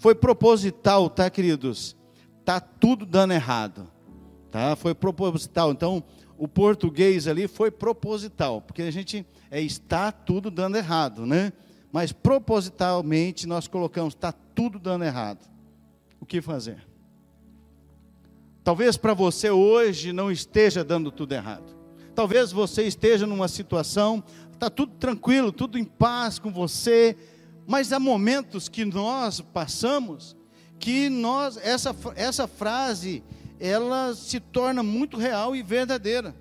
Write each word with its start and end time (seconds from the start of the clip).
foi 0.00 0.14
proposital, 0.14 1.10
tá, 1.10 1.28
queridos? 1.28 1.94
Tá 2.42 2.58
tudo 2.58 3.04
dando 3.04 3.34
errado. 3.34 3.86
Tá? 4.50 4.74
Foi 4.74 4.94
proposital. 4.94 5.72
Então, 5.72 6.02
o 6.38 6.48
português 6.48 7.28
ali 7.28 7.46
foi 7.46 7.70
proposital, 7.70 8.62
porque 8.62 8.80
a 8.80 8.90
gente 8.90 9.26
é 9.50 9.60
está 9.60 10.10
tudo 10.10 10.50
dando 10.50 10.78
errado, 10.78 11.26
né? 11.26 11.52
Mas 11.92 12.12
propositalmente 12.12 13.46
nós 13.46 13.68
colocamos 13.68 14.14
está 14.14 14.32
tudo 14.32 14.78
dando 14.78 15.04
errado. 15.04 15.46
O 16.18 16.24
que 16.24 16.40
fazer? 16.40 16.82
Talvez 18.64 18.96
para 18.96 19.12
você 19.12 19.50
hoje 19.50 20.14
não 20.14 20.32
esteja 20.32 20.82
dando 20.82 21.12
tudo 21.12 21.34
errado. 21.34 21.76
Talvez 22.14 22.50
você 22.52 22.84
esteja 22.84 23.26
numa 23.26 23.48
situação, 23.48 24.24
está 24.50 24.70
tudo 24.70 24.94
tranquilo, 24.94 25.52
tudo 25.52 25.76
em 25.76 25.84
paz 25.84 26.38
com 26.38 26.50
você, 26.50 27.18
mas 27.70 27.92
há 27.92 28.00
momentos 28.00 28.68
que 28.68 28.84
nós 28.84 29.40
passamos 29.40 30.36
que 30.76 31.08
nós 31.08 31.56
essa, 31.56 31.94
essa 32.16 32.48
frase 32.48 33.22
ela 33.60 34.12
se 34.12 34.40
torna 34.40 34.82
muito 34.82 35.16
real 35.16 35.54
e 35.54 35.62
verdadeira. 35.62 36.34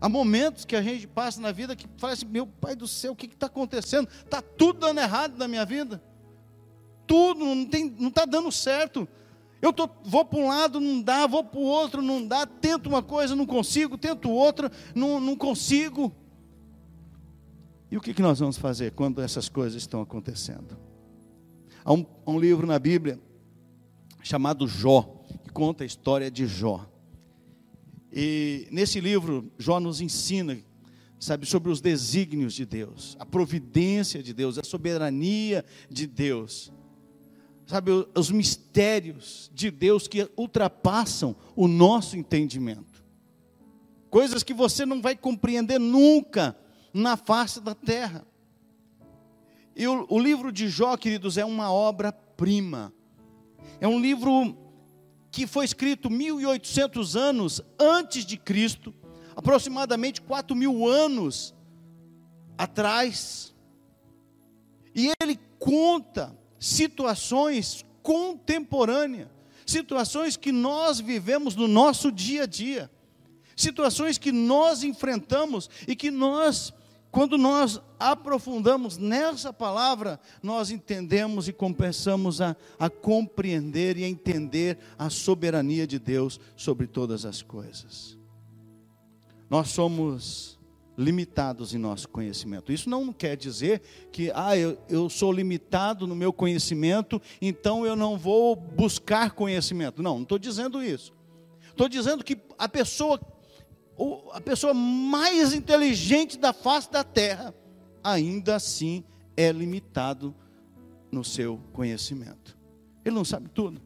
Há 0.00 0.08
momentos 0.08 0.64
que 0.64 0.76
a 0.76 0.82
gente 0.82 1.08
passa 1.08 1.40
na 1.40 1.50
vida 1.50 1.74
que 1.74 1.88
fala 1.96 2.12
assim: 2.12 2.26
meu 2.26 2.46
pai 2.46 2.76
do 2.76 2.86
céu, 2.86 3.10
o 3.10 3.16
que 3.16 3.26
está 3.26 3.46
acontecendo? 3.46 4.08
Está 4.24 4.40
tudo 4.40 4.78
dando 4.78 5.00
errado 5.00 5.36
na 5.36 5.48
minha 5.48 5.64
vida. 5.64 6.00
Tudo 7.04 7.44
não 7.44 8.06
está 8.08 8.24
dando 8.24 8.52
certo. 8.52 9.08
Eu 9.60 9.72
tô, 9.72 9.90
vou 10.04 10.24
para 10.24 10.38
um 10.38 10.46
lado, 10.46 10.78
não 10.78 11.02
dá, 11.02 11.26
vou 11.26 11.42
para 11.42 11.58
o 11.58 11.64
outro, 11.64 12.00
não 12.00 12.24
dá. 12.24 12.46
Tento 12.46 12.88
uma 12.88 13.02
coisa, 13.02 13.34
não 13.34 13.46
consigo, 13.46 13.98
tento 13.98 14.30
outra, 14.30 14.70
não, 14.94 15.18
não 15.18 15.34
consigo. 15.34 16.14
E 17.90 17.96
o 17.96 18.00
que, 18.00 18.12
que 18.12 18.22
nós 18.22 18.38
vamos 18.38 18.58
fazer 18.58 18.92
quando 18.92 19.20
essas 19.20 19.48
coisas 19.48 19.80
estão 19.80 20.00
acontecendo? 20.00 20.76
Há 21.84 21.92
um, 21.92 22.04
um 22.26 22.38
livro 22.38 22.66
na 22.66 22.78
Bíblia 22.78 23.20
chamado 24.22 24.66
Jó 24.66 25.16
conta 25.56 25.84
a 25.84 25.86
história 25.86 26.30
de 26.30 26.46
Jó. 26.46 26.86
E 28.12 28.68
nesse 28.70 29.00
livro, 29.00 29.50
Jó 29.58 29.80
nos 29.80 30.02
ensina, 30.02 30.58
sabe, 31.18 31.46
sobre 31.46 31.72
os 31.72 31.80
desígnios 31.80 32.52
de 32.52 32.66
Deus, 32.66 33.16
a 33.18 33.24
providência 33.24 34.22
de 34.22 34.34
Deus, 34.34 34.58
a 34.58 34.62
soberania 34.62 35.64
de 35.88 36.06
Deus, 36.06 36.70
sabe, 37.66 37.90
os 38.14 38.30
mistérios 38.30 39.50
de 39.54 39.70
Deus 39.70 40.06
que 40.06 40.30
ultrapassam 40.36 41.34
o 41.54 41.66
nosso 41.66 42.18
entendimento, 42.18 43.02
coisas 44.10 44.42
que 44.42 44.52
você 44.52 44.84
não 44.84 45.00
vai 45.00 45.16
compreender 45.16 45.78
nunca 45.80 46.54
na 46.96 47.16
face 47.16 47.60
da 47.60 47.74
terra. 47.74 48.26
E 49.74 49.86
o, 49.86 50.06
o 50.08 50.18
livro 50.18 50.50
de 50.50 50.68
Jó, 50.68 50.96
queridos, 50.96 51.36
é 51.36 51.44
uma 51.44 51.70
obra-prima, 51.70 52.92
é 53.78 53.86
um 53.86 54.00
livro 54.00 54.56
que 55.30 55.46
foi 55.46 55.66
escrito 55.66 56.08
1800 56.08 57.14
anos 57.14 57.60
antes 57.78 58.24
de 58.24 58.38
Cristo, 58.38 58.94
aproximadamente 59.36 60.22
4 60.22 60.56
mil 60.56 60.88
anos 60.88 61.54
atrás, 62.56 63.54
e 64.94 65.12
ele 65.20 65.38
conta 65.58 66.34
situações 66.58 67.84
contemporâneas, 68.02 69.28
situações 69.66 70.38
que 70.38 70.50
nós 70.50 70.98
vivemos 71.00 71.54
no 71.54 71.68
nosso 71.68 72.10
dia 72.10 72.44
a 72.44 72.46
dia, 72.46 72.90
situações 73.54 74.16
que 74.16 74.32
nós 74.32 74.82
enfrentamos 74.82 75.68
e 75.86 75.94
que 75.94 76.10
nós 76.10 76.72
quando 77.10 77.38
nós 77.38 77.80
aprofundamos 77.98 78.98
nessa 78.98 79.52
palavra, 79.52 80.20
nós 80.42 80.70
entendemos 80.70 81.48
e 81.48 81.52
começamos 81.52 82.40
a, 82.40 82.54
a 82.78 82.90
compreender 82.90 83.96
e 83.96 84.04
a 84.04 84.08
entender 84.08 84.78
a 84.98 85.08
soberania 85.08 85.86
de 85.86 85.98
Deus 85.98 86.38
sobre 86.54 86.86
todas 86.86 87.24
as 87.24 87.40
coisas. 87.40 88.18
Nós 89.48 89.68
somos 89.68 90.56
limitados 90.96 91.74
em 91.74 91.78
nosso 91.78 92.08
conhecimento. 92.08 92.72
Isso 92.72 92.88
não 92.88 93.12
quer 93.12 93.36
dizer 93.36 93.82
que, 94.10 94.32
ah, 94.34 94.56
eu, 94.56 94.78
eu 94.88 95.08
sou 95.08 95.30
limitado 95.30 96.06
no 96.06 96.16
meu 96.16 96.32
conhecimento, 96.32 97.20
então 97.40 97.84
eu 97.86 97.94
não 97.94 98.16
vou 98.16 98.56
buscar 98.56 99.32
conhecimento. 99.32 100.02
Não, 100.02 100.16
não 100.16 100.22
estou 100.22 100.38
dizendo 100.38 100.82
isso. 100.82 101.12
Estou 101.68 101.88
dizendo 101.88 102.24
que 102.24 102.38
a 102.58 102.68
pessoa 102.68 103.20
a 104.32 104.40
pessoa 104.40 104.74
mais 104.74 105.54
inteligente 105.54 106.38
da 106.38 106.52
face 106.52 106.90
da 106.90 107.02
terra, 107.02 107.54
ainda 108.04 108.56
assim 108.56 109.02
é 109.36 109.50
limitado 109.50 110.34
no 111.10 111.24
seu 111.24 111.58
conhecimento. 111.72 112.56
Ele 113.04 113.14
não 113.14 113.24
sabe 113.24 113.48
tudo. 113.48 113.80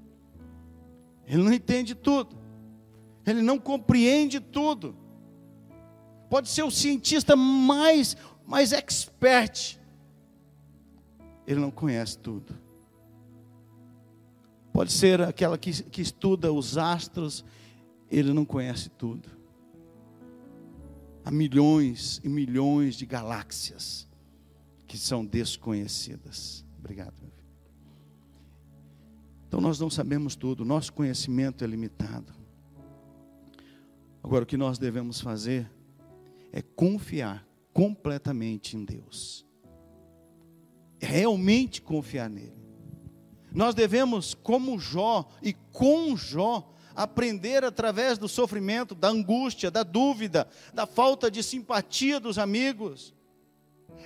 Ele 1.26 1.42
não 1.42 1.52
entende 1.52 1.94
tudo. 1.94 2.36
Ele 3.24 3.42
não 3.42 3.58
compreende 3.58 4.40
tudo. 4.40 4.96
Pode 6.28 6.48
ser 6.48 6.62
o 6.64 6.70
cientista 6.70 7.36
mais, 7.36 8.16
mais 8.46 8.72
expert. 8.72 9.78
Ele 11.46 11.60
não 11.60 11.70
conhece 11.70 12.18
tudo. 12.18 12.58
Pode 14.72 14.92
ser 14.92 15.20
aquela 15.20 15.56
que, 15.56 15.82
que 15.84 16.00
estuda 16.00 16.52
os 16.52 16.76
astros. 16.76 17.44
Ele 18.10 18.32
não 18.32 18.44
conhece 18.44 18.88
tudo 18.88 19.39
há 21.30 21.32
milhões 21.32 22.20
e 22.24 22.28
milhões 22.28 22.96
de 22.96 23.06
galáxias 23.06 24.08
que 24.86 24.98
são 24.98 25.24
desconhecidas. 25.24 26.64
Obrigado. 26.76 27.14
Então 29.46 29.60
nós 29.60 29.78
não 29.78 29.88
sabemos 29.88 30.34
tudo, 30.34 30.64
nosso 30.64 30.92
conhecimento 30.92 31.62
é 31.62 31.66
limitado. 31.68 32.32
Agora 34.22 34.42
o 34.42 34.46
que 34.46 34.56
nós 34.56 34.76
devemos 34.76 35.20
fazer 35.20 35.70
é 36.52 36.60
confiar 36.60 37.46
completamente 37.72 38.76
em 38.76 38.84
Deus. 38.84 39.46
Realmente 41.00 41.80
confiar 41.80 42.28
nele. 42.28 42.60
Nós 43.52 43.74
devemos, 43.74 44.34
como 44.34 44.78
Jó 44.78 45.28
e 45.42 45.52
com 45.52 46.16
Jó, 46.16 46.72
aprender 47.02 47.64
através 47.64 48.18
do 48.18 48.28
sofrimento, 48.28 48.94
da 48.94 49.08
angústia, 49.08 49.70
da 49.70 49.82
dúvida, 49.82 50.46
da 50.74 50.84
falta 50.84 51.30
de 51.30 51.42
simpatia 51.42 52.20
dos 52.20 52.36
amigos. 52.36 53.14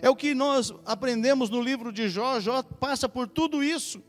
É 0.00 0.08
o 0.08 0.14
que 0.14 0.32
nós 0.32 0.72
aprendemos 0.86 1.50
no 1.50 1.60
livro 1.60 1.92
de 1.92 2.08
Jó. 2.08 2.38
Jó 2.38 2.62
passa 2.62 3.08
por 3.08 3.26
tudo 3.26 3.64
isso. 3.64 4.00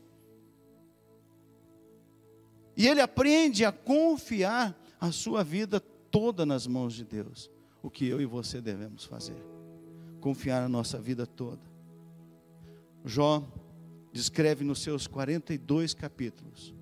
E 2.76 2.86
ele 2.86 3.00
aprende 3.00 3.64
a 3.64 3.72
confiar 3.72 4.78
a 5.00 5.10
sua 5.10 5.42
vida 5.42 5.80
toda 5.80 6.46
nas 6.46 6.64
mãos 6.64 6.94
de 6.94 7.04
Deus. 7.04 7.50
O 7.82 7.90
que 7.90 8.06
eu 8.06 8.20
e 8.20 8.24
você 8.24 8.60
devemos 8.60 9.04
fazer? 9.04 9.42
Confiar 10.20 10.62
a 10.62 10.68
nossa 10.68 10.96
vida 10.96 11.26
toda. 11.26 11.62
Jó 13.04 13.42
descreve 14.12 14.62
nos 14.62 14.80
seus 14.80 15.08
42 15.08 15.92
capítulos 15.92 16.76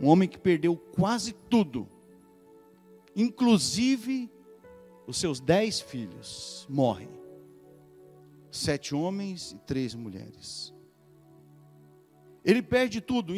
um 0.00 0.08
homem 0.08 0.28
que 0.28 0.38
perdeu 0.38 0.76
quase 0.76 1.32
tudo, 1.32 1.88
inclusive 3.14 4.30
os 5.06 5.16
seus 5.18 5.40
dez 5.40 5.80
filhos 5.80 6.66
morrem. 6.68 7.08
Sete 8.50 8.94
homens 8.94 9.52
e 9.52 9.58
três 9.58 9.94
mulheres. 9.94 10.74
Ele 12.44 12.62
perde 12.62 13.00
tudo, 13.00 13.34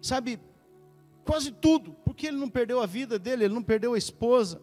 sabe, 0.00 0.40
quase 1.24 1.50
tudo, 1.50 1.92
porque 2.04 2.26
ele 2.26 2.36
não 2.36 2.48
perdeu 2.48 2.80
a 2.80 2.86
vida 2.86 3.18
dele, 3.18 3.44
ele 3.44 3.54
não 3.54 3.62
perdeu 3.62 3.94
a 3.94 3.98
esposa, 3.98 4.62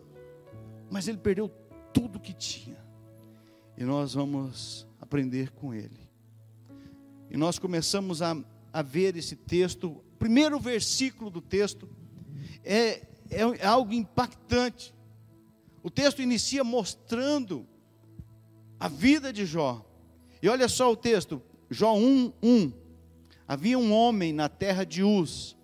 mas 0.89 1.07
ele 1.07 1.17
perdeu 1.17 1.49
tudo 1.93 2.19
que 2.19 2.33
tinha. 2.33 2.83
E 3.77 3.83
nós 3.83 4.13
vamos 4.13 4.87
aprender 4.99 5.51
com 5.51 5.73
ele. 5.73 6.09
E 7.29 7.37
nós 7.37 7.59
começamos 7.59 8.21
a, 8.21 8.35
a 8.73 8.81
ver 8.81 9.15
esse 9.15 9.35
texto 9.35 10.03
primeiro 10.19 10.59
versículo 10.59 11.31
do 11.31 11.41
texto 11.41 11.89
é, 12.63 13.07
é 13.31 13.65
algo 13.65 13.93
impactante. 13.93 14.93
O 15.81 15.89
texto 15.89 16.21
inicia 16.21 16.63
mostrando 16.63 17.65
a 18.79 18.89
vida 18.89 19.31
de 19.31 19.45
Jó. 19.45 19.85
E 20.41 20.49
olha 20.49 20.67
só 20.67 20.91
o 20.91 20.95
texto, 20.95 21.41
Jó 21.69 21.95
1, 21.95 22.33
1. 22.43 22.73
Havia 23.47 23.79
um 23.79 23.91
homem 23.93 24.33
na 24.33 24.49
terra 24.49 24.85
de 24.85 25.03
Uz, 25.03 25.57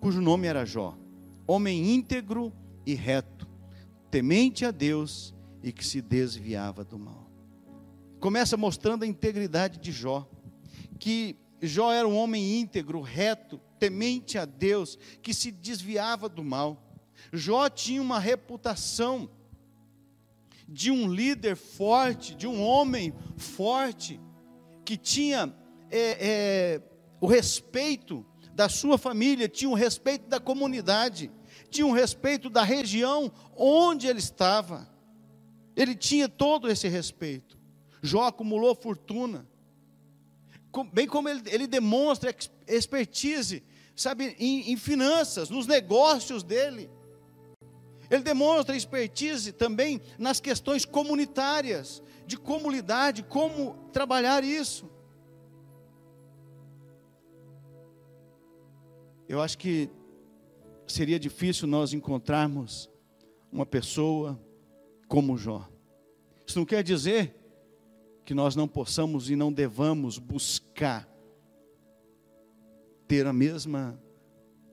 cujo 0.00 0.20
nome 0.20 0.46
era 0.46 0.64
Jó, 0.64 0.96
homem 1.46 1.94
íntegro 1.94 2.52
e 2.86 2.94
reto, 2.94 3.48
temente 4.10 4.64
a 4.64 4.70
Deus 4.70 5.34
e 5.62 5.72
que 5.72 5.84
se 5.84 6.00
desviava 6.00 6.84
do 6.84 6.98
mal. 6.98 7.28
Começa 8.20 8.56
mostrando 8.56 9.02
a 9.02 9.06
integridade 9.06 9.78
de 9.78 9.90
Jó, 9.90 10.28
que 10.98 11.36
Jó 11.60 11.92
era 11.92 12.06
um 12.06 12.16
homem 12.16 12.60
íntegro, 12.60 13.00
reto, 13.00 13.60
temente 13.78 14.38
a 14.38 14.44
Deus, 14.44 14.98
que 15.22 15.34
se 15.34 15.50
desviava 15.50 16.28
do 16.28 16.44
mal. 16.44 16.82
Jó 17.32 17.68
tinha 17.68 18.00
uma 18.00 18.18
reputação 18.18 19.30
de 20.68 20.90
um 20.90 21.10
líder 21.12 21.56
forte, 21.56 22.34
de 22.34 22.46
um 22.46 22.62
homem 22.62 23.14
forte, 23.36 24.20
que 24.84 24.96
tinha 24.96 25.54
é, 25.90 25.98
é, 26.20 26.82
o 27.20 27.26
respeito 27.26 28.24
da 28.54 28.68
sua 28.68 28.98
família, 28.98 29.48
tinha 29.48 29.70
o 29.70 29.74
respeito 29.74 30.28
da 30.28 30.38
comunidade, 30.38 31.30
tinha 31.70 31.86
o 31.86 31.92
respeito 31.92 32.50
da 32.50 32.62
região 32.62 33.32
onde 33.56 34.06
ele 34.06 34.18
estava. 34.18 34.88
Ele 35.74 35.94
tinha 35.94 36.28
todo 36.28 36.68
esse 36.68 36.88
respeito. 36.88 37.58
Jó 38.02 38.24
acumulou 38.24 38.74
fortuna. 38.74 39.46
Bem 40.92 41.06
como 41.06 41.28
ele, 41.28 41.42
ele 41.46 41.66
demonstra 41.66 42.34
expertise, 42.66 43.62
sabe, 43.96 44.36
em, 44.38 44.72
em 44.72 44.76
finanças, 44.76 45.50
nos 45.50 45.66
negócios 45.66 46.42
dele. 46.42 46.90
Ele 48.10 48.22
demonstra 48.22 48.76
expertise 48.76 49.52
também 49.52 50.00
nas 50.18 50.40
questões 50.40 50.84
comunitárias, 50.84 52.02
de 52.26 52.36
como 52.36 52.70
lidar, 52.70 53.12
de 53.12 53.22
como 53.22 53.74
trabalhar 53.92 54.44
isso. 54.44 54.90
Eu 59.28 59.42
acho 59.42 59.58
que 59.58 59.90
seria 60.86 61.18
difícil 61.18 61.68
nós 61.68 61.92
encontrarmos 61.92 62.90
uma 63.52 63.66
pessoa 63.66 64.40
como 65.06 65.36
Jó. 65.36 65.68
Isso 66.46 66.58
não 66.58 66.64
quer 66.64 66.82
dizer 66.82 67.37
que 68.28 68.34
nós 68.34 68.54
não 68.54 68.68
possamos 68.68 69.30
e 69.30 69.36
não 69.36 69.50
devamos 69.50 70.18
buscar 70.18 71.08
ter 73.06 73.26
a 73.26 73.32
mesma, 73.32 73.98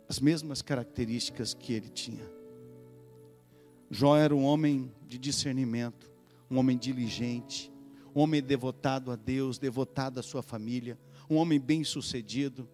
as 0.10 0.19
mesmas 0.19 0.62
características 0.62 1.54
que 1.54 1.72
ele 1.72 1.88
tinha. 1.88 2.30
Jó 3.90 4.18
era 4.18 4.36
um 4.36 4.44
homem 4.44 4.92
de 5.07 5.18
discernimento, 5.18 6.12
um 6.52 6.57
homem 6.57 6.78
diligente, 6.78 7.72
um 8.13 8.19
homem 8.19 8.44
devotado 8.44 9.10
a 9.10 9.16
Deus, 9.16 9.58
devotado 9.58 10.19
à 10.19 10.22
sua 10.22 10.44
família, 10.44 11.00
um 11.30 11.38
homem 11.38 11.58
bem-sucedido, 11.58 12.68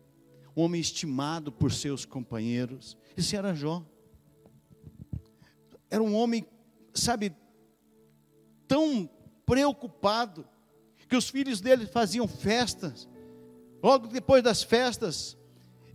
um 0.57 0.63
homem 0.63 0.81
estimado 0.81 1.51
por 1.51 1.71
seus 1.71 2.05
companheiros. 2.05 2.97
Esse 3.15 3.35
era 3.35 3.53
Jó. 3.53 3.85
Era 5.91 6.01
um 6.01 6.15
homem, 6.15 6.43
sabe, 6.91 7.35
tão 8.67 9.07
preocupado 9.45 10.43
que 11.11 11.17
os 11.17 11.29
filhos 11.29 11.59
dele 11.59 11.85
faziam 11.85 12.25
festas. 12.25 13.05
Logo 13.83 14.07
depois 14.07 14.41
das 14.41 14.63
festas, 14.63 15.37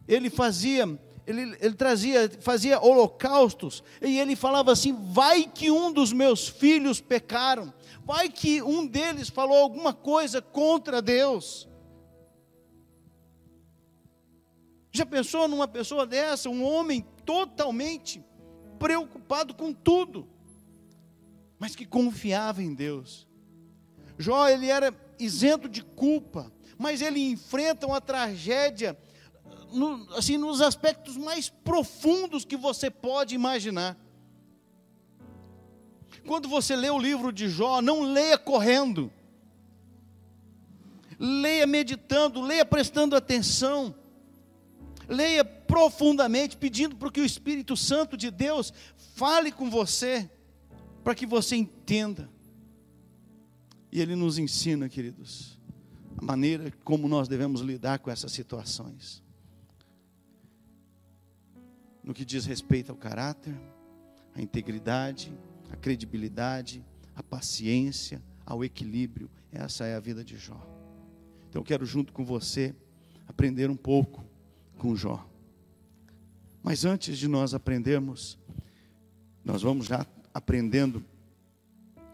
ele 0.07 0.29
fazia, 0.29 0.83
ele, 1.27 1.57
ele 1.59 1.75
trazia, 1.75 2.31
fazia 2.43 2.79
holocaustos, 2.79 3.83
e 4.03 4.19
ele 4.19 4.37
falava 4.37 4.73
assim: 4.73 4.93
vai 5.15 5.45
que 5.45 5.71
um 5.71 5.91
dos 5.91 6.13
meus 6.13 6.47
filhos 6.47 7.01
pecaram, 7.01 7.73
vai 8.05 8.29
que 8.29 8.63
um 8.63 8.87
deles 8.87 9.31
falou 9.31 9.57
alguma 9.57 9.95
coisa 9.95 10.43
contra 10.43 11.01
Deus. 11.01 11.67
Já 14.93 15.07
pensou 15.07 15.49
numa 15.49 15.67
pessoa 15.67 16.07
dessa, 16.07 16.51
um 16.51 16.63
homem 16.63 17.07
totalmente 17.25 18.23
preocupado 18.79 19.55
com 19.55 19.73
tudo, 19.73 20.29
mas 21.59 21.75
que 21.75 21.87
confiava 21.87 22.63
em 22.63 22.75
Deus? 22.75 23.27
Jó, 24.19 24.47
ele 24.49 24.67
era 24.67 25.06
isento 25.19 25.69
de 25.69 25.83
culpa, 25.83 26.53
mas 26.79 27.01
ele 27.01 27.21
enfrenta 27.21 27.87
uma 27.87 28.01
tragédia 28.01 28.97
no, 29.73 30.07
assim 30.15 30.37
nos 30.37 30.61
aspectos 30.61 31.17
mais 31.17 31.49
profundos 31.49 32.45
que 32.45 32.57
você 32.57 32.91
pode 32.91 33.35
imaginar. 33.35 33.97
Quando 36.27 36.49
você 36.49 36.75
lê 36.75 36.91
o 36.91 36.99
livro 36.99 37.33
de 37.33 37.49
Jó, 37.49 37.81
não 37.81 38.03
leia 38.03 38.37
correndo. 38.37 39.13
Leia 41.19 41.67
meditando, 41.67 42.41
leia 42.41 42.65
prestando 42.65 43.17
atenção. 43.17 43.95
Leia 45.09 45.45
profundamente, 45.45 46.57
pedindo 46.57 46.97
para 46.97 47.11
que 47.11 47.21
o 47.21 47.25
Espírito 47.25 47.77
Santo 47.77 48.17
de 48.17 48.31
Deus 48.31 48.73
fale 49.15 49.53
com 49.53 49.71
você, 49.71 50.29
para 51.05 51.15
que 51.15 51.25
você 51.25 51.55
entenda. 51.55 52.29
E 53.97 54.01
ele 54.03 54.15
nos 54.15 54.37
ensina, 54.37 54.91
queridos, 54.91 55.59
a 56.19 56.23
maneira 56.23 56.71
como 56.85 57.09
nós 57.09 57.29
devemos 57.29 57.63
lidar 57.63 57.99
com 57.99 58.11
essas 58.11 58.31
situações. 58.31 59.25
No 62.05 62.13
que 62.13 62.23
diz 62.23 62.45
respeito 62.45 62.93
ao 62.93 62.99
caráter, 62.99 63.59
à 64.35 64.43
integridade, 64.43 65.33
à 65.71 65.77
credibilidade, 65.77 66.85
à 67.15 67.23
paciência, 67.23 68.23
ao 68.45 68.63
equilíbrio. 68.63 69.31
Essa 69.51 69.87
é 69.87 69.97
a 69.97 70.01
vida 70.01 70.23
de 70.23 70.37
Jó. 70.37 70.61
Então 71.49 71.63
eu 71.63 71.65
quero 71.65 71.87
junto 71.87 72.13
com 72.13 72.23
você 72.23 72.77
aprender 73.27 73.71
um 73.71 73.77
pouco 73.77 74.23
com 74.77 74.95
Jó. 74.95 75.27
Mas 76.63 76.85
antes 76.85 77.17
de 77.17 77.29
nós 77.29 77.55
aprendermos, 77.55 78.39
nós 79.43 79.63
vamos 79.63 79.87
já 79.87 80.07
aprendendo, 80.35 81.03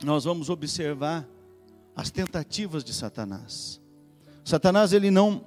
nós 0.04 0.22
vamos 0.22 0.48
observar 0.48 1.28
as 1.94 2.10
tentativas 2.10 2.82
de 2.82 2.92
Satanás. 2.92 3.80
Satanás 4.44 4.92
ele 4.92 5.10
não 5.10 5.46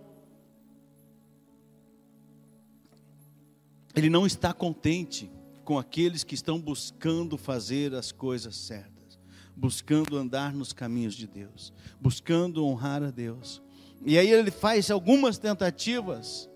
ele 3.95 4.09
não 4.09 4.25
está 4.25 4.53
contente 4.53 5.31
com 5.63 5.79
aqueles 5.79 6.23
que 6.23 6.35
estão 6.35 6.59
buscando 6.59 7.37
fazer 7.37 7.95
as 7.95 8.11
coisas 8.11 8.55
certas, 8.55 9.17
buscando 9.55 10.17
andar 10.17 10.53
nos 10.53 10.73
caminhos 10.73 11.15
de 11.15 11.25
Deus, 11.25 11.73
buscando 11.99 12.65
honrar 12.65 13.01
a 13.01 13.09
Deus. 13.09 13.61
E 14.05 14.17
aí 14.17 14.29
ele 14.29 14.51
faz 14.51 14.91
algumas 14.91 15.37
tentativas 15.37 16.49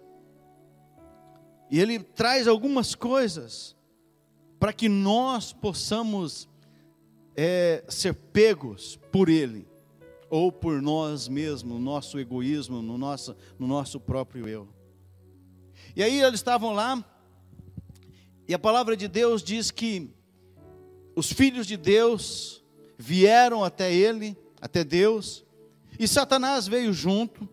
e 1.71 1.79
ele 1.79 1.99
traz 1.99 2.47
algumas 2.47 2.93
coisas 2.95 3.75
para 4.59 4.73
que 4.73 4.89
nós 4.89 5.53
possamos 5.53 6.49
é, 7.35 7.83
ser 7.87 8.13
pegos 8.13 8.99
por 9.11 9.29
ele, 9.29 9.68
ou 10.29 10.51
por 10.51 10.81
nós 10.81 11.27
mesmos, 11.27 11.73
no 11.73 11.79
nosso 11.79 12.19
egoísmo, 12.19 12.81
no 12.81 12.97
nosso, 12.97 13.35
no 13.57 13.67
nosso 13.67 13.99
próprio 13.99 14.47
eu. 14.47 14.67
E 15.95 16.03
aí 16.03 16.21
eles 16.21 16.39
estavam 16.39 16.73
lá, 16.73 17.03
e 18.47 18.53
a 18.53 18.59
palavra 18.59 18.95
de 18.95 19.07
Deus 19.07 19.43
diz 19.43 19.71
que 19.71 20.13
os 21.15 21.31
filhos 21.31 21.65
de 21.65 21.75
Deus 21.75 22.63
vieram 22.97 23.63
até 23.63 23.93
ele, 23.93 24.37
até 24.61 24.83
Deus, 24.83 25.43
e 25.97 26.07
Satanás 26.07 26.67
veio 26.67 26.93
junto, 26.93 27.49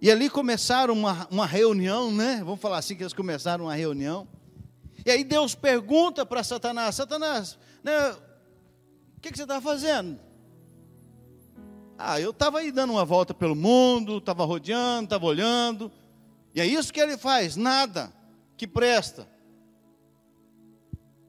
e 0.00 0.10
ali 0.10 0.28
começaram 0.28 0.92
uma, 0.92 1.26
uma 1.30 1.46
reunião, 1.46 2.12
né? 2.12 2.42
Vamos 2.44 2.60
falar 2.60 2.78
assim 2.78 2.94
que 2.94 3.02
eles 3.02 3.14
começaram 3.14 3.64
uma 3.64 3.74
reunião. 3.74 4.28
E 5.04 5.10
aí 5.10 5.24
Deus 5.24 5.54
pergunta 5.54 6.26
para 6.26 6.44
Satanás: 6.44 6.94
Satanás, 6.94 7.58
né, 7.82 8.10
o 8.10 9.20
que, 9.20 9.30
que 9.30 9.36
você 9.36 9.44
está 9.44 9.60
fazendo? 9.60 10.20
Ah, 11.98 12.20
eu 12.20 12.30
estava 12.30 12.58
aí 12.58 12.70
dando 12.70 12.92
uma 12.92 13.04
volta 13.04 13.32
pelo 13.32 13.56
mundo, 13.56 14.18
estava 14.18 14.44
rodeando, 14.44 15.04
estava 15.04 15.24
olhando. 15.26 15.90
E 16.54 16.60
é 16.60 16.66
isso 16.66 16.92
que 16.92 17.00
ele 17.00 17.16
faz, 17.16 17.56
nada 17.56 18.12
que 18.56 18.66
presta. 18.66 19.28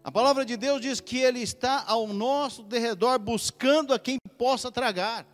A 0.03 0.11
palavra 0.11 0.45
de 0.45 0.55
Deus 0.55 0.81
diz 0.81 1.01
que 1.01 1.17
ele 1.17 1.41
está 1.41 1.83
ao 1.85 2.07
nosso 2.07 2.63
derredor 2.63 3.19
buscando 3.19 3.93
a 3.93 3.99
quem 3.99 4.17
possa 4.37 4.71
tragar 4.71 5.25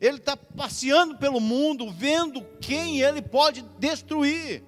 ele 0.00 0.18
está 0.18 0.36
passeando 0.36 1.16
pelo 1.16 1.40
mundo, 1.40 1.90
vendo 1.90 2.42
quem 2.60 3.00
ele 3.00 3.20
pode 3.20 3.62
destruir. 3.78 4.62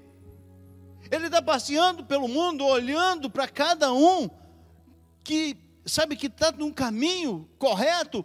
Ele 1.11 1.27
está 1.27 1.43
passeando 1.43 2.05
pelo 2.05 2.29
mundo, 2.29 2.65
olhando 2.65 3.29
para 3.29 3.49
cada 3.49 3.93
um 3.93 4.29
que 5.23 5.57
sabe 5.85 6.17
que 6.17 6.27
está 6.27 6.53
num 6.53 6.73
caminho 6.73 7.49
correto. 7.59 8.25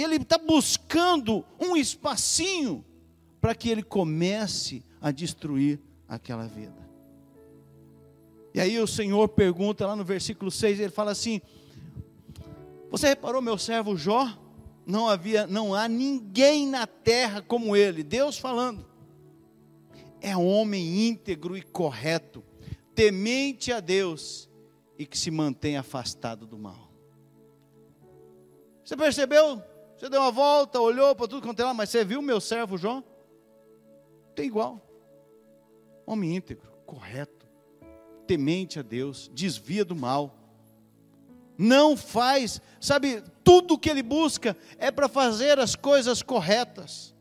Ele 0.00 0.16
está 0.16 0.38
buscando 0.38 1.44
um 1.58 1.76
espacinho 1.76 2.84
para 3.40 3.54
que 3.54 3.68
ele 3.68 3.82
comece 3.82 4.84
a 5.00 5.10
destruir 5.10 5.80
aquela 6.08 6.46
vida. 6.46 6.88
E 8.54 8.60
aí 8.60 8.78
o 8.80 8.86
Senhor 8.86 9.28
pergunta 9.28 9.86
lá 9.86 9.94
no 9.94 10.04
versículo 10.04 10.50
6, 10.50 10.80
ele 10.80 10.90
fala 10.90 11.12
assim: 11.12 11.40
Você 12.90 13.08
reparou 13.08 13.40
meu 13.40 13.58
servo 13.58 13.96
Jó? 13.96 14.36
não 14.88 15.06
havia, 15.06 15.46
não 15.46 15.74
há 15.74 15.86
ninguém 15.86 16.66
na 16.66 16.86
terra 16.86 17.42
como 17.42 17.76
ele. 17.76 18.02
Deus 18.02 18.38
falando. 18.38 18.88
É 20.18 20.34
homem 20.34 21.06
íntegro 21.06 21.56
e 21.56 21.62
correto, 21.62 22.42
temente 22.94 23.70
a 23.70 23.80
Deus 23.80 24.48
e 24.98 25.04
que 25.06 25.16
se 25.16 25.30
mantém 25.30 25.76
afastado 25.76 26.46
do 26.46 26.58
mal. 26.58 26.90
Você 28.82 28.96
percebeu? 28.96 29.62
Você 29.98 30.08
deu 30.08 30.20
uma 30.20 30.30
volta, 30.30 30.80
olhou 30.80 31.14
para 31.14 31.28
tudo 31.28 31.46
quanto 31.46 31.60
é 31.60 31.64
lá, 31.64 31.74
mas 31.74 31.90
você 31.90 32.04
viu 32.04 32.22
meu 32.22 32.40
servo 32.40 32.78
João? 32.78 33.04
Tem 34.34 34.46
igual. 34.46 34.80
Homem 36.06 36.36
íntegro, 36.36 36.70
correto, 36.86 37.46
temente 38.26 38.78
a 38.78 38.82
Deus, 38.82 39.28
desvia 39.34 39.84
do 39.84 39.96
mal 39.96 40.38
não 41.58 41.96
faz, 41.96 42.62
sabe, 42.80 43.20
tudo 43.42 43.76
que 43.76 43.90
ele 43.90 44.02
busca 44.02 44.56
é 44.78 44.92
para 44.92 45.08
fazer 45.08 45.58
as 45.58 45.74
coisas 45.74 46.22
corretas. 46.22 47.12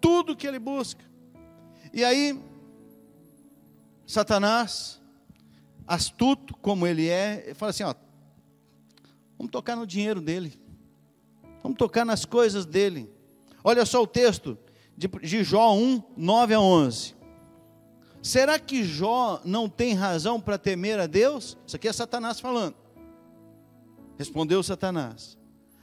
tudo 0.00 0.34
que 0.34 0.46
ele 0.46 0.58
busca. 0.58 1.04
E 1.92 2.02
aí, 2.02 2.42
Satanás, 4.06 4.98
astuto 5.86 6.56
como 6.56 6.86
ele 6.86 7.06
é, 7.06 7.52
fala 7.54 7.70
assim: 7.70 7.82
ó, 7.82 7.94
vamos 9.36 9.52
tocar 9.52 9.76
no 9.76 9.86
dinheiro 9.86 10.22
dele, 10.22 10.59
vamos 11.62 11.78
tocar 11.78 12.04
nas 12.04 12.24
coisas 12.24 12.64
dele. 12.64 13.10
Olha 13.62 13.84
só 13.84 14.02
o 14.02 14.06
texto 14.06 14.58
de, 14.96 15.44
Jó 15.44 15.74
1, 15.74 16.02
9 16.16 16.54
a 16.54 16.60
11. 16.60 17.14
Será 18.22 18.58
que 18.58 18.84
Jó 18.84 19.40
não 19.44 19.68
tem 19.68 19.94
razão 19.94 20.40
para 20.40 20.58
temer 20.58 20.98
a 20.98 21.06
Deus? 21.06 21.56
Isso 21.66 21.76
aqui 21.76 21.88
é 21.88 21.92
Satanás 21.92 22.38
falando. 22.38 22.74
Respondeu 24.18 24.62
Satanás: 24.62 25.38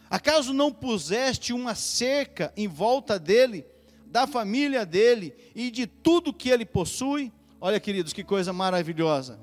Acaso 0.10 0.54
não 0.54 0.72
puseste 0.72 1.52
uma 1.52 1.74
cerca 1.74 2.54
em 2.56 2.68
volta 2.68 3.18
dele, 3.18 3.66
da 4.06 4.28
família 4.28 4.86
dele 4.86 5.34
e 5.56 5.72
de 5.72 5.88
tudo 5.88 6.34
que 6.34 6.50
ele 6.50 6.66
possui? 6.66 7.32
Olha, 7.60 7.80
queridos, 7.80 8.14
que 8.14 8.24
coisa 8.24 8.54
maravilhosa. 8.54 9.40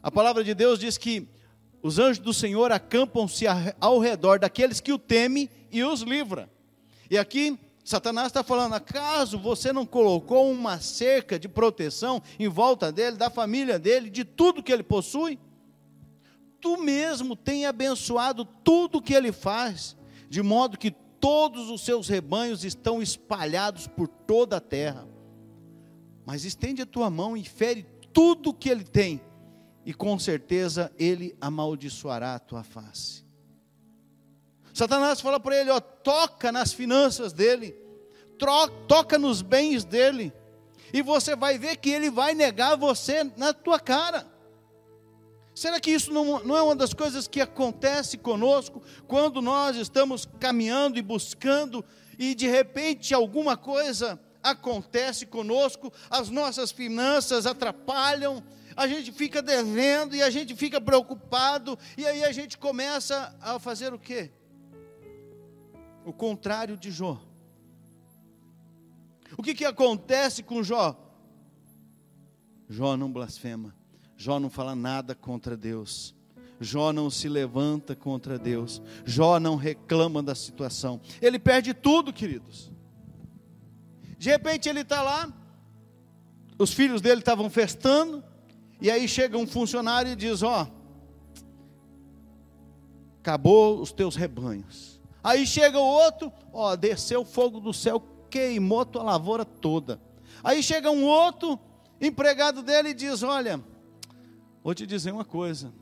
A 0.00 0.10
palavra 0.10 0.44
de 0.44 0.54
Deus 0.54 0.78
diz 0.78 0.96
que 0.96 1.28
os 1.86 2.00
anjos 2.00 2.18
do 2.18 2.34
Senhor 2.34 2.72
acampam-se 2.72 3.44
ao 3.80 4.00
redor 4.00 4.40
daqueles 4.40 4.80
que 4.80 4.92
o 4.92 4.98
temem 4.98 5.48
e 5.70 5.84
os 5.84 6.00
livra. 6.00 6.50
E 7.08 7.16
aqui 7.16 7.56
Satanás 7.84 8.26
está 8.26 8.42
falando: 8.42 8.74
acaso 8.74 9.38
você 9.38 9.72
não 9.72 9.86
colocou 9.86 10.50
uma 10.50 10.80
cerca 10.80 11.38
de 11.38 11.48
proteção 11.48 12.20
em 12.40 12.48
volta 12.48 12.90
dele, 12.90 13.16
da 13.16 13.30
família 13.30 13.78
dele, 13.78 14.10
de 14.10 14.24
tudo 14.24 14.62
que 14.64 14.72
ele 14.72 14.82
possui? 14.82 15.38
Tu 16.60 16.76
mesmo 16.76 17.36
tem 17.36 17.66
abençoado 17.66 18.44
tudo 18.44 19.00
que 19.00 19.14
ele 19.14 19.30
faz, 19.30 19.96
de 20.28 20.42
modo 20.42 20.76
que 20.76 20.90
todos 20.90 21.70
os 21.70 21.84
seus 21.84 22.08
rebanhos 22.08 22.64
estão 22.64 23.00
espalhados 23.00 23.86
por 23.86 24.08
toda 24.08 24.56
a 24.56 24.60
terra. 24.60 25.06
Mas 26.24 26.44
estende 26.44 26.82
a 26.82 26.86
tua 26.86 27.08
mão 27.08 27.36
e 27.36 27.44
fere 27.44 27.86
tudo 28.12 28.52
que 28.52 28.68
ele 28.68 28.82
tem, 28.82 29.20
e 29.86 29.94
com 29.94 30.18
certeza 30.18 30.92
ele 30.98 31.36
amaldiçoará 31.40 32.34
a 32.34 32.40
tua 32.40 32.64
face. 32.64 33.24
Satanás 34.74 35.20
fala 35.20 35.38
para 35.38 35.56
ele: 35.56 35.70
ó, 35.70 35.78
toca 35.78 36.50
nas 36.50 36.72
finanças 36.72 37.32
dele, 37.32 37.74
toca 38.88 39.16
nos 39.16 39.42
bens 39.42 39.84
dele, 39.84 40.32
e 40.92 41.00
você 41.00 41.36
vai 41.36 41.56
ver 41.56 41.76
que 41.76 41.88
ele 41.88 42.10
vai 42.10 42.34
negar 42.34 42.76
você 42.76 43.22
na 43.36 43.54
tua 43.54 43.78
cara. 43.78 44.26
Será 45.54 45.80
que 45.80 45.92
isso 45.92 46.12
não, 46.12 46.44
não 46.44 46.56
é 46.56 46.60
uma 46.60 46.76
das 46.76 46.92
coisas 46.92 47.28
que 47.28 47.40
acontece 47.40 48.18
conosco 48.18 48.82
quando 49.06 49.40
nós 49.40 49.76
estamos 49.76 50.28
caminhando 50.38 50.98
e 50.98 51.02
buscando 51.02 51.82
e 52.18 52.34
de 52.34 52.46
repente 52.46 53.14
alguma 53.14 53.56
coisa 53.56 54.20
acontece 54.50 55.26
conosco, 55.26 55.92
as 56.10 56.28
nossas 56.30 56.70
finanças 56.70 57.46
atrapalham, 57.46 58.42
a 58.76 58.86
gente 58.86 59.12
fica 59.12 59.40
devendo 59.40 60.14
e 60.14 60.22
a 60.22 60.30
gente 60.30 60.54
fica 60.54 60.80
preocupado, 60.80 61.78
e 61.96 62.06
aí 62.06 62.24
a 62.24 62.32
gente 62.32 62.58
começa 62.58 63.34
a 63.40 63.58
fazer 63.58 63.94
o 63.94 63.98
quê? 63.98 64.30
o 66.06 66.12
contrário 66.12 66.76
de 66.76 66.92
Jó. 66.92 67.20
O 69.36 69.42
que, 69.42 69.54
que 69.54 69.64
acontece 69.64 70.40
com 70.40 70.62
Jó? 70.62 70.96
Jó 72.68 72.96
não 72.96 73.12
blasfema, 73.12 73.74
Jó 74.16 74.38
não 74.38 74.48
fala 74.48 74.76
nada 74.76 75.16
contra 75.16 75.56
Deus, 75.56 76.14
Jó 76.60 76.92
não 76.92 77.10
se 77.10 77.28
levanta 77.28 77.96
contra 77.96 78.38
Deus, 78.38 78.80
Jó 79.04 79.40
não 79.40 79.56
reclama 79.56 80.22
da 80.22 80.34
situação, 80.34 81.00
ele 81.20 81.40
perde 81.40 81.74
tudo, 81.74 82.12
queridos. 82.12 82.70
De 84.18 84.30
repente 84.30 84.68
ele 84.68 84.80
está 84.80 85.02
lá, 85.02 85.32
os 86.58 86.72
filhos 86.72 87.00
dele 87.00 87.20
estavam 87.20 87.50
festando, 87.50 88.24
e 88.80 88.90
aí 88.90 89.06
chega 89.06 89.36
um 89.36 89.46
funcionário 89.46 90.12
e 90.12 90.16
diz: 90.16 90.42
Ó, 90.42 90.66
acabou 93.20 93.80
os 93.80 93.92
teus 93.92 94.16
rebanhos 94.16 94.96
Aí 95.26 95.44
chega 95.44 95.76
o 95.76 95.82
outro, 95.82 96.32
ó, 96.52 96.76
desceu 96.76 97.22
o 97.22 97.24
fogo 97.24 97.58
do 97.58 97.72
céu, 97.72 98.00
queimou 98.30 98.86
tua 98.86 99.02
lavoura 99.02 99.44
toda. 99.44 100.00
Aí 100.40 100.62
chega 100.62 100.88
um 100.88 101.02
outro 101.02 101.58
empregado 102.00 102.62
dele 102.62 102.90
e 102.90 102.94
diz: 102.94 103.24
Olha, 103.24 103.60
vou 104.62 104.72
te 104.72 104.86
dizer 104.86 105.10
uma 105.10 105.24
coisa. 105.24 105.72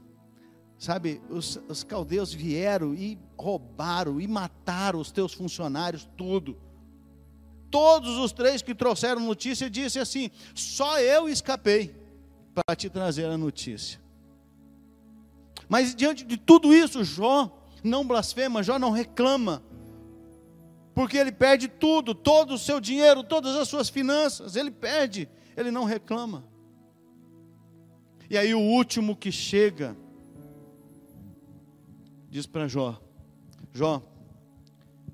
Sabe, 0.78 1.20
os, 1.28 1.60
os 1.68 1.84
caldeus 1.84 2.32
vieram 2.32 2.94
e 2.94 3.18
roubaram 3.36 4.18
e 4.18 4.26
mataram 4.26 4.98
os 4.98 5.12
teus 5.12 5.34
funcionários, 5.34 6.08
tudo. 6.16 6.56
Todos 7.74 8.18
os 8.18 8.30
três 8.30 8.62
que 8.62 8.72
trouxeram 8.72 9.20
notícia 9.20 9.68
disse 9.68 9.98
assim: 9.98 10.30
só 10.54 11.00
eu 11.00 11.28
escapei 11.28 11.92
para 12.54 12.76
te 12.76 12.88
trazer 12.88 13.24
a 13.24 13.36
notícia. 13.36 14.00
Mas 15.68 15.92
diante 15.92 16.24
de 16.24 16.36
tudo 16.36 16.72
isso, 16.72 17.02
Jó 17.02 17.50
não 17.82 18.06
blasfema, 18.06 18.62
Jó 18.62 18.78
não 18.78 18.92
reclama, 18.92 19.60
porque 20.94 21.16
ele 21.16 21.32
perde 21.32 21.66
tudo, 21.66 22.14
todo 22.14 22.54
o 22.54 22.58
seu 22.58 22.78
dinheiro, 22.78 23.24
todas 23.24 23.56
as 23.56 23.66
suas 23.66 23.88
finanças, 23.88 24.54
ele 24.54 24.70
perde, 24.70 25.28
ele 25.56 25.72
não 25.72 25.82
reclama. 25.82 26.44
E 28.30 28.38
aí 28.38 28.54
o 28.54 28.60
último 28.60 29.16
que 29.16 29.32
chega, 29.32 29.96
diz 32.30 32.46
para 32.46 32.68
Jó: 32.68 33.02
Jó, 33.72 34.00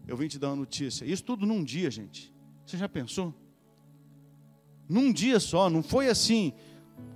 eu 0.06 0.14
vim 0.14 0.28
te 0.28 0.38
dar 0.38 0.48
uma 0.48 0.56
notícia. 0.56 1.06
Isso 1.06 1.24
tudo 1.24 1.46
num 1.46 1.64
dia, 1.64 1.90
gente. 1.90 2.29
Você 2.70 2.76
já 2.76 2.88
pensou? 2.88 3.34
Num 4.88 5.12
dia 5.12 5.40
só, 5.40 5.68
não 5.68 5.82
foi 5.82 6.08
assim. 6.08 6.52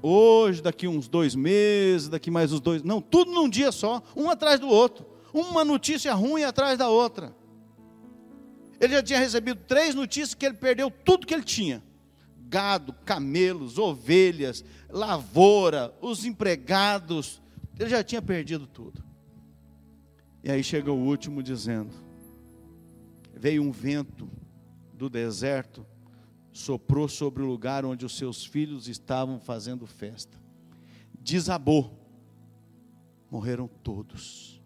Hoje, 0.03 0.61
daqui 0.61 0.89
uns 0.89 1.07
dois 1.07 1.37
meses, 1.37 2.09
daqui 2.09 2.29
mais 2.29 2.53
uns 2.53 2.61
dois. 2.61 2.83
Não, 2.83 3.01
tudo 3.01 3.31
num 3.31 3.49
dia 3.49 3.71
só, 3.71 4.03
um 4.17 4.29
atrás 4.29 4.59
do 4.59 4.67
outro 4.67 5.15
uma 5.33 5.65
notícia 5.65 6.13
ruim 6.13 6.43
atrás 6.45 6.77
da 6.77 6.89
outra. 6.89 7.35
Ele 8.81 8.95
já 8.95 9.03
tinha 9.03 9.19
recebido 9.19 9.61
três 9.67 9.95
notícias 9.95 10.35
que 10.35 10.45
ele 10.45 10.57
perdeu 10.57 10.91
tudo 10.91 11.27
que 11.27 11.33
ele 11.33 11.45
tinha: 11.45 11.83
gado, 12.49 12.93
camelos, 13.05 13.79
ovelhas, 13.79 14.65
lavoura, 14.89 15.95
os 16.01 16.25
empregados. 16.25 17.41
Ele 17.79 17.91
já 17.91 18.03
tinha 18.03 18.21
perdido 18.21 18.67
tudo. 18.67 19.05
E 20.43 20.51
aí 20.51 20.65
chega 20.65 20.91
o 20.93 21.05
último 21.05 21.43
dizendo: 21.43 21.95
Veio 23.33 23.63
um 23.63 23.71
vento 23.71 24.29
do 24.95 25.11
deserto, 25.11 25.87
soprou 26.53 27.09
sobre 27.09 27.43
o 27.43 27.47
lugar 27.47 27.85
onde 27.85 28.07
os 28.07 28.17
seus 28.17 28.45
filhos 28.45 28.89
estavam 28.89 29.41
fazendo 29.41 29.87
festa. 29.87 30.39
Desabou, 31.21 31.99
morreram 33.31 33.67
todos 33.67 34.63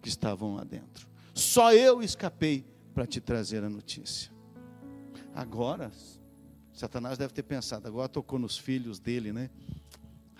que 0.00 0.08
estavam 0.08 0.56
lá 0.56 0.64
dentro. 0.64 1.08
Só 1.34 1.72
eu 1.72 2.02
escapei 2.02 2.66
para 2.92 3.06
te 3.06 3.20
trazer 3.20 3.64
a 3.64 3.70
notícia. 3.70 4.30
Agora, 5.34 5.90
Satanás 6.72 7.16
deve 7.16 7.32
ter 7.32 7.42
pensado, 7.42 7.88
agora 7.88 8.08
tocou 8.08 8.38
nos 8.38 8.58
filhos 8.58 8.98
dele, 8.98 9.32
né? 9.32 9.48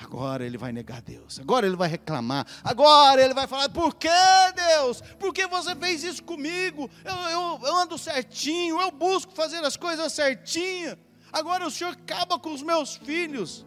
Agora 0.03 0.45
ele 0.45 0.59
vai 0.59 0.73
negar 0.73 1.01
Deus, 1.01 1.39
agora 1.39 1.67
ele 1.67 1.77
vai 1.77 1.89
reclamar, 1.89 2.47
agora 2.65 3.23
ele 3.23 3.35
vai 3.35 3.47
falar: 3.47 3.69
por 3.69 3.95
que 3.95 4.09
Deus? 4.55 5.01
Por 5.19 5.33
que 5.33 5.47
você 5.47 5.77
fez 5.77 6.03
isso 6.03 6.23
comigo? 6.23 6.91
Eu, 7.05 7.15
eu, 7.15 7.61
eu 7.63 7.77
ando 7.77 7.97
certinho, 7.97 8.81
eu 8.81 8.91
busco 8.91 9.33
fazer 9.33 9.65
as 9.65 9.77
coisas 9.77 10.13
certinho. 10.13 10.97
Agora 11.33 11.67
o 11.67 11.71
Senhor 11.71 11.93
acaba 11.93 12.39
com 12.39 12.53
os 12.53 12.63
meus 12.63 12.97
filhos. 12.97 13.65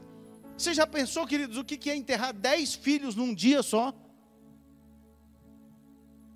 Você 0.57 0.73
já 0.73 0.85
pensou, 0.85 1.25
queridos, 1.25 1.57
o 1.57 1.63
que 1.63 1.89
é 1.89 1.95
enterrar 1.95 2.33
dez 2.33 2.73
filhos 2.73 3.15
num 3.15 3.33
dia 3.33 3.63
só? 3.63 3.93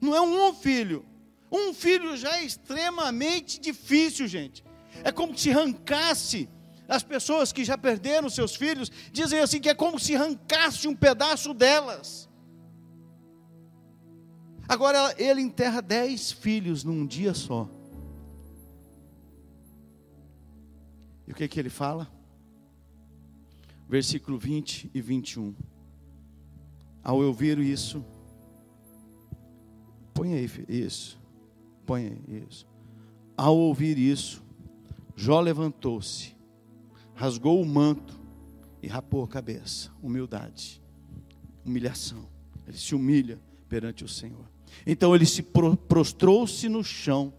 Não 0.01 0.15
é 0.15 0.21
um 0.21 0.53
filho. 0.53 1.05
Um 1.51 1.73
filho 1.73 2.15
já 2.15 2.37
é 2.37 2.43
extremamente 2.43 3.59
difícil, 3.59 4.27
gente. 4.27 4.63
É 5.03 5.11
como 5.11 5.37
se 5.37 5.51
arrancasse. 5.51 6.49
As 6.89 7.03
pessoas 7.03 7.51
que 7.51 7.63
já 7.63 7.77
perderam 7.77 8.29
seus 8.29 8.55
filhos 8.55 8.91
dizem 9.11 9.39
assim 9.39 9.61
que 9.61 9.69
é 9.69 9.75
como 9.75 9.99
se 9.99 10.15
arrancasse 10.15 10.87
um 10.87 10.95
pedaço 10.95 11.53
delas. 11.53 12.27
Agora 14.67 15.13
ele 15.17 15.41
enterra 15.41 15.81
dez 15.81 16.31
filhos 16.31 16.83
num 16.83 17.05
dia 17.05 17.33
só. 17.33 17.69
E 21.27 21.31
o 21.31 21.35
que, 21.35 21.47
que 21.47 21.59
ele 21.59 21.69
fala? 21.69 22.11
Versículo 23.87 24.37
20 24.37 24.89
e 24.93 25.01
21. 25.01 25.55
Ao 27.03 27.17
ouvir 27.17 27.59
isso, 27.59 28.03
Põe 30.19 30.33
aí. 30.33 30.49
Isso. 30.67 31.17
Põe 31.85 32.07
aí, 32.07 32.43
isso. 32.45 32.67
Ao 33.37 33.57
ouvir 33.57 33.97
isso, 33.97 34.43
Jó 35.15 35.39
levantou-se, 35.39 36.35
rasgou 37.19 37.61
o 37.61 37.65
manto 37.65 38.17
e 38.81 38.87
rapou 38.87 39.25
a 39.25 39.27
cabeça. 39.27 39.91
Humildade, 40.01 40.81
humilhação. 41.65 42.25
Ele 42.65 42.77
se 42.77 42.95
humilha 42.95 43.37
perante 43.67 44.05
o 44.05 44.07
Senhor. 44.07 44.49
Então 44.87 45.13
ele 45.13 45.25
se 45.25 45.43
prostrou-se 45.43 46.69
no 46.69 46.81
chão 46.81 47.33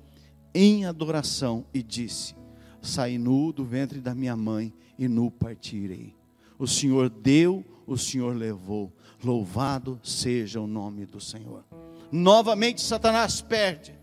em 0.55 0.85
adoração 0.85 1.65
e 1.73 1.83
disse: 1.83 2.35
Saí 2.83 3.17
nu 3.17 3.55
do 3.55 3.65
ventre 3.65 4.01
da 4.01 4.15
minha 4.15 4.37
mãe 4.37 4.71
e 4.99 5.09
nu 5.09 5.31
partirei. 5.31 6.15
O 6.59 6.67
Senhor 6.67 7.09
deu, 7.09 7.65
o 7.87 7.97
Senhor 7.97 8.37
levou. 8.37 8.93
Louvado 9.25 9.99
seja 10.03 10.61
o 10.61 10.67
nome 10.67 11.07
do 11.07 11.23
Senhor. 11.23 11.65
Novamente 12.13 12.83
Satanás 12.83 13.41
perde. 13.41 13.95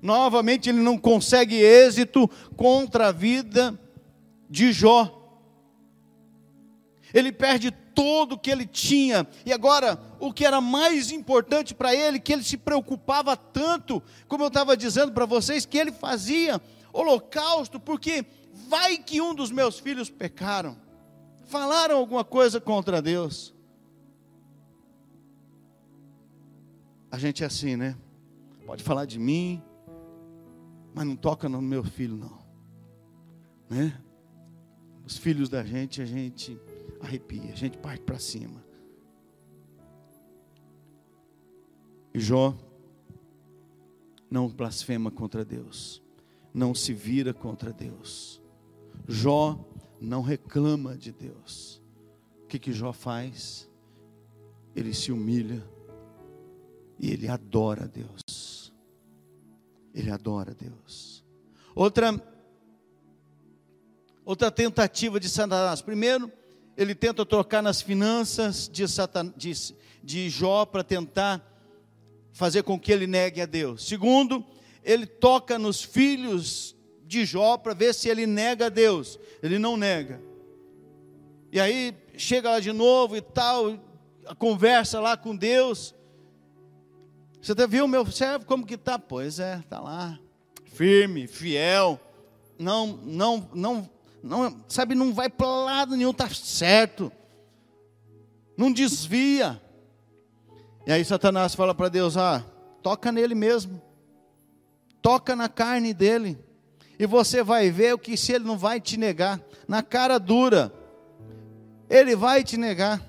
Novamente 0.00 0.68
ele 0.68 0.78
não 0.78 0.96
consegue 0.96 1.56
êxito 1.56 2.30
contra 2.56 3.08
a 3.08 3.12
vida 3.12 3.76
de 4.48 4.72
Jó. 4.72 5.22
Ele 7.14 7.30
perde 7.30 7.70
todo 7.70 8.32
o 8.32 8.38
que 8.38 8.50
ele 8.50 8.66
tinha. 8.66 9.24
E 9.46 9.52
agora, 9.52 10.02
o 10.18 10.32
que 10.32 10.44
era 10.44 10.60
mais 10.60 11.12
importante 11.12 11.72
para 11.72 11.94
ele, 11.94 12.18
que 12.18 12.32
ele 12.32 12.42
se 12.42 12.56
preocupava 12.56 13.36
tanto, 13.36 14.02
como 14.26 14.42
eu 14.42 14.48
estava 14.48 14.76
dizendo 14.76 15.12
para 15.12 15.24
vocês, 15.24 15.64
que 15.64 15.78
ele 15.78 15.92
fazia 15.92 16.60
holocausto, 16.92 17.78
porque 17.78 18.26
vai 18.68 18.98
que 18.98 19.20
um 19.20 19.32
dos 19.32 19.52
meus 19.52 19.78
filhos 19.78 20.10
pecaram, 20.10 20.76
falaram 21.44 21.98
alguma 21.98 22.24
coisa 22.24 22.60
contra 22.60 23.00
Deus. 23.00 23.54
A 27.12 27.18
gente 27.18 27.44
é 27.44 27.46
assim, 27.46 27.76
né? 27.76 27.96
Pode 28.66 28.82
falar 28.82 29.04
de 29.04 29.20
mim, 29.20 29.62
mas 30.92 31.06
não 31.06 31.14
toca 31.14 31.48
no 31.48 31.62
meu 31.62 31.84
filho, 31.84 32.16
não. 32.16 32.38
Né? 33.70 34.00
Os 35.06 35.16
filhos 35.16 35.48
da 35.48 35.62
gente, 35.62 36.02
a 36.02 36.04
gente 36.04 36.58
arrepia, 37.04 37.52
a 37.52 37.56
gente 37.56 37.78
parte 37.78 38.02
para 38.02 38.18
cima. 38.18 38.64
E 42.12 42.20
Jó 42.20 42.56
não 44.30 44.48
blasfema 44.48 45.10
contra 45.10 45.44
Deus 45.44 46.04
não 46.54 46.72
se 46.72 46.94
vira 46.94 47.34
contra 47.34 47.72
Deus. 47.72 48.40
Jó 49.08 49.58
não 50.00 50.22
reclama 50.22 50.96
de 50.96 51.10
Deus. 51.10 51.82
O 52.44 52.46
que, 52.46 52.60
que 52.60 52.72
Jó 52.72 52.92
faz? 52.92 53.68
Ele 54.76 54.94
se 54.94 55.10
humilha 55.10 55.68
e 56.98 57.10
ele 57.10 57.26
adora 57.26 57.88
Deus. 57.88 58.72
Ele 59.92 60.10
adora 60.10 60.54
Deus. 60.54 61.24
Outra 61.74 62.22
outra 64.24 64.50
tentativa 64.50 65.18
de 65.18 65.28
Satanás. 65.28 65.82
Primeiro, 65.82 66.30
ele 66.76 66.94
tenta 66.94 67.24
trocar 67.24 67.62
nas 67.62 67.80
finanças 67.80 68.68
de, 68.68 68.86
Satan, 68.88 69.32
de, 69.36 69.52
de 70.02 70.28
Jó 70.28 70.64
para 70.64 70.82
tentar 70.82 71.42
fazer 72.32 72.62
com 72.62 72.78
que 72.78 72.92
ele 72.92 73.06
negue 73.06 73.40
a 73.40 73.46
Deus. 73.46 73.86
Segundo, 73.86 74.44
ele 74.82 75.06
toca 75.06 75.58
nos 75.58 75.82
filhos 75.82 76.74
de 77.06 77.24
Jó 77.24 77.56
para 77.56 77.74
ver 77.74 77.94
se 77.94 78.08
ele 78.08 78.26
nega 78.26 78.66
a 78.66 78.68
Deus. 78.68 79.18
Ele 79.42 79.58
não 79.58 79.76
nega. 79.76 80.20
E 81.52 81.60
aí 81.60 81.96
chega 82.16 82.50
lá 82.50 82.60
de 82.60 82.72
novo 82.72 83.16
e 83.16 83.20
tal, 83.20 83.78
a 84.26 84.34
conversa 84.34 85.00
lá 85.00 85.16
com 85.16 85.36
Deus. 85.36 85.94
Você 87.40 87.52
até 87.52 87.66
viu 87.66 87.86
meu 87.86 88.10
servo 88.10 88.46
como 88.46 88.66
que 88.66 88.76
tá? 88.76 88.98
Pois 88.98 89.38
é, 89.38 89.62
tá 89.68 89.78
lá, 89.80 90.18
firme, 90.64 91.26
fiel. 91.26 92.00
Não, 92.58 92.86
não, 93.04 93.50
não, 93.54 93.90
não, 94.24 94.64
sabe, 94.68 94.94
não 94.94 95.12
vai 95.12 95.28
para 95.28 95.46
lado 95.46 95.96
nenhum, 95.96 96.12
tá 96.12 96.28
certo. 96.28 97.12
Não 98.56 98.72
desvia. 98.72 99.60
E 100.86 100.92
aí 100.92 101.04
Satanás 101.04 101.54
fala 101.54 101.74
para 101.74 101.88
Deus: 101.88 102.16
"Ah, 102.16 102.44
toca 102.82 103.12
nele 103.12 103.34
mesmo 103.34 103.80
toca 105.04 105.36
na 105.36 105.50
carne 105.50 105.92
dele, 105.92 106.42
e 106.98 107.04
você 107.04 107.42
vai 107.42 107.70
ver 107.70 107.92
o 107.92 107.98
que 107.98 108.16
se 108.16 108.32
ele 108.32 108.46
não 108.46 108.56
vai 108.56 108.80
te 108.80 108.96
negar, 108.96 109.38
na 109.68 109.82
cara 109.82 110.16
dura, 110.16 110.72
ele 111.90 112.16
vai 112.16 112.42
te 112.42 112.56
negar. 112.56 113.02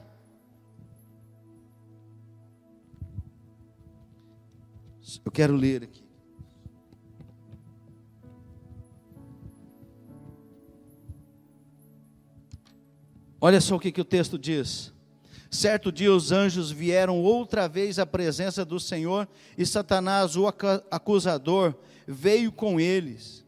Eu 5.24 5.32
quero 5.32 5.56
ler 5.56 5.84
aqui. 5.84 6.05
Olha 13.46 13.62
só 13.62 13.76
o 13.76 13.80
que, 13.80 13.92
que 13.92 14.02
o 14.02 14.04
texto 14.04 14.40
diz. 14.40 14.92
Certo 15.52 15.92
dia 15.92 16.12
os 16.12 16.32
anjos 16.32 16.72
vieram 16.72 17.22
outra 17.22 17.68
vez 17.68 18.00
à 18.00 18.04
presença 18.04 18.66
do 18.66 18.80
Senhor 18.80 19.28
e 19.56 19.64
Satanás, 19.68 20.36
o 20.36 20.48
acusador, 20.90 21.76
veio 22.08 22.52
com 22.52 22.80
eles. 22.80 23.46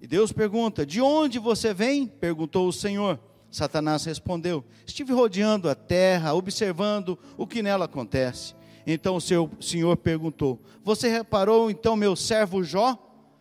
E 0.00 0.06
Deus 0.06 0.30
pergunta: 0.30 0.86
De 0.86 1.00
onde 1.00 1.40
você 1.40 1.74
vem? 1.74 2.06
perguntou 2.06 2.68
o 2.68 2.72
Senhor. 2.72 3.18
Satanás 3.50 4.04
respondeu: 4.04 4.64
Estive 4.86 5.12
rodeando 5.12 5.68
a 5.68 5.74
terra, 5.74 6.32
observando 6.32 7.18
o 7.36 7.48
que 7.48 7.64
nela 7.64 7.86
acontece. 7.86 8.54
Então 8.86 9.16
o 9.16 9.20
seu 9.20 9.50
Senhor 9.60 9.96
perguntou: 9.96 10.62
Você 10.84 11.08
reparou 11.08 11.68
então 11.68 11.96
meu 11.96 12.14
servo 12.14 12.62
Jó? 12.62 12.96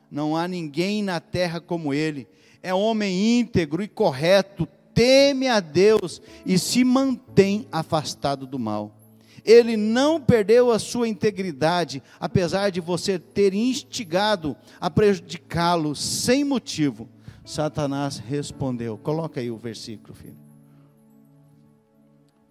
Não 0.09 0.35
há 0.35 0.47
ninguém 0.47 1.03
na 1.03 1.19
terra 1.19 1.61
como 1.61 1.93
ele. 1.93 2.27
É 2.63 2.73
homem 2.73 3.39
íntegro 3.39 3.83
e 3.83 3.87
correto, 3.87 4.67
teme 4.97 5.47
a 5.47 5.59
Deus 5.59 6.19
e 6.43 6.57
se 6.57 6.83
mantém 6.83 7.67
afastado 7.71 8.47
do 8.47 8.57
mal. 8.57 8.97
Ele 9.45 9.77
não 9.77 10.19
perdeu 10.19 10.71
a 10.71 10.79
sua 10.79 11.07
integridade, 11.07 12.01
apesar 12.19 12.71
de 12.71 12.81
você 12.81 13.19
ter 13.19 13.53
instigado 13.53 14.57
a 14.81 14.89
prejudicá-lo 14.89 15.95
sem 15.95 16.43
motivo. 16.43 17.07
Satanás 17.45 18.17
respondeu: 18.17 18.97
Coloca 18.97 19.39
aí 19.39 19.51
o 19.51 19.55
versículo, 19.55 20.15
filho. 20.15 20.35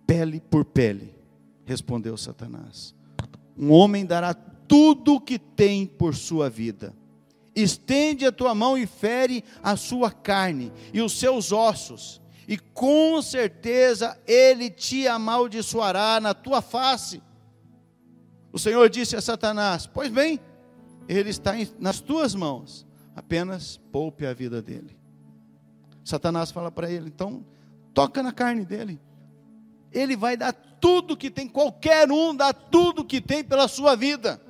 Pele 0.07 0.41
por 0.41 0.65
pele, 0.65 1.13
respondeu 1.65 2.17
Satanás. 2.17 2.95
Um 3.59 3.73
homem 3.73 4.07
dará 4.07 4.33
tudo 4.33 5.15
o 5.15 5.21
que 5.21 5.37
tem 5.37 5.85
por 5.85 6.15
sua 6.15 6.49
vida. 6.49 6.95
Estende 7.57 8.25
a 8.25 8.31
tua 8.31 8.55
mão 8.55 8.79
e 8.79 8.87
fere 8.87 9.43
a 9.61 9.77
sua 9.77 10.13
carne 10.13 10.71
e 10.93 11.03
os 11.03 11.19
seus 11.19 11.51
ossos 11.51 12.25
e 12.49 12.57
com 12.57 13.21
certeza 13.21 14.19
ele 14.27 14.71
te 14.71 15.09
amaldiçoará 15.09 16.21
na 16.21 16.33
tua 16.33 16.63
face. 16.63 17.23
O 18.53 18.59
Senhor 18.59 18.89
disse 18.89 19.17
a 19.17 19.21
Satanás: 19.21 19.87
Pois 19.87 20.11
bem, 20.11 20.41
ele 21.09 21.31
está 21.31 21.53
nas 21.79 22.01
tuas 22.01 22.35
mãos, 22.35 22.87
apenas 23.15 23.79
poupe 23.91 24.25
a 24.27 24.33
vida 24.33 24.63
dele. 24.63 24.97
Satanás 26.05 26.51
fala 26.51 26.71
para 26.71 26.91
ele: 26.91 27.09
Então, 27.09 27.45
toca 27.93 28.23
na 28.23 28.33
carne 28.33 28.65
dele. 28.65 29.01
Ele 29.93 30.17
vai 30.17 30.37
dar 30.37 30.53
tudo 30.53 31.17
que 31.17 31.31
tem, 31.31 31.49
qualquer 31.49 32.11
um 32.11 32.35
dá 32.35 32.53
tudo 32.53 33.05
que 33.05 33.21
tem 33.21 33.43
pela 33.43 33.67
sua 33.67 33.97
vida. 33.97 34.41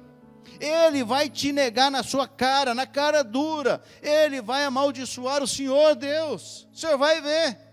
Ele 0.60 1.02
vai 1.02 1.28
te 1.28 1.52
negar 1.52 1.90
na 1.90 2.02
sua 2.02 2.28
cara, 2.28 2.74
na 2.74 2.86
cara 2.86 3.22
dura. 3.22 3.82
Ele 4.02 4.40
vai 4.40 4.64
amaldiçoar 4.64 5.42
o 5.42 5.46
Senhor 5.46 5.94
Deus. 5.94 6.68
O 6.72 6.76
Senhor 6.76 6.98
vai 6.98 7.20
ver. 7.20 7.65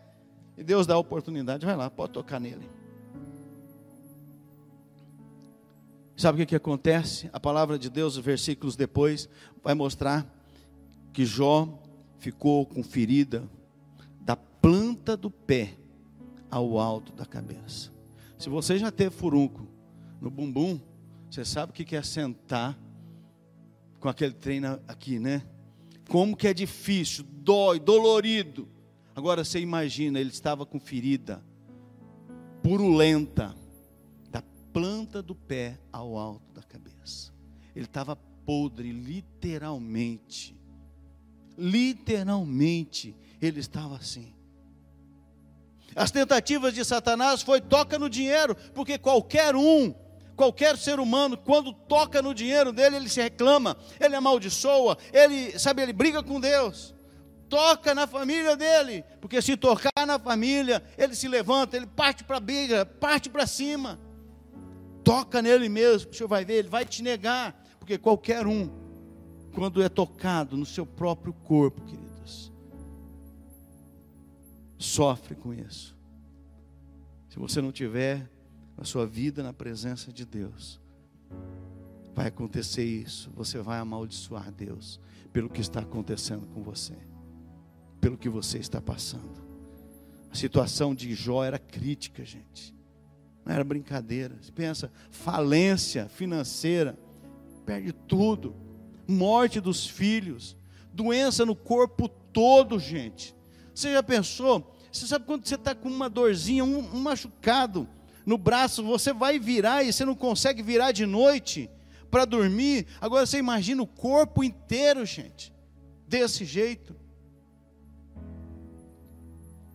E 0.58 0.64
Deus 0.64 0.86
dá 0.86 0.94
a 0.94 1.00
oportunidade, 1.00 1.66
vai 1.66 1.76
lá, 1.76 1.90
pode 1.90 2.14
tocar 2.14 2.40
nele. 2.40 2.70
Sabe 6.16 6.36
o 6.36 6.42
que, 6.42 6.50
que 6.50 6.56
acontece? 6.56 7.30
A 7.34 7.40
palavra 7.40 7.78
de 7.78 7.90
Deus, 7.90 8.16
versículos 8.18 8.76
depois, 8.76 9.28
vai 9.64 9.74
mostrar 9.74 10.26
que 11.12 11.26
Jó 11.26 11.68
ficou 12.18 12.66
com 12.66 12.84
ferida 12.84 13.44
da 14.22 14.36
planta 14.36 15.18
do 15.18 15.30
pé 15.30 15.74
ao 16.50 16.80
alto 16.80 17.12
da 17.14 17.26
cabeça. 17.26 17.92
Se 18.38 18.48
você 18.48 18.78
já 18.78 18.92
teve 18.92 19.10
furunco 19.10 19.68
no 20.22 20.30
bumbum, 20.30 20.80
você 21.30 21.44
sabe 21.44 21.72
o 21.72 21.74
que 21.74 21.96
é 21.96 22.02
sentar 22.04 22.78
com 24.00 24.08
aquele 24.08 24.34
treino 24.34 24.80
aqui, 24.88 25.18
né? 25.18 25.42
Como 26.10 26.38
que 26.38 26.48
é 26.48 26.54
difícil, 26.54 27.26
dói, 27.28 27.80
dolorido. 27.80 28.68
Agora 29.16 29.44
você 29.44 29.60
imagina, 29.60 30.20
ele 30.20 30.30
estava 30.30 30.66
com 30.66 30.80
ferida 30.80 31.44
purulenta, 32.64 33.54
da 34.30 34.42
planta 34.72 35.22
do 35.22 35.36
pé 35.36 35.78
ao 35.92 36.18
alto 36.18 36.52
da 36.54 36.64
cabeça. 36.64 37.34
Ele 37.76 37.86
estava 37.86 38.16
podre, 38.16 38.92
literalmente. 38.92 40.58
Literalmente, 41.58 43.16
ele 43.42 43.60
estava 43.60 43.98
assim. 43.98 44.34
As 45.96 46.10
tentativas 46.10 46.74
de 46.74 46.84
Satanás 46.84 47.42
foi 47.44 47.62
toca 47.62 48.00
no 48.00 48.10
dinheiro, 48.10 48.56
porque 48.74 48.98
qualquer 48.98 49.56
um, 49.56 49.94
qualquer 50.36 50.76
ser 50.78 51.00
humano, 51.00 51.38
quando 51.38 51.72
toca 51.72 52.22
no 52.22 52.34
dinheiro 52.34 52.72
dele, 52.72 52.96
ele 52.96 53.10
se 53.10 53.22
reclama, 53.22 53.78
ele 54.00 54.16
amaldiçoa, 54.16 54.98
ele, 55.12 55.60
sabe, 55.60 55.84
ele 55.84 55.94
briga 55.94 56.24
com 56.24 56.40
Deus 56.40 56.96
toca 57.54 57.94
na 57.94 58.08
família 58.08 58.58
dele, 58.58 59.06
porque 59.22 59.40
se 59.40 59.56
tocar 59.56 60.08
na 60.08 60.18
família, 60.18 60.84
ele 60.98 61.14
se 61.14 61.28
levanta, 61.28 61.78
ele 61.78 61.86
parte 61.86 62.24
para 62.24 62.38
a 62.38 62.40
briga, 62.40 62.84
parte 62.84 63.30
para 63.30 63.46
cima. 63.46 64.00
Toca 65.04 65.40
nele 65.40 65.70
mesmo, 65.70 66.10
o 66.10 66.14
senhor 66.16 66.28
vai 66.28 66.44
ver, 66.44 66.56
ele 66.56 66.68
vai 66.68 66.84
te 66.84 67.04
negar, 67.04 67.54
porque 67.78 67.96
qualquer 67.96 68.48
um, 68.48 68.72
quando 69.54 69.84
é 69.84 69.88
tocado 69.88 70.58
no 70.58 70.66
seu 70.66 70.84
próprio 70.84 71.32
corpo, 71.32 71.80
querido, 71.82 72.04
queridos. 72.10 72.52
Sofre 74.80 75.36
com 75.36 75.54
isso. 75.54 75.96
Se 77.30 77.38
você 77.38 77.62
não 77.62 77.72
tiver 77.72 78.28
a 78.76 78.84
sua 78.84 79.06
vida 79.06 79.44
na 79.44 79.54
presença 79.54 80.12
de 80.12 80.26
Deus, 80.26 80.82
vai 82.16 82.30
acontecer 82.30 82.84
isso. 82.84 83.32
Você 83.36 83.60
vai 83.60 83.78
amaldiçoar 83.78 84.52
Deus 84.52 85.00
pelo 85.32 85.52
que 85.52 85.62
está 85.62 85.82
acontecendo 85.82 86.48
com 86.48 86.64
você, 86.64 86.98
pelo 88.04 88.18
que 88.18 88.28
você 88.28 88.58
está 88.58 88.82
passando. 88.82 89.42
A 90.30 90.36
situação 90.36 90.94
de 90.94 91.16
Jó 91.16 91.42
era 91.42 91.58
crítica, 91.58 92.26
gente. 92.26 92.76
Não 93.46 93.54
era 93.54 93.64
brincadeira. 93.64 94.36
Você 94.42 94.52
pensa, 94.52 94.92
falência 95.10 96.10
financeira, 96.10 97.00
perde 97.66 97.94
tudo, 97.94 98.54
morte 99.08 99.62
dos 99.62 99.88
filhos, 99.88 100.58
doença 100.92 101.46
no 101.46 101.56
corpo 101.56 102.10
todo, 102.10 102.78
gente. 102.78 103.34
Você 103.74 103.94
já 103.94 104.04
pensou? 104.04 104.76
Você 104.92 105.08
sabe 105.08 105.26
quando 105.26 105.48
você 105.48 105.56
está 105.56 105.74
com 105.74 105.88
uma 105.88 106.10
dorzinha, 106.10 106.66
um, 106.66 106.80
um 106.80 107.00
machucado 107.00 107.88
no 108.26 108.38
braço, 108.38 108.84
você 108.84 109.14
vai 109.14 109.40
virar 109.40 109.82
e 109.82 109.94
você 109.94 110.04
não 110.04 110.14
consegue 110.14 110.62
virar 110.62 110.92
de 110.92 111.06
noite 111.06 111.70
para 112.12 112.26
dormir. 112.26 112.86
Agora 113.00 113.26
você 113.26 113.38
imagina 113.38 113.82
o 113.82 113.88
corpo 113.88 114.44
inteiro, 114.44 115.06
gente, 115.06 115.54
desse 116.06 116.44
jeito. 116.44 117.02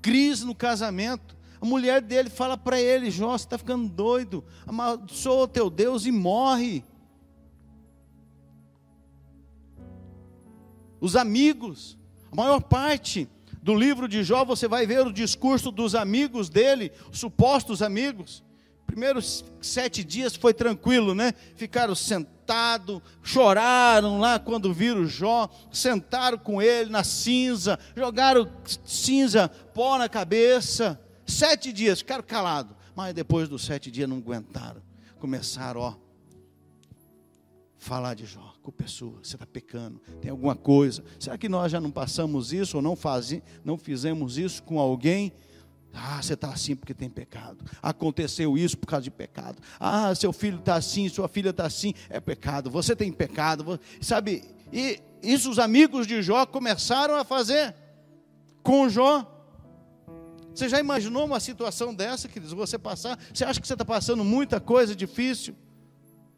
Crise 0.01 0.45
no 0.45 0.55
casamento. 0.55 1.37
A 1.61 1.67
mulher 1.67 2.01
dele 2.01 2.31
fala 2.31 2.57
para 2.57 2.81
ele: 2.81 3.11
Jó, 3.11 3.37
você 3.37 3.45
está 3.45 3.59
ficando 3.59 3.89
doido, 3.89 4.45
amaldiçoa 4.67 5.45
o 5.45 5.49
teu 5.49 5.69
Deus 5.69 6.07
e 6.07 6.13
morre. 6.13 6.85
Os 11.01 11.15
amigos, 11.15 11.99
a 12.31 12.35
maior 12.35 12.61
parte 12.61 13.29
do 13.63 13.75
livro 13.75 14.09
de 14.09 14.25
Jó, 14.25 14.45
você 14.45 14.67
vai 14.67 14.87
ver 14.87 15.07
o 15.07 15.13
discurso 15.13 15.71
dos 15.71 15.95
amigos 15.95 16.49
dele, 16.49 16.93
supostos 17.13 17.83
amigos 17.83 18.43
primeiros 18.89 19.45
sete 19.61 20.03
dias 20.03 20.35
foi 20.35 20.55
tranquilo, 20.55 21.15
né? 21.15 21.35
Ficaram 21.55 21.95
sentados, 21.95 23.01
choraram 23.23 24.19
lá 24.19 24.39
quando 24.39 24.73
viram 24.73 25.07
Jó, 25.07 25.49
sentaram 25.71 26.39
com 26.39 26.61
ele 26.61 26.91
na 26.91 27.05
cinza, 27.05 27.79
jogaram 27.95 28.51
cinza, 28.85 29.49
pó 29.49 29.99
na 29.99 30.09
cabeça. 30.09 31.01
Sete 31.27 31.71
dias, 31.71 31.99
ficaram 31.99 32.25
calados. 32.25 32.75
Mas 32.97 33.15
depois 33.15 33.49
dos 33.49 33.63
sete 33.65 33.91
dias 33.91 34.09
não 34.09 34.17
aguentaram. 34.17 34.83
Começaram, 35.21 35.81
ó, 35.81 35.95
falar 37.77 38.15
de 38.15 38.25
Jó, 38.25 38.55
culpa 38.63 38.85
é 38.85 38.89
sua, 38.89 39.19
você 39.23 39.37
está 39.37 39.47
pecando, 39.47 40.01
tem 40.21 40.31
alguma 40.31 40.57
coisa. 40.57 41.05
Será 41.21 41.37
que 41.37 41.49
nós 41.49 41.71
já 41.71 41.81
não 41.81 41.91
passamos 41.91 42.53
isso 42.55 42.79
ou 42.79 42.83
não, 42.83 42.97
faz, 42.97 43.39
não 43.63 43.77
fizemos 43.77 44.39
isso 44.39 44.63
com 44.63 44.81
alguém? 44.81 45.33
Ah, 45.93 46.23
você 46.23 46.35
está 46.35 46.49
assim 46.49 46.77
porque 46.77 46.95
tem 46.95 47.09
pecado. 47.09 47.65
Aconteceu 47.83 48.57
isso 48.57 48.77
por 48.79 48.87
causa 48.87 49.05
de 49.05 49.11
pecado. 49.11 49.61
Ah, 49.81 50.15
seu 50.15 50.33
filho 50.33 50.59
está 50.59 50.75
assim, 50.77 51.09
sua 51.09 51.29
filha 51.29 51.51
está 51.51 51.67
assim, 51.67 51.95
é 52.09 52.21
pecado. 52.21 52.71
Você 52.71 52.95
tem 52.95 53.11
pecado, 53.11 53.81
sabe? 54.01 54.45
E 54.73 55.01
isso 55.23 55.51
os 55.51 55.59
amigos 55.59 56.07
de 56.07 56.23
Jó 56.23 56.47
começaram 56.47 57.17
a 57.17 57.25
fazer 57.25 57.75
com 58.63 58.89
Jó. 58.89 59.27
Você 60.55 60.69
já 60.69 60.81
imaginou 60.81 61.25
uma 61.25 61.41
situação 61.41 61.95
dessa, 61.95 62.29
queridos? 62.29 62.53
Você 62.53 62.79
passar? 62.79 63.19
Você 63.33 63.45
acha 63.45 63.61
que 63.61 63.67
você 63.67 63.75
está 63.75 63.85
passando 63.85 64.25
muita 64.25 64.61
coisa 64.61 64.95
difícil? 64.95 65.55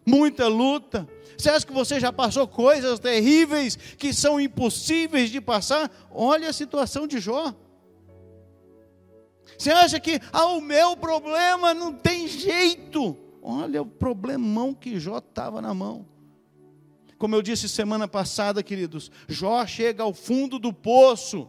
Muita 0.07 0.47
luta? 0.47 1.09
Você 1.37 1.49
acha 1.49 1.67
que 1.67 1.73
você 1.73 1.99
já 1.99 2.13
passou 2.13 2.47
coisas 2.47 2.99
terríveis 2.99 3.77
que 3.77 4.13
são 4.13 4.41
impossíveis 4.41 5.31
de 5.31 5.41
passar? 5.41 5.91
Olha 6.11 6.51
a 6.51 6.53
situação 6.53 7.07
de 7.07 7.19
Jó. 7.19 7.55
Você 9.61 9.71
acha 9.71 10.01
que, 10.01 10.19
ah, 10.33 10.47
o 10.47 10.61
meu 10.63 10.97
problema 10.97 11.75
não 11.75 11.93
tem 11.93 12.27
jeito. 12.27 13.15
Olha 13.43 13.83
o 13.83 13.87
problemão 13.87 14.73
que 14.73 14.99
Jó 14.99 15.19
estava 15.19 15.61
na 15.61 15.75
mão. 15.75 16.07
Como 17.19 17.35
eu 17.35 17.43
disse 17.43 17.69
semana 17.69 18.09
passada, 18.09 18.63
queridos, 18.63 19.11
Jó 19.29 19.67
chega 19.67 20.03
ao 20.03 20.15
fundo 20.15 20.59
do 20.59 20.73
poço. 20.73 21.47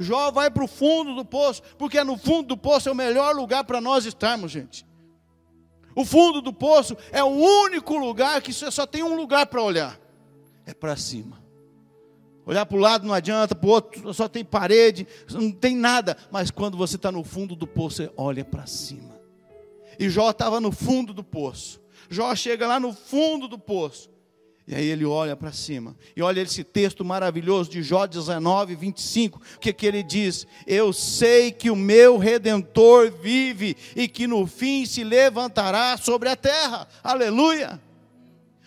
Jó 0.00 0.32
vai 0.32 0.50
para 0.50 0.64
o 0.64 0.66
fundo 0.66 1.14
do 1.14 1.24
poço, 1.24 1.62
porque 1.78 2.02
no 2.02 2.18
fundo 2.18 2.48
do 2.48 2.56
poço 2.56 2.88
é 2.88 2.92
o 2.92 2.96
melhor 2.96 3.36
lugar 3.36 3.62
para 3.62 3.80
nós 3.80 4.04
estarmos, 4.04 4.50
gente. 4.50 4.84
O 5.94 6.04
fundo 6.04 6.42
do 6.42 6.52
poço 6.52 6.96
é 7.12 7.22
o 7.22 7.28
único 7.28 7.96
lugar 7.98 8.42
que 8.42 8.52
só 8.52 8.84
tem 8.84 9.04
um 9.04 9.14
lugar 9.14 9.46
para 9.46 9.62
olhar: 9.62 9.96
é 10.66 10.74
para 10.74 10.96
cima. 10.96 11.39
Olhar 12.46 12.66
para 12.66 12.76
o 12.76 12.80
lado 12.80 13.06
não 13.06 13.14
adianta, 13.14 13.54
para 13.54 13.68
o 13.68 13.70
outro 13.70 14.14
só 14.14 14.28
tem 14.28 14.44
parede, 14.44 15.06
não 15.30 15.52
tem 15.52 15.76
nada. 15.76 16.16
Mas 16.30 16.50
quando 16.50 16.76
você 16.76 16.96
está 16.96 17.12
no 17.12 17.22
fundo 17.22 17.54
do 17.54 17.66
poço, 17.66 17.96
você 17.96 18.10
olha 18.16 18.44
para 18.44 18.66
cima. 18.66 19.20
E 19.98 20.08
Jó 20.08 20.30
estava 20.30 20.60
no 20.60 20.72
fundo 20.72 21.12
do 21.12 21.22
poço. 21.22 21.80
Jó 22.08 22.34
chega 22.34 22.66
lá 22.66 22.80
no 22.80 22.92
fundo 22.92 23.46
do 23.46 23.58
poço. 23.58 24.10
E 24.66 24.74
aí 24.74 24.86
ele 24.86 25.04
olha 25.04 25.34
para 25.34 25.52
cima. 25.52 25.96
E 26.14 26.22
olha 26.22 26.40
esse 26.40 26.62
texto 26.62 27.04
maravilhoso 27.04 27.70
de 27.70 27.82
Jó 27.82 28.06
19, 28.06 28.76
25. 28.76 29.40
O 29.56 29.58
que, 29.58 29.72
que 29.72 29.84
ele 29.84 30.02
diz? 30.02 30.46
Eu 30.66 30.92
sei 30.92 31.50
que 31.50 31.70
o 31.70 31.76
meu 31.76 32.18
redentor 32.18 33.10
vive 33.10 33.76
e 33.96 34.06
que 34.06 34.28
no 34.28 34.46
fim 34.46 34.86
se 34.86 35.02
levantará 35.02 35.96
sobre 35.96 36.28
a 36.28 36.36
terra. 36.36 36.86
Aleluia. 37.02 37.80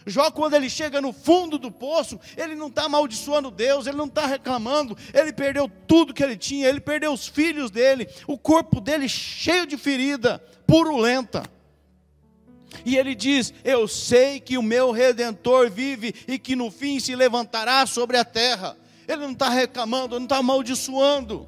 Jó, 0.06 0.30
quando 0.32 0.56
ele 0.56 0.70
chega 0.70 1.02
no 1.02 1.14
fundo 1.14 1.58
do 1.58 1.72
poço, 1.72 2.20
ele 2.36 2.56
não 2.56 2.68
está 2.68 2.86
amaldiçoando 2.86 3.50
Deus, 3.50 3.88
ele 3.88 3.98
não 3.98 4.06
está 4.06 4.26
reclamando, 4.26 4.98
ele 5.14 5.32
perdeu 5.32 5.70
tudo 5.88 6.14
que 6.14 6.24
ele 6.24 6.36
tinha, 6.36 6.68
ele 6.68 6.82
perdeu 6.82 7.14
os 7.14 7.28
filhos 7.28 7.72
dele, 7.72 8.08
o 8.28 8.38
corpo 8.38 8.82
dele 8.82 9.08
cheio 9.08 9.66
de 9.66 9.78
ferida, 9.78 10.40
purulenta. 10.68 11.44
E 12.86 12.98
ele 12.98 13.16
diz: 13.16 13.54
Eu 13.64 13.88
sei 13.88 14.40
que 14.40 14.58
o 14.58 14.64
meu 14.64 14.92
redentor 14.92 15.70
vive 15.70 16.14
e 16.28 16.40
que 16.40 16.56
no 16.56 16.72
fim 16.72 17.00
se 17.00 17.16
levantará 17.16 17.86
sobre 17.86 18.18
a 18.18 18.26
terra. 18.26 18.78
Ele 19.08 19.22
não 19.22 19.32
está 19.32 19.50
reclamando, 19.50 20.18
não 20.18 20.26
está 20.26 20.38
amaldiçoando. 20.38 21.48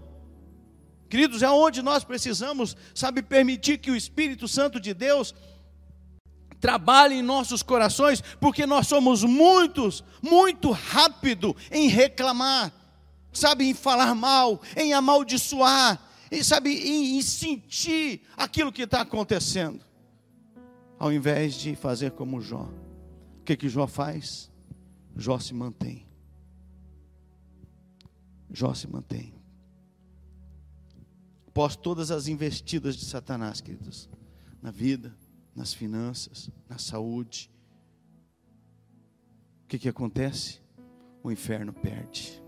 Queridos, 1.10 1.42
é 1.44 1.50
onde 1.50 1.82
nós 1.82 2.04
precisamos, 2.04 2.76
sabe, 2.94 3.22
permitir 3.22 3.78
que 3.78 3.92
o 3.92 3.96
Espírito 3.96 4.48
Santo 4.48 4.80
de 4.80 4.94
Deus 4.94 5.34
trabalhe 6.60 7.16
em 7.16 7.22
nossos 7.22 7.62
corações, 7.62 8.22
porque 8.40 8.66
nós 8.66 8.88
somos 8.88 9.24
muitos, 9.24 10.04
muito 10.22 10.72
rápido 10.72 11.56
em 11.72 11.88
reclamar, 11.88 12.74
sabe, 13.32 13.66
em 13.66 13.74
falar 13.74 14.16
mal, 14.16 14.62
em 14.76 14.94
amaldiçoar, 14.94 16.02
e 16.32 16.44
sabe, 16.44 16.72
em, 16.72 17.18
em 17.18 17.22
sentir 17.22 18.22
aquilo 18.36 18.72
que 18.72 18.84
está 18.84 19.02
acontecendo, 19.02 19.84
ao 20.98 21.12
invés 21.12 21.56
de 21.56 21.76
fazer 21.76 22.12
como 22.12 22.42
Jó. 22.42 22.70
O 23.40 23.44
que 23.46 23.56
que 23.56 23.70
Jó 23.70 23.86
faz? 23.86 24.52
Jó 25.16 25.38
se 25.40 25.54
mantém. 25.54 26.06
Jó 28.52 28.74
se 28.74 28.88
mantém. 28.88 29.34
Após 31.48 31.76
todas 31.76 32.12
as 32.12 32.28
investidas 32.28 32.98
de 32.98 33.06
Satanás, 33.06 33.62
queridos, 33.62 34.10
na 34.62 34.72
vida, 34.72 35.16
nas 35.56 35.74
finanças, 35.74 36.50
na 36.70 36.78
saúde. 36.78 37.50
O 39.64 39.68
que, 39.68 39.80
que 39.80 39.90
acontece? 39.90 40.60
O 41.24 41.32
inferno 41.32 41.72
perde. 41.72 42.44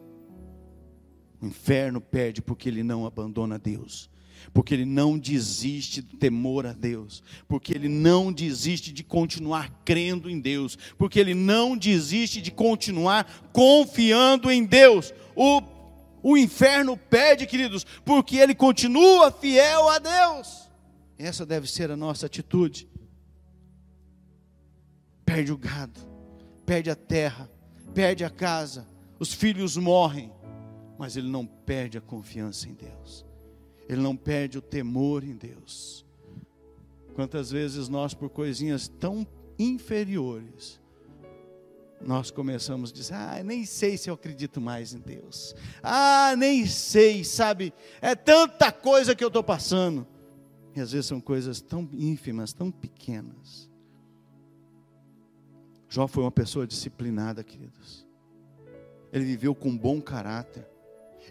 O 1.41 1.45
inferno 1.45 2.01
perde 2.01 2.41
porque 2.41 2.67
ele 2.67 2.83
não 2.83 3.05
abandona 3.05 3.57
Deus, 3.57 4.09
porque 4.53 4.73
ele 4.73 4.85
não 4.85 5.17
desiste 5.17 6.01
do 6.01 6.17
temor 6.17 6.65
a 6.65 6.73
Deus, 6.73 7.23
porque 7.47 7.73
ele 7.73 7.87
não 7.87 8.33
desiste 8.33 8.91
de 8.91 9.03
continuar 9.03 9.71
crendo 9.85 10.29
em 10.29 10.39
Deus, 10.39 10.77
porque 10.97 11.19
ele 11.19 11.33
não 11.33 11.77
desiste 11.77 12.41
de 12.41 12.51
continuar 12.51 13.49
confiando 13.53 14.51
em 14.51 14.65
Deus. 14.65 15.13
O, 15.35 15.61
o 16.21 16.37
inferno 16.37 16.97
perde, 16.97 17.45
queridos, 17.45 17.85
porque 18.03 18.37
ele 18.37 18.53
continua 18.53 19.31
fiel 19.31 19.89
a 19.89 19.99
Deus. 19.99 20.67
Essa 21.17 21.45
deve 21.45 21.67
ser 21.67 21.89
a 21.89 21.97
nossa 21.97 22.25
atitude 22.25 22.87
perde 25.27 25.51
o 25.51 25.57
gado, 25.57 25.99
perde 26.65 26.89
a 26.89 26.95
terra, 26.95 27.51
perde 27.93 28.23
a 28.23 28.29
casa, 28.29 28.87
os 29.19 29.33
filhos 29.33 29.75
morrem, 29.75 30.31
mas 30.97 31.17
ele 31.17 31.27
não 31.27 31.45
perde 31.45 31.97
a 31.97 32.01
confiança 32.01 32.69
em 32.69 32.73
Deus, 32.73 33.25
ele 33.89 34.01
não 34.01 34.15
perde 34.15 34.57
o 34.57 34.61
temor 34.61 35.25
em 35.25 35.35
Deus. 35.35 36.05
Quantas 37.13 37.51
vezes 37.51 37.89
nós, 37.89 38.13
por 38.13 38.29
coisinhas 38.29 38.87
tão 38.87 39.27
inferiores, 39.59 40.79
nós 41.99 42.31
começamos 42.31 42.91
a 42.91 42.93
dizer: 42.93 43.13
Ah, 43.15 43.43
nem 43.43 43.65
sei 43.65 43.97
se 43.97 44.09
eu 44.09 44.13
acredito 44.13 44.61
mais 44.61 44.93
em 44.93 44.99
Deus. 44.99 45.55
Ah, 45.83 46.35
nem 46.37 46.65
sei, 46.65 47.23
sabe? 47.23 47.73
É 48.01 48.15
tanta 48.15 48.71
coisa 48.71 49.15
que 49.15 49.23
eu 49.23 49.29
estou 49.29 49.43
passando. 49.43 50.07
E 50.75 50.79
às 50.79 50.91
vezes 50.91 51.07
são 51.07 51.19
coisas 51.19 51.59
tão 51.59 51.89
ínfimas, 51.91 52.53
tão 52.53 52.71
pequenas. 52.71 53.66
Jó 55.89 56.07
foi 56.07 56.23
uma 56.23 56.31
pessoa 56.31 56.67
disciplinada, 56.67 57.43
queridos. 57.43 58.05
Ele 59.11 59.23
viveu 59.23 59.55
com 59.55 59.75
bom 59.77 60.01
caráter. 60.01 60.67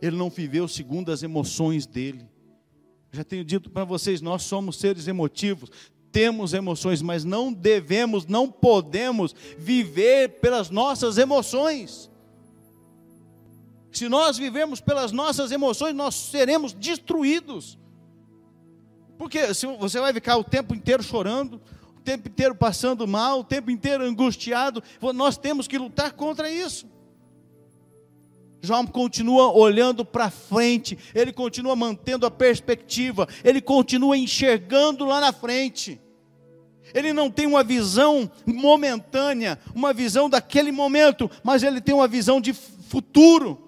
Ele 0.00 0.16
não 0.16 0.30
viveu 0.30 0.66
segundo 0.66 1.12
as 1.12 1.22
emoções 1.22 1.86
dele. 1.86 2.28
Já 3.12 3.24
tenho 3.24 3.44
dito 3.44 3.70
para 3.70 3.84
vocês, 3.84 4.20
nós 4.20 4.42
somos 4.42 4.76
seres 4.76 5.08
emotivos, 5.08 5.70
temos 6.12 6.52
emoções, 6.52 7.00
mas 7.00 7.24
não 7.24 7.52
devemos, 7.52 8.26
não 8.26 8.50
podemos 8.50 9.34
viver 9.58 10.40
pelas 10.40 10.70
nossas 10.70 11.16
emoções. 11.18 12.10
Se 13.92 14.08
nós 14.08 14.36
vivemos 14.36 14.80
pelas 14.80 15.12
nossas 15.12 15.50
emoções, 15.50 15.94
nós 15.94 16.14
seremos 16.14 16.74
destruídos. 16.74 17.78
Porque 19.16 19.54
se 19.54 19.66
você 19.66 19.98
vai 19.98 20.12
ficar 20.12 20.36
o 20.36 20.44
tempo 20.44 20.74
inteiro 20.74 21.02
chorando, 21.02 21.60
tempo 22.06 22.28
inteiro 22.28 22.54
passando 22.54 23.06
mal, 23.06 23.40
o 23.40 23.44
tempo 23.44 23.68
inteiro 23.68 24.04
angustiado, 24.04 24.80
nós 25.12 25.36
temos 25.36 25.66
que 25.66 25.76
lutar 25.76 26.12
contra 26.12 26.48
isso. 26.48 26.86
João 28.62 28.86
continua 28.86 29.52
olhando 29.52 30.04
para 30.04 30.30
frente, 30.30 30.96
ele 31.14 31.32
continua 31.32 31.74
mantendo 31.74 32.24
a 32.24 32.30
perspectiva, 32.30 33.28
ele 33.44 33.60
continua 33.60 34.16
enxergando 34.16 35.04
lá 35.04 35.20
na 35.20 35.32
frente. 35.32 36.00
Ele 36.94 37.12
não 37.12 37.28
tem 37.28 37.46
uma 37.46 37.64
visão 37.64 38.30
momentânea, 38.46 39.58
uma 39.74 39.92
visão 39.92 40.30
daquele 40.30 40.70
momento, 40.70 41.28
mas 41.42 41.64
ele 41.64 41.80
tem 41.80 41.94
uma 41.94 42.06
visão 42.06 42.40
de 42.40 42.52
futuro. 42.52 43.65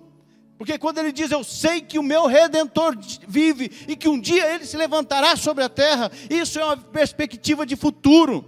Porque 0.59 0.77
quando 0.77 0.99
ele 0.99 1.13
diz, 1.13 1.31
Eu 1.31 1.45
sei 1.45 1.81
que 1.81 1.99
o 1.99 2.03
meu 2.03 2.27
redentor 2.27 2.99
vive 3.27 3.71
e 3.87 3.95
que 3.95 4.09
um 4.09 4.21
dia 4.21 4.55
ele 4.55 4.67
se 4.67 4.77
levantará 4.77 5.37
sobre 5.37 5.63
a 5.63 5.69
terra, 5.69 6.11
isso 6.29 6.59
é 6.59 6.65
uma 6.65 6.77
perspectiva 6.77 7.65
de 7.65 7.77
futuro, 7.77 8.45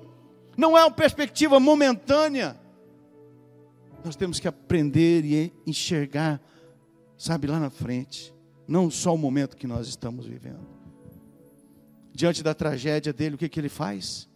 não 0.57 0.77
é 0.77 0.85
uma 0.85 0.91
perspectiva 0.91 1.61
momentânea. 1.61 2.59
Nós 4.05 4.17
temos 4.17 4.41
que 4.41 4.49
aprender 4.49 5.25
e 5.25 5.53
enxergar, 5.67 6.41
sabe, 7.17 7.47
lá 7.47 7.61
na 7.61 7.71
frente, 7.71 8.35
não 8.67 8.91
só 8.91 9.15
o 9.15 9.19
momento 9.19 9.57
que 9.57 9.67
nós 9.67 9.87
estamos 9.87 10.27
vivendo. 10.27 10.67
Diante 12.13 12.43
da 12.43 12.55
tragédia 12.55 13.13
dele, 13.13 13.37
o 13.37 13.39
que, 13.39 13.49
que 13.49 13.61
ele 13.61 13.69
faz? 13.69 14.30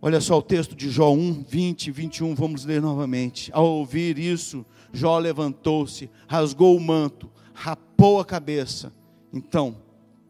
Olha 0.00 0.20
só 0.20 0.38
o 0.38 0.42
texto 0.42 0.76
de 0.76 0.90
Jó 0.90 1.10
1, 1.10 1.44
20 1.48 1.86
e 1.88 1.90
21, 1.90 2.34
vamos 2.34 2.64
ler 2.64 2.80
novamente. 2.80 3.50
Ao 3.52 3.66
ouvir 3.66 4.16
isso, 4.16 4.64
Jó 4.92 5.18
levantou-se, 5.18 6.08
rasgou 6.28 6.76
o 6.76 6.80
manto, 6.80 7.28
rapou 7.52 8.20
a 8.20 8.24
cabeça. 8.24 8.92
Então, 9.32 9.76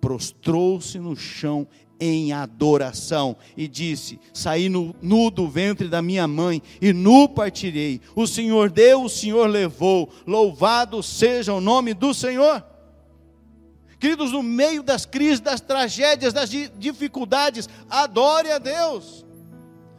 prostrou-se 0.00 0.98
no 0.98 1.14
chão 1.14 1.68
em 2.00 2.32
adoração 2.32 3.36
e 3.58 3.68
disse: 3.68 4.18
Saí 4.32 4.70
no, 4.70 4.94
nu 5.02 5.30
do 5.30 5.46
ventre 5.46 5.86
da 5.86 6.00
minha 6.00 6.26
mãe 6.26 6.62
e 6.80 6.92
nu 6.94 7.28
partirei. 7.28 8.00
O 8.16 8.26
Senhor 8.26 8.70
deu, 8.70 9.04
o 9.04 9.08
Senhor 9.10 9.46
levou. 9.48 10.08
Louvado 10.26 11.02
seja 11.02 11.52
o 11.52 11.60
nome 11.60 11.92
do 11.92 12.14
Senhor. 12.14 12.64
Queridos, 14.00 14.32
no 14.32 14.42
meio 14.42 14.82
das 14.82 15.04
crises, 15.04 15.40
das 15.40 15.60
tragédias, 15.60 16.32
das 16.32 16.48
dificuldades, 16.48 17.68
adore 17.90 18.50
a 18.50 18.58
Deus. 18.58 19.27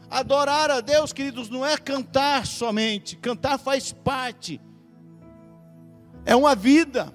Adorar 0.10 0.72
a 0.72 0.82
Deus, 0.82 1.13
queridos, 1.13 1.50
não 1.50 1.65
é 1.65 1.78
cantar 1.78 2.45
somente, 2.45 3.15
cantar 3.15 3.58
faz 3.58 3.91
parte, 3.91 4.60
é 6.26 6.36
uma 6.36 6.56
vida 6.56 7.13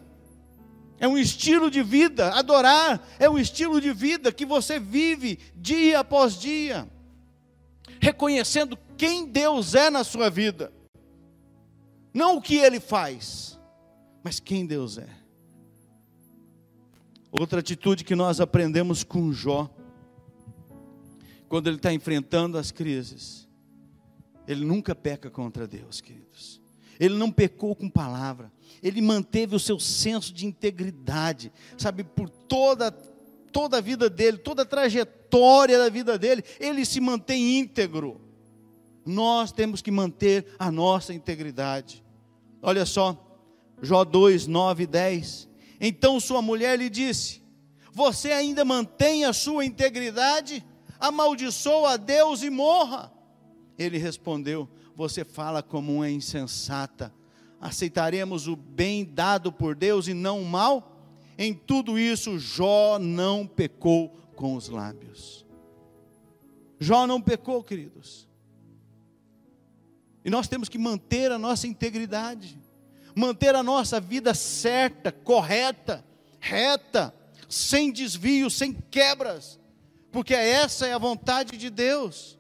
é 0.98 1.09
um 1.09 1.18
estilo 1.18 1.70
de 1.70 1.83
vida. 1.83 2.30
Adorar 2.30 3.07
é 3.18 3.28
um 3.28 3.38
estilo 3.38 3.80
de 3.80 3.92
vida 3.92 4.33
que 4.33 4.46
você 4.46 4.78
vive 4.78 5.38
dia 5.54 6.00
após 6.00 6.38
dia, 6.38 6.88
reconhecendo 8.00 8.78
quem 8.96 9.26
Deus 9.26 9.74
é 9.74 9.90
na 9.90 10.04
sua 10.04 10.30
vida, 10.30 10.72
não 12.12 12.37
o 12.37 12.40
que 12.40 12.57
Ele 12.57 12.80
faz, 12.80 13.61
mas 14.22 14.38
quem 14.38 14.64
Deus 14.64 14.98
é. 14.98 15.09
Outra 17.30 17.59
atitude 17.59 18.04
que 18.04 18.14
nós 18.14 18.40
aprendemos 18.40 19.02
com 19.02 19.33
Jó, 19.33 19.68
quando 21.48 21.68
ele 21.68 21.76
está 21.76 21.92
enfrentando 21.92 22.59
as 22.59 22.70
crises, 22.70 23.48
ele 24.46 24.64
nunca 24.64 24.94
peca 24.94 25.30
contra 25.30 25.66
Deus, 25.66 26.00
queridos. 26.00 26.61
Ele 26.98 27.14
não 27.14 27.30
pecou 27.30 27.74
com 27.74 27.88
palavra, 27.88 28.52
ele 28.83 29.02
manteve 29.02 29.57
o 29.57 29.61
seu 29.61 29.80
senso 29.80 30.33
de 30.33 30.46
integridade, 30.46 31.52
sabe, 31.76 32.04
por 32.04 32.28
toda 32.28 32.92
toda 33.54 33.78
a 33.78 33.80
vida 33.80 34.11
dele, 34.11 34.37
toda 34.37 34.62
a 34.62 34.66
trajetória 34.66 35.78
da 35.78 35.88
vida 35.88 36.18
dele, 36.18 36.42
ele 36.59 36.85
se 36.85 37.00
mantém 37.00 37.61
íntegro. 37.61 38.20
Nós 39.07 39.52
temos 39.52 39.80
que 39.80 39.92
manter 39.92 40.44
a 40.59 40.72
nossa 40.72 41.14
integridade. 41.14 42.04
Olha 42.61 42.85
só, 42.85 43.16
Jó 43.80 44.04
2, 44.04 44.48
9 44.48 44.83
e 44.83 44.87
10. 44.88 45.48
Então 45.80 46.18
sua 46.18 46.42
mulher 46.42 46.76
lhe 46.76 46.90
disse: 46.90 47.42
Você 47.92 48.33
ainda 48.33 48.64
mantém 48.64 49.24
a 49.24 49.33
sua 49.33 49.64
integridade? 49.64 50.64
Amaldiçoa 50.98 51.92
a 51.92 51.96
Deus 51.96 52.42
e 52.42 52.50
morra. 52.50 53.12
Ele 53.78 53.98
respondeu: 53.98 54.68
Você 54.94 55.24
fala 55.24 55.62
como 55.62 55.94
uma 55.94 56.11
insensata 56.11 57.12
aceitaremos 57.64 58.46
o 58.46 58.54
bem 58.54 59.07
dado 59.07 59.50
por 59.50 59.74
Deus 59.74 60.07
e 60.07 60.12
não 60.12 60.42
o 60.42 60.44
mal? 60.44 61.00
Em 61.38 61.54
tudo 61.54 61.98
isso, 61.98 62.38
Jó 62.38 62.98
não 62.98 63.46
pecou 63.46 64.11
com 64.37 64.54
os 64.54 64.68
lábios. 64.68 65.46
Jó 66.78 67.07
não 67.07 67.22
pecou, 67.22 67.64
queridos. 67.64 68.28
E 70.22 70.28
nós 70.28 70.46
temos 70.46 70.68
que 70.68 70.76
manter 70.76 71.33
a 71.33 71.38
nossa 71.38 71.66
integridade, 71.66 72.61
manter 73.16 73.54
a 73.54 73.62
nossa 73.62 73.98
vida 73.98 74.35
certa, 74.35 75.11
correta, 75.11 76.04
reta, 76.38 77.14
sem 77.48 77.90
desvios, 77.90 78.52
sem 78.52 78.74
quebras, 78.74 79.59
porque 80.14 80.33
essa 80.33 80.87
é 80.87 80.92
a 80.92 80.98
vontade 80.98 81.57
de 81.57 81.68
Deus. 81.68 82.38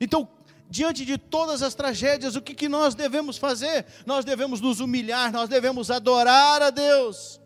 Então, 0.00 0.26
diante 0.70 1.04
de 1.04 1.18
todas 1.18 1.62
as 1.62 1.74
tragédias, 1.74 2.34
o 2.34 2.40
que, 2.40 2.54
que 2.54 2.66
nós 2.66 2.94
devemos 2.94 3.36
fazer? 3.36 3.84
Nós 4.06 4.24
devemos 4.24 4.58
nos 4.58 4.80
humilhar, 4.80 5.30
nós 5.30 5.50
devemos 5.50 5.90
adorar 5.90 6.62
a 6.62 6.70
Deus. 6.70 7.38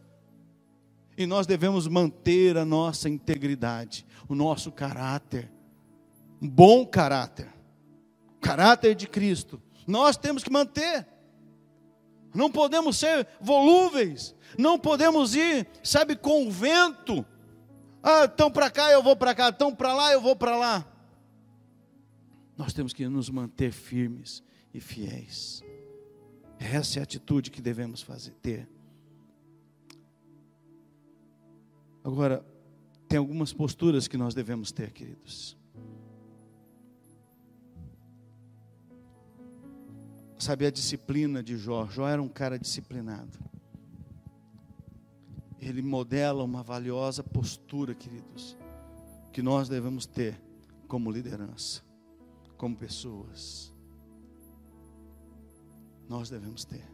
E 1.18 1.26
nós 1.26 1.44
devemos 1.44 1.88
manter 1.88 2.56
a 2.56 2.64
nossa 2.64 3.08
integridade, 3.08 4.06
o 4.28 4.34
nosso 4.36 4.70
caráter, 4.70 5.50
um 6.40 6.48
bom 6.48 6.86
caráter, 6.86 7.52
o 8.36 8.40
caráter 8.40 8.94
de 8.94 9.08
Cristo. 9.08 9.60
Nós 9.88 10.16
temos 10.16 10.44
que 10.44 10.52
manter. 10.52 11.04
Não 12.32 12.48
podemos 12.48 12.96
ser 12.96 13.26
volúveis, 13.40 14.36
não 14.56 14.78
podemos 14.78 15.34
ir, 15.34 15.66
sabe, 15.82 16.14
com 16.14 16.46
o 16.46 16.50
vento. 16.50 17.26
Ah, 18.08 18.26
estão 18.26 18.50
para 18.50 18.70
cá, 18.70 18.92
eu 18.92 19.02
vou 19.02 19.16
para 19.16 19.34
cá, 19.34 19.48
estão 19.48 19.74
para 19.74 19.92
lá, 19.92 20.12
eu 20.12 20.20
vou 20.20 20.36
para 20.36 20.56
lá 20.56 20.96
nós 22.56 22.72
temos 22.72 22.92
que 22.92 23.06
nos 23.06 23.28
manter 23.28 23.70
firmes 23.70 24.42
e 24.72 24.80
fiéis. 24.80 25.62
Essa 26.58 26.98
é 26.98 27.00
a 27.00 27.02
atitude 27.02 27.50
que 27.50 27.60
devemos 27.60 28.00
fazer, 28.00 28.32
ter. 28.40 28.68
Agora, 32.02 32.44
tem 33.08 33.18
algumas 33.18 33.52
posturas 33.52 34.08
que 34.08 34.16
nós 34.16 34.34
devemos 34.34 34.72
ter, 34.72 34.90
queridos. 34.90 35.56
Sabe 40.38 40.66
a 40.66 40.70
disciplina 40.70 41.42
de 41.42 41.58
Jó? 41.58 41.86
Jó 41.86 42.08
era 42.08 42.22
um 42.22 42.28
cara 42.28 42.58
disciplinado. 42.58 43.38
Ele 45.60 45.82
modela 45.82 46.44
uma 46.44 46.62
valiosa 46.62 47.22
postura, 47.22 47.94
queridos, 47.94 48.56
que 49.32 49.42
nós 49.42 49.68
devemos 49.68 50.06
ter 50.06 50.40
como 50.86 51.10
liderança 51.10 51.86
como 52.56 52.76
pessoas. 52.76 53.72
Nós 56.08 56.30
devemos 56.30 56.64
ter. 56.64 56.84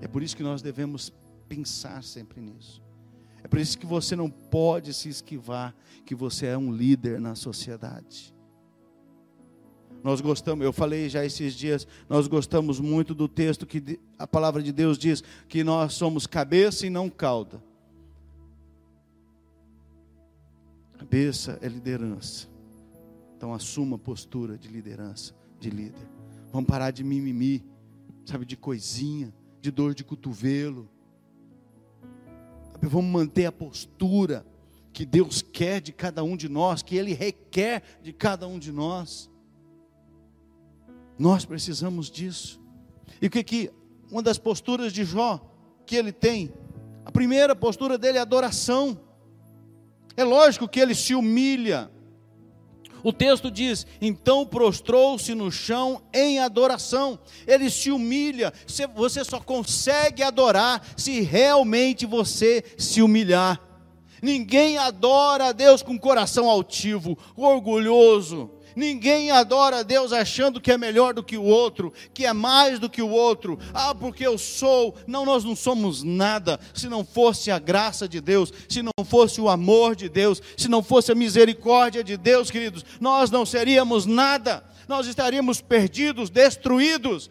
É 0.00 0.08
por 0.08 0.22
isso 0.22 0.36
que 0.36 0.42
nós 0.42 0.62
devemos 0.62 1.12
pensar 1.48 2.02
sempre 2.02 2.40
nisso. 2.40 2.82
É 3.42 3.48
por 3.48 3.58
isso 3.58 3.78
que 3.78 3.86
você 3.86 4.16
não 4.16 4.28
pode 4.28 4.92
se 4.92 5.08
esquivar 5.08 5.74
que 6.04 6.14
você 6.14 6.46
é 6.46 6.58
um 6.58 6.72
líder 6.72 7.20
na 7.20 7.34
sociedade. 7.34 8.34
Nós 10.02 10.20
gostamos, 10.20 10.64
eu 10.64 10.72
falei 10.72 11.08
já 11.08 11.24
esses 11.24 11.54
dias, 11.54 11.86
nós 12.08 12.26
gostamos 12.26 12.78
muito 12.80 13.14
do 13.14 13.28
texto 13.28 13.66
que 13.66 13.98
a 14.18 14.26
palavra 14.26 14.62
de 14.62 14.72
Deus 14.72 14.96
diz 14.96 15.22
que 15.48 15.64
nós 15.64 15.94
somos 15.94 16.26
cabeça 16.26 16.86
e 16.86 16.90
não 16.90 17.10
cauda. 17.10 17.62
Cabeça 20.98 21.58
é 21.62 21.68
liderança. 21.68 22.48
Então 23.36 23.54
assuma 23.54 23.96
a 23.96 23.98
postura 23.98 24.58
de 24.58 24.68
liderança, 24.68 25.32
de 25.60 25.70
líder. 25.70 26.08
Vamos 26.52 26.68
parar 26.68 26.90
de 26.90 27.04
mimimi, 27.04 27.64
sabe, 28.26 28.44
de 28.44 28.56
coisinha, 28.56 29.32
de 29.60 29.70
dor 29.70 29.94
de 29.94 30.04
cotovelo. 30.04 30.88
Vamos 32.82 33.10
manter 33.10 33.46
a 33.46 33.52
postura 33.52 34.44
que 34.92 35.06
Deus 35.06 35.40
quer 35.40 35.80
de 35.80 35.92
cada 35.92 36.24
um 36.24 36.36
de 36.36 36.48
nós, 36.48 36.82
que 36.82 36.96
Ele 36.96 37.12
requer 37.12 37.82
de 38.02 38.12
cada 38.12 38.48
um 38.48 38.58
de 38.58 38.72
nós. 38.72 39.30
Nós 41.18 41.44
precisamos 41.44 42.10
disso. 42.10 42.60
E 43.20 43.26
o 43.26 43.30
que 43.30 43.42
que 43.42 43.70
uma 44.10 44.22
das 44.22 44.38
posturas 44.38 44.92
de 44.92 45.04
Jó 45.04 45.40
que 45.84 45.96
ele 45.96 46.12
tem? 46.12 46.52
A 47.04 47.10
primeira 47.10 47.56
postura 47.56 47.98
dele 47.98 48.18
é 48.18 48.20
adoração. 48.20 49.00
É 50.18 50.24
lógico 50.24 50.66
que 50.66 50.80
ele 50.80 50.96
se 50.96 51.14
humilha. 51.14 51.88
O 53.04 53.12
texto 53.12 53.52
diz: 53.52 53.86
então 54.00 54.44
prostrou-se 54.44 55.32
no 55.32 55.48
chão 55.48 56.02
em 56.12 56.40
adoração. 56.40 57.20
Ele 57.46 57.70
se 57.70 57.92
humilha. 57.92 58.52
Você 58.96 59.24
só 59.24 59.38
consegue 59.38 60.24
adorar 60.24 60.84
se 60.96 61.20
realmente 61.20 62.04
você 62.04 62.64
se 62.76 63.00
humilhar. 63.00 63.60
Ninguém 64.20 64.76
adora 64.76 65.50
a 65.50 65.52
Deus 65.52 65.84
com 65.84 65.96
coração 65.96 66.50
altivo, 66.50 67.16
orgulhoso. 67.36 68.50
Ninguém 68.74 69.30
adora 69.30 69.78
a 69.78 69.82
Deus 69.82 70.12
achando 70.12 70.60
que 70.60 70.70
é 70.70 70.78
melhor 70.78 71.14
do 71.14 71.22
que 71.22 71.36
o 71.36 71.42
outro, 71.42 71.92
que 72.12 72.24
é 72.24 72.32
mais 72.32 72.78
do 72.78 72.88
que 72.88 73.02
o 73.02 73.08
outro. 73.08 73.58
Ah, 73.74 73.94
porque 73.94 74.26
eu 74.26 74.38
sou. 74.38 74.94
Não, 75.06 75.24
nós 75.24 75.44
não 75.44 75.56
somos 75.56 76.02
nada. 76.02 76.58
Se 76.74 76.88
não 76.88 77.04
fosse 77.04 77.50
a 77.50 77.58
graça 77.58 78.08
de 78.08 78.20
Deus, 78.20 78.52
se 78.68 78.82
não 78.82 79.04
fosse 79.04 79.40
o 79.40 79.48
amor 79.48 79.96
de 79.96 80.08
Deus, 80.08 80.42
se 80.56 80.68
não 80.68 80.82
fosse 80.82 81.12
a 81.12 81.14
misericórdia 81.14 82.04
de 82.04 82.16
Deus, 82.16 82.50
queridos, 82.50 82.84
nós 83.00 83.30
não 83.30 83.44
seríamos 83.44 84.06
nada. 84.06 84.64
Nós 84.86 85.06
estaríamos 85.06 85.60
perdidos, 85.60 86.30
destruídos, 86.30 87.30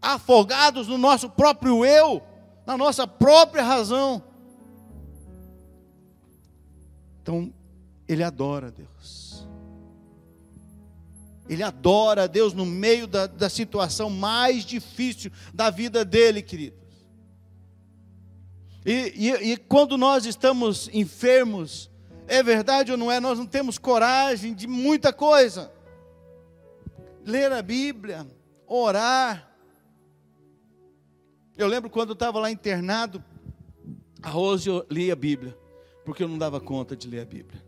afogados 0.00 0.88
no 0.88 0.96
nosso 0.98 1.28
próprio 1.28 1.84
eu, 1.84 2.22
na 2.66 2.76
nossa 2.76 3.06
própria 3.06 3.62
razão. 3.62 4.22
Então, 7.22 7.52
ele 8.06 8.22
adora 8.22 8.70
Deus. 8.70 9.46
Ele 11.48 11.62
adora 11.62 12.24
a 12.24 12.26
Deus 12.26 12.52
no 12.54 12.64
meio 12.64 13.06
da, 13.06 13.26
da 13.26 13.48
situação 13.48 14.08
mais 14.08 14.64
difícil 14.64 15.30
da 15.52 15.70
vida 15.70 16.04
dele, 16.04 16.42
queridos. 16.42 16.78
E, 18.84 19.12
e, 19.16 19.52
e 19.52 19.56
quando 19.56 19.96
nós 19.96 20.26
estamos 20.26 20.90
enfermos, 20.92 21.90
é 22.26 22.42
verdade 22.42 22.92
ou 22.92 22.98
não 22.98 23.10
é? 23.10 23.18
Nós 23.18 23.38
não 23.38 23.46
temos 23.46 23.78
coragem 23.78 24.54
de 24.54 24.66
muita 24.66 25.12
coisa. 25.12 25.72
Ler 27.24 27.50
a 27.52 27.62
Bíblia, 27.62 28.26
orar. 28.66 29.50
Eu 31.56 31.66
lembro 31.66 31.88
quando 31.88 32.10
eu 32.10 32.14
estava 32.14 32.38
lá 32.38 32.50
internado, 32.50 33.24
a 34.22 34.28
Rose 34.28 34.68
lia 34.90 35.12
a 35.12 35.16
Bíblia, 35.16 35.56
porque 36.04 36.22
eu 36.22 36.28
não 36.28 36.36
dava 36.36 36.60
conta 36.60 36.94
de 36.96 37.08
ler 37.08 37.20
a 37.20 37.24
Bíblia. 37.24 37.63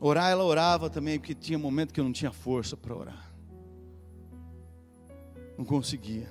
Orar, 0.00 0.30
ela 0.30 0.44
orava 0.44 0.88
também, 0.88 1.18
porque 1.18 1.34
tinha 1.34 1.58
momento 1.58 1.92
que 1.92 2.00
eu 2.00 2.04
não 2.04 2.12
tinha 2.12 2.32
força 2.32 2.74
para 2.74 2.96
orar. 2.96 3.32
Não 5.58 5.64
conseguia. 5.64 6.30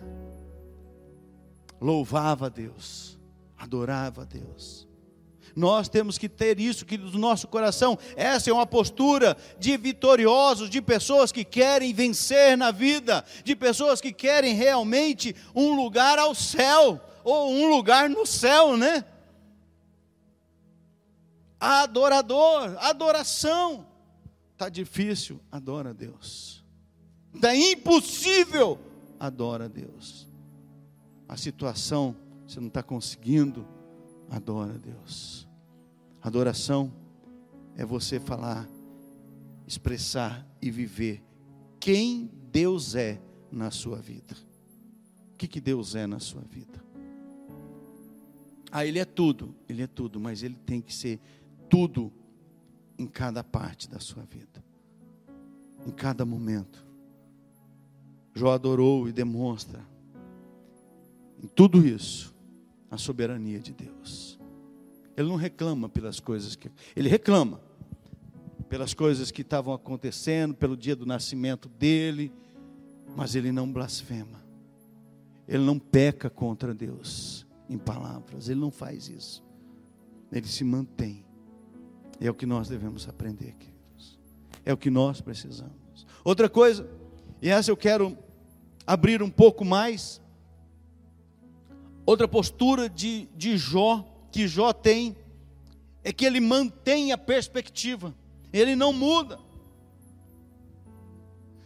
Louvava 1.79 2.47
a 2.47 2.49
Deus, 2.49 3.19
adorava 3.55 4.23
a 4.23 4.25
Deus. 4.25 4.89
Nós 5.55 5.87
temos 5.87 6.17
que 6.17 6.27
ter 6.27 6.59
isso 6.59 6.85
que 6.85 6.97
do 6.97 7.17
nosso 7.17 7.47
coração. 7.47 7.97
Essa 8.15 8.49
é 8.49 8.53
uma 8.53 8.65
postura 8.65 9.37
de 9.59 9.77
vitoriosos, 9.77 10.69
de 10.69 10.81
pessoas 10.81 11.31
que 11.31 11.43
querem 11.43 11.93
vencer 11.93 12.57
na 12.57 12.71
vida, 12.71 13.23
de 13.43 13.55
pessoas 13.55 14.01
que 14.01 14.11
querem 14.11 14.55
realmente 14.55 15.35
um 15.53 15.75
lugar 15.75 16.17
ao 16.17 16.33
céu 16.33 16.99
ou 17.23 17.51
um 17.51 17.69
lugar 17.69 18.09
no 18.09 18.25
céu, 18.25 18.75
né? 18.77 19.05
Adorador, 21.59 22.75
adoração. 22.79 23.85
Está 24.53 24.69
difícil, 24.69 25.39
adora 25.51 25.91
a 25.91 25.93
Deus. 25.93 26.63
Está 27.33 27.55
impossível, 27.55 28.79
adora 29.19 29.65
a 29.65 29.67
Deus. 29.67 30.27
A 31.27 31.37
situação, 31.37 32.15
você 32.47 32.59
não 32.59 32.67
está 32.67 32.81
conseguindo, 32.81 33.67
adora 34.29 34.73
a 34.73 34.77
Deus. 34.77 35.47
Adoração 36.21 36.91
é 37.75 37.85
você 37.85 38.19
falar, 38.19 38.67
expressar 39.67 40.45
e 40.61 40.69
viver 40.69 41.23
quem 41.79 42.29
Deus 42.51 42.95
é 42.95 43.21
na 43.51 43.71
sua 43.71 43.97
vida. 43.97 44.35
O 45.33 45.37
que, 45.37 45.47
que 45.47 45.61
Deus 45.61 45.95
é 45.95 46.05
na 46.05 46.19
sua 46.19 46.41
vida? 46.41 46.83
Ah, 48.71 48.85
Ele 48.85 48.99
é 48.99 49.05
tudo, 49.05 49.55
Ele 49.67 49.81
é 49.81 49.87
tudo, 49.87 50.19
mas 50.19 50.43
Ele 50.43 50.55
tem 50.65 50.81
que 50.81 50.93
ser 50.93 51.19
tudo 51.69 52.11
em 52.97 53.05
cada 53.05 53.43
parte 53.43 53.89
da 53.89 53.99
sua 53.99 54.23
vida, 54.23 54.63
em 55.85 55.91
cada 55.91 56.25
momento. 56.25 56.85
Jó 58.33 58.51
adorou 58.51 59.07
e 59.07 59.11
demonstra 59.11 59.85
em 61.41 61.47
tudo 61.47 61.85
isso 61.85 62.35
a 62.89 62.97
soberania 62.97 63.59
de 63.59 63.73
Deus. 63.73 64.39
Ele 65.15 65.27
não 65.27 65.35
reclama 65.35 65.89
pelas 65.89 66.19
coisas 66.19 66.55
que 66.55 66.71
ele 66.95 67.09
reclama 67.09 67.61
pelas 68.69 68.93
coisas 68.93 69.31
que 69.31 69.41
estavam 69.41 69.73
acontecendo, 69.73 70.53
pelo 70.53 70.77
dia 70.77 70.95
do 70.95 71.05
nascimento 71.05 71.67
dele, 71.67 72.31
mas 73.15 73.33
ele 73.33 73.51
não 73.51 73.69
blasfema. 73.69 74.39
Ele 75.47 75.63
não 75.63 75.79
peca 75.79 76.29
contra 76.29 76.73
Deus 76.73 77.47
em 77.67 77.79
palavras, 77.79 78.47
ele 78.47 78.59
não 78.59 78.69
faz 78.69 79.09
isso. 79.09 79.43
Ele 80.31 80.45
se 80.45 80.63
mantém 80.63 81.25
é 82.27 82.29
o 82.29 82.33
que 82.33 82.45
nós 82.45 82.67
devemos 82.67 83.07
aprender, 83.07 83.53
queridos. 83.53 84.19
É 84.65 84.73
o 84.73 84.77
que 84.77 84.89
nós 84.89 85.21
precisamos. 85.21 86.05
Outra 86.23 86.49
coisa, 86.49 86.89
e 87.41 87.49
essa 87.49 87.71
eu 87.71 87.77
quero 87.77 88.17
abrir 88.85 89.23
um 89.23 89.29
pouco 89.29 89.63
mais. 89.63 90.21
Outra 92.05 92.27
postura 92.27 92.89
de, 92.89 93.29
de 93.35 93.57
Jó, 93.57 94.05
que 94.31 94.47
Jó 94.47 94.73
tem, 94.73 95.15
é 96.03 96.11
que 96.11 96.25
ele 96.25 96.39
mantém 96.39 97.11
a 97.11 97.17
perspectiva, 97.17 98.13
ele 98.51 98.75
não 98.75 98.91
muda. 98.91 99.39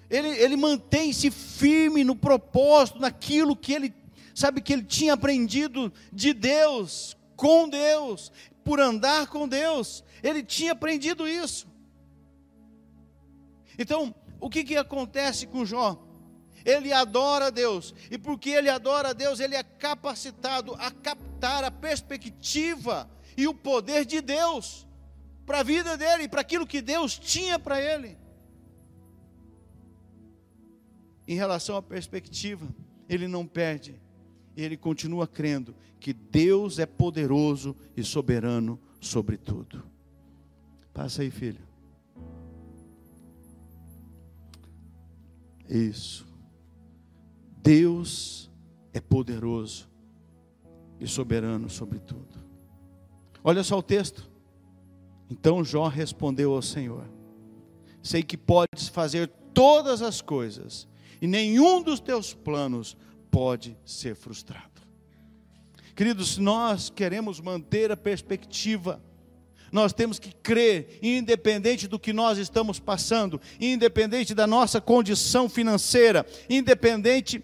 Ele, 0.10 0.28
ele 0.28 0.56
mantém-se 0.56 1.32
firme 1.32 2.04
no 2.04 2.16
propósito, 2.16 3.00
naquilo 3.00 3.56
que 3.56 3.74
ele, 3.74 3.94
sabe, 4.36 4.62
que 4.62 4.74
ele 4.74 4.84
tinha 4.84 5.14
aprendido 5.14 5.92
de 6.12 6.34
Deus, 6.34 7.18
com 7.36 7.68
Deus 7.68 8.32
por 8.64 8.80
andar 8.80 9.28
com 9.28 9.48
Deus. 9.48 10.04
Ele 10.22 10.44
tinha 10.44 10.72
aprendido 10.72 11.28
isso. 11.28 11.68
Então, 13.78 14.14
o 14.40 14.50
que, 14.50 14.64
que 14.64 14.78
acontece 14.78 15.48
com 15.48 15.66
Jó? 15.66 16.02
Ele 16.66 16.94
adora 16.94 17.52
Deus, 17.52 17.94
e 18.10 18.18
porque 18.18 18.50
ele 18.50 18.70
adora 18.70 19.14
Deus, 19.14 19.40
ele 19.40 19.56
é 19.56 19.64
capacitado 19.64 20.74
a 20.76 20.90
captar 20.92 21.64
a 21.64 21.72
perspectiva 21.72 23.10
e 23.36 23.48
o 23.48 23.54
poder 23.54 24.06
de 24.06 24.22
Deus 24.22 24.88
para 25.46 25.60
a 25.60 25.64
vida 25.64 25.98
dele, 25.98 26.30
para 26.30 26.42
aquilo 26.42 26.66
que 26.66 26.82
Deus 26.82 27.20
tinha 27.20 27.60
para 27.60 27.82
ele. 27.82 28.18
Em 31.28 31.36
relação 31.36 31.76
à 31.76 31.82
perspectiva, 31.82 32.68
ele 33.10 33.28
não 33.28 33.46
perde, 33.46 34.02
ele 34.62 34.78
continua 34.78 35.28
crendo 35.28 35.76
que 36.00 36.14
Deus 36.14 36.80
é 36.80 36.86
poderoso 36.86 37.76
e 37.96 38.04
soberano 38.04 38.80
sobre 39.00 39.38
tudo. 39.38 39.84
Passa 40.94 41.24
aí, 41.24 41.32
filho. 41.32 41.62
Isso. 45.68 46.28
Deus 47.62 48.52
é 48.94 49.00
poderoso 49.00 49.90
e 51.00 51.08
soberano 51.08 51.70
sobre 51.70 52.00
tudo. 52.00 52.44
Olha 53.44 53.64
só 53.64 53.80
o 53.80 53.84
texto. 53.84 54.30
Então 55.30 55.64
Jó 55.64 55.88
respondeu 55.88 56.54
ao 56.54 56.62
Senhor: 56.62 57.10
Sei 58.02 58.22
que 58.22 58.38
podes 58.38 58.88
fazer 58.88 59.28
todas 59.54 60.02
as 60.02 60.22
coisas, 60.22 60.88
e 61.22 61.28
nenhum 61.28 61.82
dos 61.82 62.00
teus 62.00 62.34
planos 62.34 62.96
pode 63.34 63.76
ser 63.84 64.16
frustrado. 64.16 64.70
Queridos, 65.96 66.38
nós 66.38 66.92
queremos 66.92 67.40
manter 67.40 67.92
a 67.92 67.98
perspectiva, 67.98 69.02
nós 69.72 69.92
temos 69.92 70.20
que 70.20 70.32
crer, 70.32 71.00
independente 71.02 71.88
do 71.88 71.98
que 71.98 72.14
nós 72.14 72.38
estamos 72.38 72.80
passando, 72.80 73.42
independente 73.60 74.36
da 74.36 74.46
nossa 74.46 74.80
condição 74.80 75.50
financeira, 75.50 76.28
independente, 76.48 77.44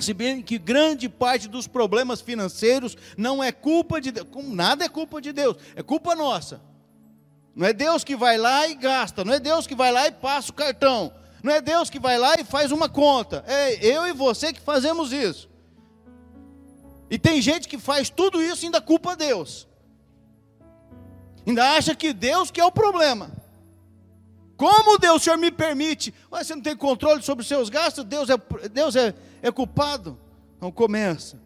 se 0.00 0.12
bem 0.12 0.42
que 0.42 0.58
grande 0.58 1.08
parte 1.08 1.46
dos 1.46 1.68
problemas 1.68 2.20
financeiros 2.20 2.96
não 3.16 3.42
é 3.42 3.52
culpa 3.52 4.00
de 4.00 4.10
Deus, 4.10 4.26
nada 4.48 4.84
é 4.84 4.88
culpa 4.88 5.20
de 5.20 5.32
Deus, 5.32 5.56
é 5.76 5.82
culpa 5.82 6.16
nossa. 6.16 6.60
Não 7.54 7.68
é 7.68 7.72
Deus 7.72 8.02
que 8.02 8.16
vai 8.16 8.36
lá 8.36 8.66
e 8.66 8.74
gasta, 8.74 9.24
não 9.24 9.32
é 9.32 9.38
Deus 9.38 9.64
que 9.64 9.76
vai 9.76 9.92
lá 9.92 10.08
e 10.08 10.12
passa 10.12 10.50
o 10.50 10.54
cartão, 10.54 11.12
não 11.44 11.52
é 11.52 11.60
Deus 11.60 11.90
que 11.90 12.00
vai 12.00 12.16
lá 12.18 12.36
e 12.40 12.42
faz 12.42 12.72
uma 12.72 12.88
conta, 12.88 13.44
é 13.46 13.74
eu 13.86 14.06
e 14.06 14.14
você 14.14 14.50
que 14.50 14.62
fazemos 14.62 15.12
isso. 15.12 15.50
E 17.10 17.18
tem 17.18 17.42
gente 17.42 17.68
que 17.68 17.76
faz 17.76 18.08
tudo 18.08 18.42
isso 18.42 18.64
e 18.64 18.66
ainda 18.66 18.80
culpa 18.80 19.14
Deus. 19.14 19.68
Ainda 21.46 21.76
acha 21.76 21.94
que 21.94 22.14
Deus 22.14 22.50
que 22.50 22.58
é 22.58 22.64
o 22.64 22.72
problema. 22.72 23.30
Como 24.56 24.96
Deus, 24.96 25.20
o 25.20 25.24
Senhor 25.24 25.36
me 25.36 25.50
permite? 25.50 26.14
Mas 26.30 26.46
você 26.46 26.54
não 26.54 26.62
tem 26.62 26.74
controle 26.74 27.22
sobre 27.22 27.42
os 27.42 27.48
seus 27.48 27.68
gastos? 27.68 28.04
Deus 28.04 28.30
é, 28.30 28.38
Deus 28.70 28.96
é, 28.96 29.14
é 29.42 29.52
culpado? 29.52 30.18
Não 30.58 30.72
começa. 30.72 31.38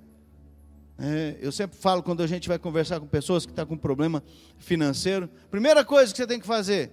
É, 0.96 1.36
eu 1.40 1.50
sempre 1.50 1.76
falo 1.76 2.04
quando 2.04 2.22
a 2.22 2.26
gente 2.28 2.46
vai 2.46 2.58
conversar 2.58 3.00
com 3.00 3.06
pessoas 3.08 3.44
que 3.44 3.50
estão 3.50 3.64
tá 3.64 3.68
com 3.68 3.76
problema 3.76 4.22
financeiro, 4.58 5.28
primeira 5.50 5.84
coisa 5.84 6.12
que 6.12 6.18
você 6.18 6.26
tem 6.26 6.38
que 6.38 6.46
fazer, 6.46 6.92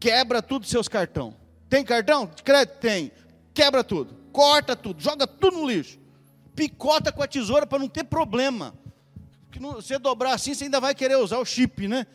quebra 0.00 0.40
tudo 0.40 0.66
seus 0.66 0.88
cartão. 0.88 1.36
Tem 1.68 1.84
cartão? 1.84 2.26
De 2.34 2.42
crédito? 2.42 2.78
Tem. 2.78 3.12
Quebra 3.54 3.84
tudo, 3.84 4.16
corta 4.32 4.74
tudo, 4.74 5.00
joga 5.02 5.26
tudo 5.26 5.58
no 5.58 5.68
lixo. 5.68 6.00
Picota 6.56 7.12
com 7.12 7.22
a 7.22 7.28
tesoura 7.28 7.66
para 7.66 7.78
não 7.78 7.88
ter 7.88 8.04
problema. 8.04 8.74
Não, 9.60 9.74
você 9.74 9.98
dobrar 9.98 10.34
assim, 10.34 10.54
você 10.54 10.64
ainda 10.64 10.80
vai 10.80 10.94
querer 10.94 11.16
usar 11.16 11.38
o 11.38 11.44
chip, 11.44 11.86
né? 11.86 12.06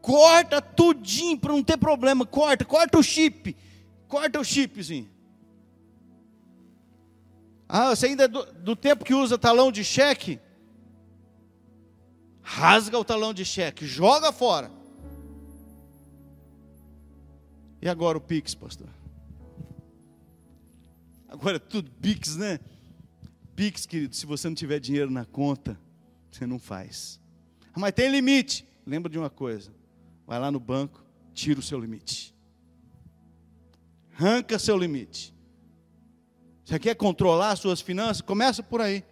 Corta 0.00 0.62
tudinho 0.62 1.38
para 1.38 1.52
não 1.52 1.62
ter 1.62 1.76
problema. 1.76 2.24
Corta, 2.24 2.64
corta 2.64 2.98
o 2.98 3.02
chip. 3.02 3.56
Corta 4.06 4.38
o 4.38 4.44
chipzinho. 4.44 5.10
Ah, 7.68 7.96
você 7.96 8.06
ainda 8.06 8.24
é 8.24 8.28
do, 8.28 8.44
do 8.52 8.76
tempo 8.76 9.04
que 9.04 9.14
usa 9.14 9.38
talão 9.38 9.72
de 9.72 9.82
cheque? 9.82 10.38
Rasga 12.42 12.98
o 12.98 13.04
talão 13.04 13.32
de 13.32 13.44
cheque, 13.44 13.86
joga 13.86 14.30
fora. 14.30 14.70
E 17.82 17.88
agora 17.88 18.16
o 18.16 18.20
Pix, 18.20 18.54
pastor? 18.54 18.88
Agora 21.28 21.56
é 21.56 21.58
tudo 21.58 21.90
Pix, 21.90 22.36
né? 22.36 22.60
Pix, 23.56 23.84
querido, 23.86 24.14
se 24.14 24.24
você 24.24 24.48
não 24.48 24.54
tiver 24.54 24.78
dinheiro 24.78 25.10
na 25.10 25.24
conta, 25.24 25.76
você 26.30 26.46
não 26.46 26.60
faz. 26.60 27.20
Mas 27.76 27.92
tem 27.92 28.08
limite. 28.08 28.64
Lembra 28.86 29.10
de 29.10 29.18
uma 29.18 29.28
coisa: 29.28 29.72
vai 30.24 30.38
lá 30.38 30.48
no 30.48 30.60
banco, 30.60 31.04
tira 31.34 31.58
o 31.58 31.62
seu 31.62 31.80
limite. 31.80 32.32
Arranca 34.14 34.60
seu 34.60 34.78
limite. 34.78 35.34
Você 36.64 36.78
quer 36.78 36.94
controlar 36.94 37.50
as 37.50 37.58
suas 37.58 37.80
finanças? 37.80 38.20
Começa 38.20 38.62
por 38.62 38.80
aí. 38.80 39.02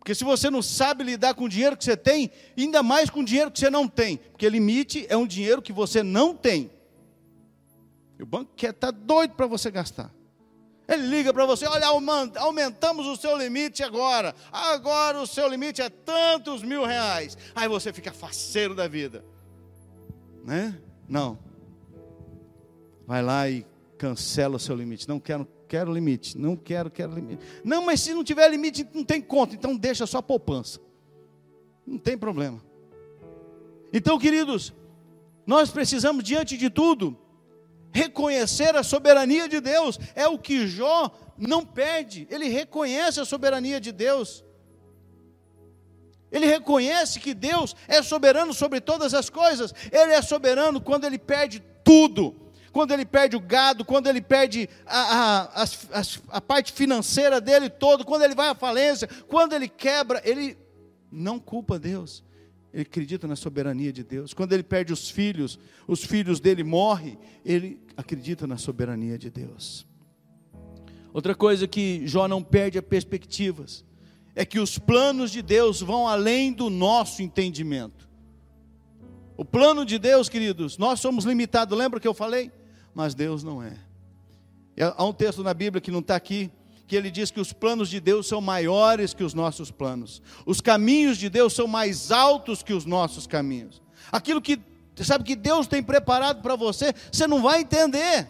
Porque 0.00 0.16
se 0.16 0.24
você 0.24 0.50
não 0.50 0.60
sabe 0.60 1.04
lidar 1.04 1.34
com 1.34 1.44
o 1.44 1.48
dinheiro 1.48 1.76
que 1.76 1.84
você 1.84 1.96
tem, 1.96 2.32
ainda 2.58 2.82
mais 2.82 3.08
com 3.08 3.20
o 3.20 3.24
dinheiro 3.24 3.52
que 3.52 3.60
você 3.60 3.70
não 3.70 3.86
tem, 3.86 4.16
porque 4.16 4.48
limite 4.48 5.06
é 5.08 5.16
um 5.16 5.26
dinheiro 5.26 5.62
que 5.62 5.72
você 5.72 6.02
não 6.02 6.34
tem. 6.34 6.68
E 8.18 8.22
o 8.22 8.26
banco 8.26 8.52
quer 8.56 8.70
estar 8.70 8.92
tá 8.92 8.98
doido 8.98 9.34
para 9.34 9.46
você 9.46 9.70
gastar. 9.70 10.12
Ele 10.88 11.06
liga 11.06 11.32
para 11.32 11.46
você, 11.46 11.66
olha, 11.66 11.86
aumentamos 11.86 13.06
o 13.06 13.16
seu 13.16 13.36
limite 13.38 13.82
agora. 13.82 14.34
Agora 14.50 15.20
o 15.20 15.26
seu 15.26 15.48
limite 15.48 15.80
é 15.80 15.88
tantos 15.88 16.62
mil 16.62 16.84
reais. 16.84 17.38
Aí 17.54 17.68
você 17.68 17.92
fica 17.92 18.12
faceiro 18.12 18.74
da 18.74 18.88
vida. 18.88 19.24
Né? 20.44 20.78
Não. 21.08 21.38
Vai 23.06 23.22
lá 23.22 23.48
e 23.48 23.64
cancela 23.96 24.56
o 24.56 24.60
seu 24.60 24.74
limite. 24.74 25.08
Não 25.08 25.20
quero 25.20 25.46
quero 25.72 25.90
limite, 25.90 26.36
não 26.36 26.54
quero, 26.54 26.90
quero 26.90 27.14
limite. 27.14 27.42
Não, 27.64 27.82
mas 27.82 27.98
se 28.02 28.12
não 28.12 28.22
tiver 28.22 28.46
limite, 28.50 28.86
não 28.92 29.02
tem 29.02 29.22
conta, 29.22 29.54
então 29.54 29.74
deixa 29.74 30.06
só 30.06 30.18
a 30.18 30.22
poupança. 30.22 30.78
Não 31.86 31.96
tem 31.96 32.18
problema. 32.18 32.62
Então, 33.90 34.18
queridos, 34.18 34.70
nós 35.46 35.70
precisamos, 35.70 36.22
diante 36.22 36.58
de 36.58 36.68
tudo, 36.68 37.16
reconhecer 37.92 38.74
a 38.74 38.82
soberania 38.82 39.48
de 39.48 39.60
Deus. 39.60 39.98
É 40.14 40.26
o 40.26 40.38
que 40.38 40.66
Jó 40.66 41.10
não 41.36 41.64
perde, 41.64 42.26
ele 42.30 42.48
reconhece 42.48 43.20
a 43.20 43.24
soberania 43.24 43.80
de 43.80 43.92
Deus. 43.92 44.44
Ele 46.30 46.46
reconhece 46.46 47.20
que 47.20 47.34
Deus 47.34 47.76
é 47.86 48.02
soberano 48.02 48.54
sobre 48.54 48.80
todas 48.80 49.12
as 49.12 49.28
coisas. 49.28 49.74
Ele 49.90 50.12
é 50.12 50.22
soberano 50.22 50.80
quando 50.80 51.04
ele 51.04 51.18
perde 51.18 51.62
tudo 51.84 52.42
quando 52.72 52.92
ele 52.92 53.04
perde 53.04 53.36
o 53.36 53.40
gado, 53.40 53.84
quando 53.84 54.06
ele 54.06 54.22
perde 54.22 54.68
a, 54.86 55.00
a, 55.00 55.62
a, 55.62 55.66
a 56.28 56.40
parte 56.40 56.72
financeira 56.72 57.40
dele 57.40 57.68
todo, 57.68 58.04
quando 58.04 58.22
ele 58.22 58.34
vai 58.34 58.48
à 58.48 58.54
falência, 58.54 59.08
quando 59.28 59.52
ele 59.52 59.68
quebra, 59.68 60.22
ele 60.24 60.56
não 61.10 61.38
culpa 61.38 61.78
Deus. 61.78 62.24
Ele 62.72 62.82
acredita 62.82 63.26
na 63.28 63.36
soberania 63.36 63.92
de 63.92 64.02
Deus. 64.02 64.32
Quando 64.32 64.52
ele 64.52 64.62
perde 64.62 64.92
os 64.92 65.10
filhos, 65.10 65.58
os 65.86 66.04
filhos 66.04 66.40
dele 66.40 66.64
morrem, 66.64 67.18
ele 67.44 67.80
acredita 67.96 68.46
na 68.46 68.56
soberania 68.56 69.18
de 69.18 69.30
Deus. 69.30 69.86
Outra 71.12 71.34
coisa 71.34 71.68
que 71.68 72.06
Jó 72.06 72.26
não 72.26 72.42
perde 72.42 72.78
é 72.78 72.82
perspectivas, 72.82 73.84
é 74.34 74.46
que 74.46 74.58
os 74.58 74.78
planos 74.78 75.30
de 75.30 75.42
Deus 75.42 75.80
vão 75.82 76.08
além 76.08 76.52
do 76.52 76.70
nosso 76.70 77.22
entendimento. 77.22 78.08
O 79.36 79.44
plano 79.44 79.84
de 79.84 79.98
Deus, 79.98 80.28
queridos, 80.28 80.78
nós 80.78 81.00
somos 81.00 81.24
limitados, 81.24 81.76
lembra 81.76 82.00
que 82.00 82.08
eu 82.08 82.14
falei? 82.14 82.50
mas 82.94 83.14
Deus 83.14 83.42
não 83.42 83.62
é. 83.62 83.76
Há 84.96 85.04
um 85.04 85.12
texto 85.12 85.42
na 85.42 85.52
Bíblia 85.52 85.80
que 85.80 85.90
não 85.90 86.00
está 86.00 86.16
aqui, 86.16 86.50
que 86.92 86.96
ele 86.96 87.10
diz 87.10 87.30
que 87.30 87.40
os 87.40 87.54
planos 87.54 87.88
de 87.88 87.98
Deus 87.98 88.26
são 88.26 88.38
maiores 88.38 89.14
que 89.14 89.24
os 89.24 89.32
nossos 89.32 89.70
planos, 89.70 90.20
os 90.44 90.60
caminhos 90.60 91.16
de 91.16 91.30
Deus 91.30 91.54
são 91.54 91.66
mais 91.66 92.12
altos 92.12 92.62
que 92.62 92.74
os 92.74 92.84
nossos 92.84 93.26
caminhos. 93.26 93.80
Aquilo 94.10 94.42
que, 94.42 94.60
sabe, 94.96 95.24
que 95.24 95.34
Deus 95.34 95.66
tem 95.66 95.82
preparado 95.82 96.42
para 96.42 96.54
você, 96.54 96.92
você 97.10 97.26
não 97.26 97.40
vai 97.40 97.62
entender, 97.62 98.28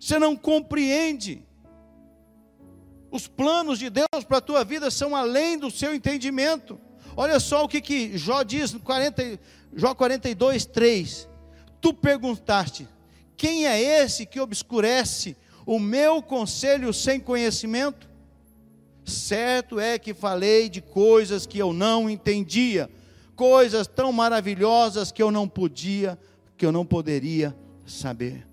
você 0.00 0.18
não 0.18 0.34
compreende. 0.34 1.44
Os 3.10 3.28
planos 3.28 3.78
de 3.78 3.90
Deus 3.90 4.24
para 4.26 4.38
a 4.38 4.40
tua 4.40 4.64
vida 4.64 4.90
são 4.90 5.14
além 5.14 5.58
do 5.58 5.70
seu 5.70 5.94
entendimento. 5.94 6.80
Olha 7.14 7.38
só 7.38 7.64
o 7.64 7.68
que, 7.68 7.82
que 7.82 8.16
Jó 8.16 8.42
diz 8.42 8.72
no 8.72 8.80
40, 8.80 9.38
Jó 9.76 9.94
42, 9.94 10.64
3 10.64 11.28
tu 11.82 11.92
perguntaste: 11.92 12.88
quem 13.36 13.66
é 13.66 13.78
esse 13.78 14.24
que 14.24 14.40
obscurece 14.40 15.36
o 15.64 15.78
meu 15.78 16.22
conselho 16.22 16.92
sem 16.92 17.20
conhecimento? 17.20 18.08
Certo 19.04 19.80
é 19.80 19.98
que 19.98 20.14
falei 20.14 20.68
de 20.68 20.80
coisas 20.80 21.46
que 21.46 21.58
eu 21.58 21.72
não 21.72 22.08
entendia, 22.08 22.88
coisas 23.34 23.86
tão 23.86 24.12
maravilhosas 24.12 25.10
que 25.10 25.22
eu 25.22 25.30
não 25.30 25.48
podia, 25.48 26.18
que 26.56 26.64
eu 26.64 26.70
não 26.70 26.86
poderia 26.86 27.56
saber. 27.86 28.46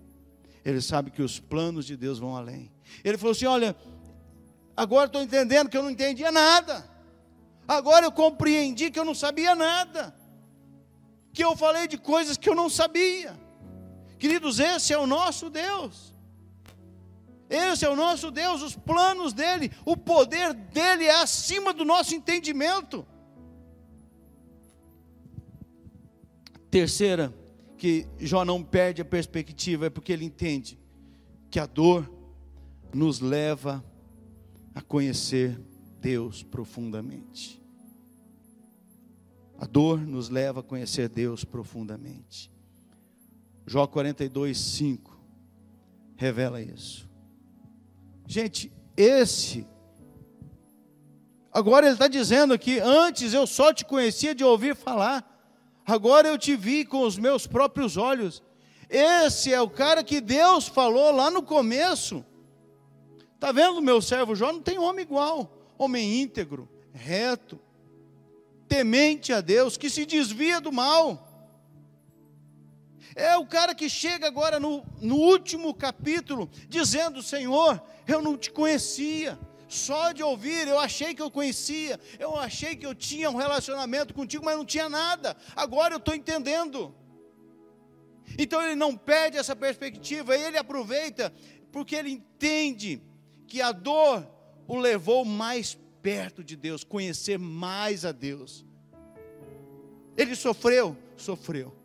Ele 0.66 0.82
sabe 0.82 1.12
que 1.12 1.22
os 1.22 1.40
planos 1.40 1.86
de 1.86 1.96
Deus 1.96 2.20
vão 2.20 2.36
além. 2.36 2.72
Ele 3.04 3.18
falou 3.18 3.32
assim: 3.32 3.46
Olha, 3.46 3.76
agora 4.76 5.06
estou 5.06 5.22
entendendo 5.22 5.70
que 5.70 5.78
eu 5.78 5.84
não 5.84 5.92
entendia 5.92 6.32
nada. 6.32 6.90
Agora 7.68 8.06
eu 8.06 8.12
compreendi 8.12 8.90
que 8.90 9.00
eu 9.00 9.06
não 9.06 9.14
sabia 9.14 9.54
nada 9.54 10.20
que 11.40 11.44
eu 11.44 11.56
falei 11.56 11.88
de 11.88 11.98
coisas 11.98 12.38
que 12.38 12.50
eu 12.50 12.56
não 12.56 12.70
sabia. 12.70 13.40
Queridos, 14.18 14.60
esse 14.60 14.94
é 14.94 14.98
o 14.98 15.08
nosso 15.08 15.50
Deus. 15.50 16.14
Esse 17.50 17.84
é 17.84 17.90
o 17.90 17.96
nosso 17.96 18.30
Deus, 18.30 18.62
os 18.62 18.76
planos 18.76 19.34
dele, 19.34 19.72
o 19.84 19.98
poder 19.98 20.54
dele 20.54 21.06
é 21.06 21.22
acima 21.22 21.74
do 21.74 21.84
nosso 21.84 22.14
entendimento. 22.14 23.06
Terceira, 26.70 27.34
que 27.76 28.06
Jó 28.20 28.46
não 28.46 28.64
perde 28.64 29.02
a 29.02 29.06
perspectiva, 29.06 29.88
é 29.88 29.90
porque 29.90 30.14
ele 30.14 30.26
entende 30.26 30.78
que 31.50 31.60
a 31.60 31.66
dor 31.66 32.08
nos 32.94 33.20
leva 33.20 33.84
a 34.76 34.82
conhecer 34.82 35.60
Deus 36.00 36.44
profundamente. 36.44 37.60
A 39.58 39.66
dor 39.66 40.00
nos 40.00 40.30
leva 40.30 40.60
a 40.60 40.64
conhecer 40.64 41.10
Deus 41.10 41.44
profundamente. 41.44 42.52
Jó 43.66 43.88
42, 43.88 44.58
5 44.58 45.20
revela 46.16 46.62
isso. 46.62 47.09
Gente, 48.30 48.72
esse. 48.96 49.68
Agora 51.52 51.88
ele 51.88 51.94
está 51.94 52.08
dizendo 52.08 52.54
aqui: 52.54 52.80
antes 52.80 53.34
eu 53.34 53.48
só 53.48 53.74
te 53.74 53.84
conhecia 53.84 54.36
de 54.36 54.44
ouvir 54.44 54.76
falar, 54.76 55.28
agora 55.84 56.28
eu 56.28 56.38
te 56.38 56.56
vi 56.56 56.86
com 56.86 57.02
os 57.02 57.18
meus 57.18 57.48
próprios 57.48 57.98
olhos. 57.98 58.44
Esse 58.88 59.52
é 59.52 59.60
o 59.60 59.68
cara 59.68 60.04
que 60.04 60.22
Deus 60.22 60.68
falou 60.68 61.12
lá 61.12 61.32
no 61.32 61.42
começo. 61.42 62.24
Está 63.34 63.52
vendo, 63.52 63.82
meu 63.82 64.00
servo 64.00 64.36
Jó? 64.36 64.52
Não 64.52 64.62
tem 64.62 64.78
homem 64.78 65.04
igual, 65.04 65.52
homem 65.76 66.22
íntegro, 66.22 66.70
reto, 66.94 67.60
temente 68.68 69.34
a 69.34 69.42
Deus, 69.42 69.76
que 69.76 69.90
se 69.90 70.06
desvia 70.06 70.62
do 70.62 70.72
mal. 70.72 71.29
É 73.16 73.38
o 73.38 73.46
cara 73.46 73.74
que 73.74 73.90
chega 73.90 74.28
agora 74.28 74.60
no, 74.60 74.86
no 75.02 75.16
último 75.16 75.74
capítulo, 75.74 76.50
dizendo: 76.68 77.22
Senhor, 77.22 77.82
eu 78.08 78.22
não 78.22 78.38
te 78.38 78.52
conhecia, 78.52 79.38
só 79.68 80.12
de 80.12 80.24
ouvir, 80.24 80.68
eu 80.68 80.80
achei 80.80 81.14
que 81.14 81.22
eu 81.22 81.30
conhecia, 81.30 82.00
eu 82.18 82.36
achei 82.36 82.76
que 82.76 82.86
eu 82.86 82.96
tinha 82.96 83.30
um 83.30 83.36
relacionamento 83.36 84.14
contigo, 84.14 84.44
mas 84.44 84.58
não 84.58 84.66
tinha 84.66 84.90
nada, 84.90 85.38
agora 85.56 85.94
eu 85.94 86.00
estou 86.00 86.16
entendendo. 86.16 86.94
Então 88.38 88.62
ele 88.62 88.76
não 88.76 88.96
perde 88.96 89.38
essa 89.38 89.56
perspectiva, 89.56 90.36
ele 90.36 90.58
aproveita, 90.58 91.34
porque 91.72 91.96
ele 91.96 92.12
entende 92.12 93.02
que 93.48 93.62
a 93.62 93.72
dor 93.72 94.28
o 94.68 94.78
levou 94.78 95.26
mais 95.26 95.78
perto 96.02 96.44
de 96.44 96.56
Deus, 96.56 96.84
conhecer 96.84 97.38
mais 97.38 98.06
a 98.06 98.12
Deus. 98.12 98.66
Ele 100.16 100.36
sofreu, 100.36 100.98
sofreu. 101.18 101.79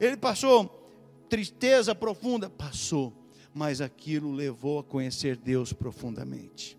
Ele 0.00 0.16
passou 0.16 0.80
tristeza 1.28 1.94
profunda, 1.94 2.48
passou, 2.50 3.12
mas 3.54 3.80
aquilo 3.80 4.32
levou 4.32 4.78
a 4.78 4.84
conhecer 4.84 5.36
Deus 5.36 5.72
profundamente. 5.72 6.76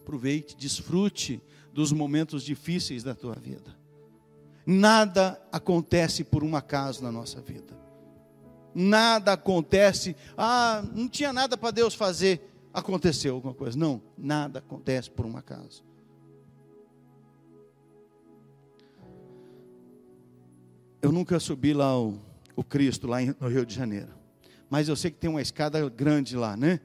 Aproveite, 0.00 0.56
desfrute 0.56 1.40
dos 1.72 1.92
momentos 1.92 2.42
difíceis 2.42 3.02
da 3.02 3.14
tua 3.14 3.34
vida. 3.34 3.76
Nada 4.64 5.40
acontece 5.52 6.24
por 6.24 6.42
um 6.42 6.56
acaso 6.56 7.02
na 7.02 7.12
nossa 7.12 7.40
vida. 7.40 7.76
Nada 8.74 9.32
acontece, 9.32 10.16
ah, 10.36 10.84
não 10.92 11.08
tinha 11.08 11.32
nada 11.32 11.56
para 11.56 11.70
Deus 11.70 11.94
fazer, 11.94 12.42
aconteceu 12.72 13.34
alguma 13.34 13.54
coisa. 13.54 13.78
Não, 13.78 14.02
nada 14.18 14.58
acontece 14.58 15.10
por 15.10 15.24
um 15.24 15.36
acaso. 15.36 15.84
Eu 21.00 21.12
nunca 21.12 21.38
subi 21.38 21.72
lá 21.72 21.98
o, 21.98 22.18
o 22.54 22.64
Cristo, 22.64 23.06
lá 23.06 23.18
no 23.20 23.48
Rio 23.48 23.66
de 23.66 23.74
Janeiro. 23.74 24.12
Mas 24.68 24.88
eu 24.88 24.96
sei 24.96 25.10
que 25.10 25.18
tem 25.18 25.30
uma 25.30 25.42
escada 25.42 25.88
grande 25.88 26.36
lá, 26.36 26.56
né? 26.56 26.80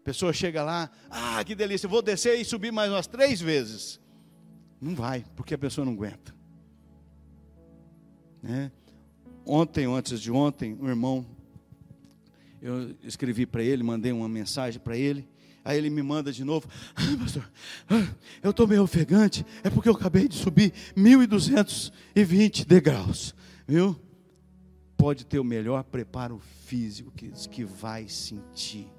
A 0.00 0.04
pessoa 0.04 0.32
chega 0.32 0.62
lá, 0.62 0.90
ah, 1.10 1.42
que 1.44 1.54
delícia, 1.54 1.88
vou 1.88 2.02
descer 2.02 2.38
e 2.38 2.44
subir 2.44 2.70
mais 2.70 2.90
umas 2.90 3.06
três 3.06 3.40
vezes. 3.40 4.00
Não 4.80 4.94
vai, 4.94 5.24
porque 5.34 5.54
a 5.54 5.58
pessoa 5.58 5.84
não 5.84 5.94
aguenta. 5.94 6.34
Né? 8.42 8.70
Ontem, 9.46 9.86
antes 9.86 10.20
de 10.20 10.30
ontem, 10.30 10.76
um 10.78 10.88
irmão, 10.88 11.26
eu 12.60 12.94
escrevi 13.02 13.46
para 13.46 13.62
ele, 13.62 13.82
mandei 13.82 14.12
uma 14.12 14.28
mensagem 14.28 14.80
para 14.80 14.96
ele. 14.96 15.26
Aí 15.64 15.78
ele 15.78 15.88
me 15.88 16.02
manda 16.02 16.30
de 16.30 16.44
novo, 16.44 16.68
ah, 16.94 17.16
pastor, 17.18 17.50
ah, 17.88 18.14
eu 18.42 18.50
estou 18.50 18.68
meio 18.68 18.82
ofegante, 18.82 19.46
é 19.62 19.70
porque 19.70 19.88
eu 19.88 19.94
acabei 19.94 20.28
de 20.28 20.34
subir 20.34 20.72
1.220 20.94 22.66
degraus, 22.66 23.34
viu? 23.66 23.98
Pode 24.94 25.24
ter 25.24 25.38
o 25.38 25.44
melhor 25.44 25.82
preparo 25.84 26.38
físico 26.66 27.10
que, 27.10 27.30
que 27.48 27.64
vai 27.64 28.08
sentir. 28.08 28.92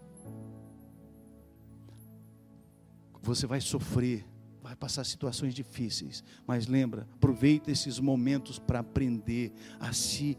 Você 3.21 3.45
vai 3.45 3.61
sofrer, 3.61 4.25
vai 4.61 4.75
passar 4.75 5.03
situações 5.03 5.53
difíceis, 5.53 6.23
mas 6.47 6.67
lembra, 6.67 7.07
aproveita 7.13 7.71
esses 7.71 7.99
momentos 7.99 8.57
para 8.57 8.79
aprender 8.79 9.53
a 9.79 9.93
se 9.93 10.35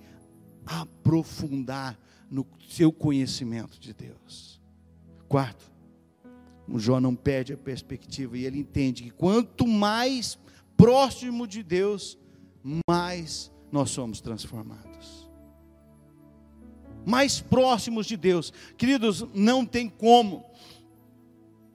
aprofundar 0.64 1.98
no 2.28 2.44
seu 2.68 2.92
conhecimento 2.92 3.78
de 3.78 3.92
Deus. 3.92 4.60
Quarto, 5.28 5.75
o 6.68 6.78
Jó 6.78 7.00
não 7.00 7.14
perde 7.14 7.52
a 7.52 7.56
perspectiva 7.56 8.36
e 8.36 8.44
ele 8.44 8.58
entende 8.58 9.04
que 9.04 9.10
quanto 9.10 9.66
mais 9.66 10.38
próximo 10.76 11.46
de 11.46 11.62
Deus, 11.62 12.18
mais 12.88 13.50
nós 13.70 13.90
somos 13.90 14.20
transformados. 14.20 15.30
Mais 17.04 17.40
próximos 17.40 18.06
de 18.06 18.16
Deus. 18.16 18.52
Queridos, 18.76 19.24
não 19.32 19.64
tem 19.64 19.88
como. 19.88 20.44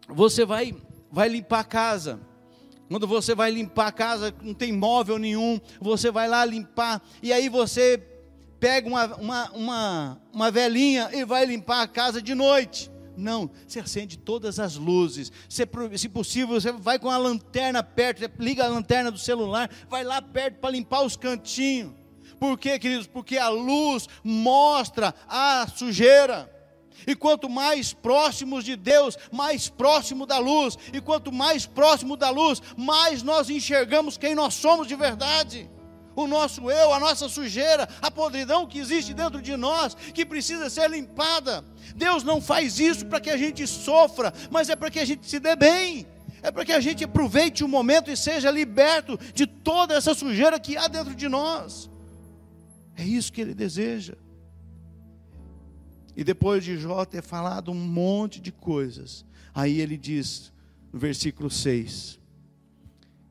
Você 0.10 0.46
vai 0.46 0.76
vai 1.12 1.28
limpar 1.28 1.60
a 1.60 1.64
casa. 1.64 2.20
Quando 2.88 3.08
você 3.08 3.36
vai 3.36 3.52
limpar 3.52 3.88
a 3.88 3.92
casa, 3.92 4.34
não 4.42 4.54
tem 4.54 4.72
móvel 4.72 5.18
nenhum, 5.18 5.60
você 5.80 6.12
vai 6.12 6.28
lá 6.28 6.44
limpar, 6.44 7.02
e 7.24 7.32
aí 7.32 7.48
você 7.48 7.98
pega 8.60 8.88
uma, 8.88 9.16
uma, 9.16 9.52
uma, 9.52 10.22
uma 10.34 10.52
velhinha 10.52 11.10
e 11.14 11.24
vai 11.24 11.46
limpar 11.46 11.82
a 11.82 11.88
casa 11.88 12.22
de 12.22 12.36
noite. 12.36 12.92
Não, 13.22 13.50
você 13.68 13.80
acende 13.80 14.18
todas 14.18 14.60
as 14.60 14.76
luzes. 14.76 15.32
Se, 15.48 15.66
possível, 16.10 16.60
você 16.60 16.72
vai 16.72 16.98
com 16.98 17.10
a 17.10 17.18
lanterna 17.18 17.84
perto, 17.84 18.30
liga 18.40 18.66
a 18.66 18.68
lanterna 18.68 19.12
do 19.12 19.20
celular, 19.20 19.70
vai 19.90 20.04
lá 20.04 20.22
perto 20.22 20.60
para 20.60 20.72
limpar 20.72 21.04
os 21.04 21.16
cantinhos. 21.16 21.94
Por 22.40 22.58
quê, 22.58 22.80
queridos? 22.80 23.06
Porque 23.06 23.38
a 23.38 23.50
luz 23.50 24.08
mostra 24.24 25.14
a 25.28 25.68
sujeira. 25.68 26.50
E 27.06 27.16
quanto 27.16 27.50
mais 27.50 27.94
próximos 27.94 28.64
de 28.64 28.76
Deus, 28.76 29.18
mais 29.32 29.70
próximo 29.70 30.26
da 30.26 30.40
luz. 30.40 30.78
E 30.92 31.00
quanto 31.00 31.32
mais 31.32 31.66
próximo 31.66 32.18
da 32.18 32.30
luz, 32.30 32.62
mais 32.76 33.24
nós 33.24 33.50
enxergamos 33.50 34.18
quem 34.18 34.36
nós 34.36 34.56
somos 34.56 34.88
de 34.88 34.96
verdade 34.96 35.70
o 36.16 36.28
nosso 36.28 36.70
eu, 36.70 36.94
a 36.94 37.00
nossa 37.00 37.30
sujeira, 37.30 37.88
a 38.02 38.12
podridão 38.12 38.68
que 38.68 38.80
existe 38.80 39.14
dentro 39.14 39.42
de 39.42 39.56
nós, 39.56 39.96
que 39.96 40.26
precisa 40.26 40.70
ser 40.70 40.90
limpada. 40.90 41.64
Deus 41.96 42.24
não 42.24 42.42
faz 42.42 42.80
isso 42.80 43.06
para 43.06 43.20
que 43.20 43.30
a 43.30 43.38
gente 43.38 43.66
sofra, 43.68 44.34
mas 44.50 44.70
é 44.70 44.76
para 44.76 44.92
que 44.92 45.00
a 45.00 45.06
gente 45.06 45.28
se 45.28 45.40
dê 45.40 45.56
bem. 45.56 46.08
É 46.44 46.52
para 46.52 46.66
que 46.66 46.72
a 46.72 46.80
gente 46.80 47.04
aproveite 47.04 47.64
o 47.64 47.68
momento 47.68 48.10
e 48.10 48.18
seja 48.18 48.50
liberto 48.50 49.18
de 49.34 49.46
toda 49.46 49.94
essa 49.94 50.14
sujeira 50.14 50.60
que 50.60 50.76
há 50.76 50.88
dentro 50.88 51.14
de 51.14 51.30
nós. 51.30 51.90
É 52.96 53.04
isso 53.04 53.32
que 53.32 53.42
ele 53.42 53.54
deseja. 53.54 54.16
E 56.16 56.24
depois 56.24 56.64
de 56.64 56.78
Jó 56.78 57.06
ter 57.06 57.22
falado 57.22 57.72
um 57.72 57.76
monte 57.76 58.42
de 58.42 58.52
coisas, 58.52 59.26
aí 59.54 59.80
ele 59.80 59.98
diz 59.98 60.52
no 60.92 61.00
versículo 61.00 61.50
6: 61.50 62.20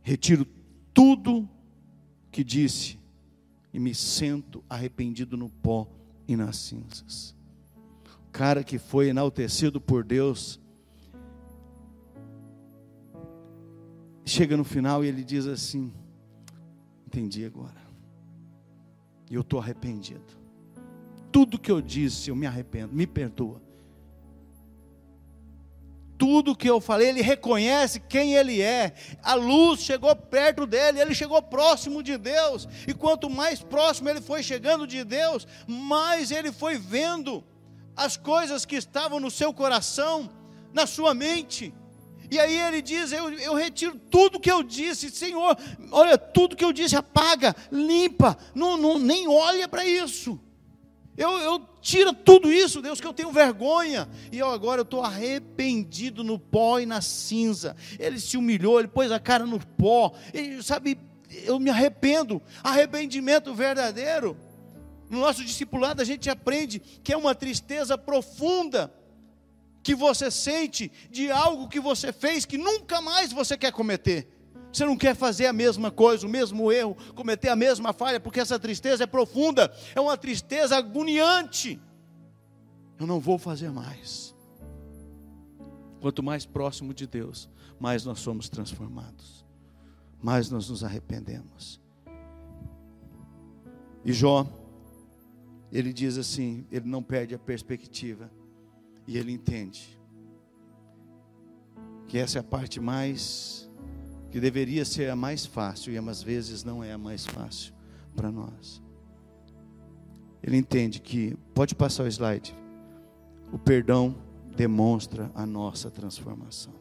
Retiro 0.02 0.46
tudo 0.94 1.48
que 2.30 2.44
disse: 2.44 2.98
E 3.72 3.78
me 3.78 3.94
sento 3.94 4.64
arrependido 4.68 5.36
no 5.36 5.48
pó 5.48 5.88
e 6.26 6.36
nas 6.36 6.56
cinzas. 6.56 7.34
O 8.28 8.30
cara 8.32 8.62
que 8.62 8.78
foi 8.78 9.08
enaltecido 9.08 9.80
por 9.80 10.04
Deus, 10.04 10.60
chega 14.24 14.56
no 14.56 14.64
final 14.64 15.04
e 15.04 15.08
ele 15.08 15.24
diz 15.24 15.46
assim: 15.46 15.92
Entendi 17.06 17.44
agora. 17.44 17.80
E 19.30 19.34
eu 19.34 19.42
estou 19.42 19.60
arrependido. 19.60 20.38
Tudo 21.32 21.58
que 21.58 21.70
eu 21.70 21.80
disse, 21.80 22.30
eu 22.30 22.36
me 22.36 22.46
arrependo, 22.46 22.92
me 22.92 23.06
perdoa 23.06 23.69
tudo 26.20 26.54
que 26.54 26.68
eu 26.68 26.82
falei, 26.82 27.08
ele 27.08 27.22
reconhece 27.22 27.98
quem 27.98 28.34
ele 28.34 28.60
é. 28.60 28.92
A 29.22 29.32
luz 29.32 29.80
chegou 29.80 30.14
perto 30.14 30.66
dele, 30.66 31.00
ele 31.00 31.14
chegou 31.14 31.40
próximo 31.40 32.02
de 32.02 32.18
Deus. 32.18 32.68
E 32.86 32.92
quanto 32.92 33.30
mais 33.30 33.62
próximo 33.62 34.10
ele 34.10 34.20
foi 34.20 34.42
chegando 34.42 34.86
de 34.86 35.02
Deus, 35.02 35.48
mais 35.66 36.30
ele 36.30 36.52
foi 36.52 36.76
vendo 36.76 37.42
as 37.96 38.18
coisas 38.18 38.66
que 38.66 38.76
estavam 38.76 39.18
no 39.18 39.30
seu 39.30 39.54
coração, 39.54 40.28
na 40.74 40.86
sua 40.86 41.14
mente. 41.14 41.72
E 42.30 42.38
aí 42.38 42.54
ele 42.54 42.82
diz: 42.82 43.12
eu, 43.12 43.32
eu 43.32 43.54
retiro 43.54 43.98
tudo 44.10 44.38
que 44.38 44.52
eu 44.52 44.62
disse, 44.62 45.08
Senhor, 45.08 45.56
olha, 45.90 46.18
tudo 46.18 46.54
que 46.54 46.64
eu 46.64 46.72
disse, 46.72 46.96
apaga, 46.96 47.56
limpa, 47.72 48.36
não, 48.54 48.76
não, 48.76 48.98
nem 48.98 49.26
olha 49.26 49.66
para 49.66 49.86
isso. 49.86 50.38
Eu, 51.16 51.38
eu 51.38 51.69
tiro 51.80 52.12
tudo 52.12 52.52
isso, 52.52 52.80
Deus, 52.80 53.00
que 53.00 53.06
eu 53.06 53.12
tenho 53.12 53.32
vergonha. 53.32 54.08
E 54.30 54.38
eu 54.38 54.50
agora 54.50 54.82
estou 54.82 55.02
arrependido 55.02 56.22
no 56.22 56.38
pó 56.38 56.78
e 56.78 56.86
na 56.86 57.00
cinza. 57.00 57.76
Ele 57.98 58.18
se 58.20 58.36
humilhou, 58.36 58.78
ele 58.78 58.88
pôs 58.88 59.10
a 59.10 59.18
cara 59.18 59.46
no 59.46 59.58
pó. 59.58 60.12
E 60.32 60.62
sabe, 60.62 60.98
eu 61.44 61.58
me 61.58 61.70
arrependo. 61.70 62.40
Arrependimento 62.62 63.54
verdadeiro. 63.54 64.36
No 65.08 65.20
nosso 65.20 65.44
discipulado 65.44 66.00
a 66.00 66.04
gente 66.04 66.30
aprende 66.30 66.78
que 66.78 67.12
é 67.12 67.16
uma 67.16 67.34
tristeza 67.34 67.98
profunda 67.98 68.92
que 69.82 69.94
você 69.94 70.30
sente 70.30 70.92
de 71.10 71.30
algo 71.30 71.68
que 71.68 71.80
você 71.80 72.12
fez 72.12 72.44
que 72.44 72.58
nunca 72.58 73.00
mais 73.00 73.32
você 73.32 73.56
quer 73.56 73.72
cometer. 73.72 74.39
Você 74.72 74.84
não 74.84 74.96
quer 74.96 75.16
fazer 75.16 75.46
a 75.46 75.52
mesma 75.52 75.90
coisa, 75.90 76.26
o 76.26 76.30
mesmo 76.30 76.70
erro, 76.70 76.96
cometer 77.14 77.48
a 77.48 77.56
mesma 77.56 77.92
falha, 77.92 78.20
porque 78.20 78.40
essa 78.40 78.58
tristeza 78.58 79.04
é 79.04 79.06
profunda, 79.06 79.72
é 79.94 80.00
uma 80.00 80.16
tristeza 80.16 80.76
agoniante. 80.76 81.80
Eu 82.98 83.06
não 83.06 83.18
vou 83.18 83.38
fazer 83.38 83.70
mais. 83.70 84.34
Quanto 86.00 86.22
mais 86.22 86.46
próximo 86.46 86.94
de 86.94 87.06
Deus, 87.06 87.48
mais 87.78 88.04
nós 88.04 88.20
somos 88.20 88.48
transformados, 88.48 89.44
mais 90.22 90.50
nós 90.50 90.68
nos 90.68 90.84
arrependemos. 90.84 91.80
E 94.04 94.12
Jó, 94.12 94.46
ele 95.70 95.92
diz 95.92 96.16
assim: 96.16 96.66
ele 96.70 96.88
não 96.88 97.02
perde 97.02 97.34
a 97.34 97.38
perspectiva, 97.38 98.30
e 99.06 99.18
ele 99.18 99.32
entende 99.32 99.98
que 102.06 102.18
essa 102.18 102.38
é 102.38 102.40
a 102.40 102.44
parte 102.44 102.80
mais 102.80 103.69
que 104.30 104.38
deveria 104.38 104.84
ser 104.84 105.10
a 105.10 105.16
mais 105.16 105.44
fácil 105.44 105.92
e 105.92 105.98
às 105.98 106.22
vezes 106.22 106.62
não 106.62 106.82
é 106.82 106.92
a 106.92 106.98
mais 106.98 107.26
fácil 107.26 107.74
para 108.14 108.30
nós. 108.30 108.80
Ele 110.42 110.56
entende 110.56 111.00
que, 111.00 111.36
pode 111.52 111.74
passar 111.74 112.04
o 112.04 112.06
slide, 112.06 112.54
o 113.52 113.58
perdão 113.58 114.14
demonstra 114.56 115.30
a 115.34 115.44
nossa 115.44 115.90
transformação. 115.90 116.72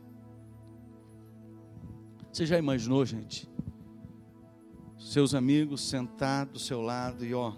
Você 2.31 2.45
já 2.45 2.57
imaginou, 2.57 3.05
gente? 3.05 3.49
Seus 4.97 5.33
amigos 5.33 5.81
sentados 5.81 6.53
do 6.53 6.59
seu 6.59 6.81
lado 6.81 7.25
e 7.25 7.33
ó, 7.33 7.53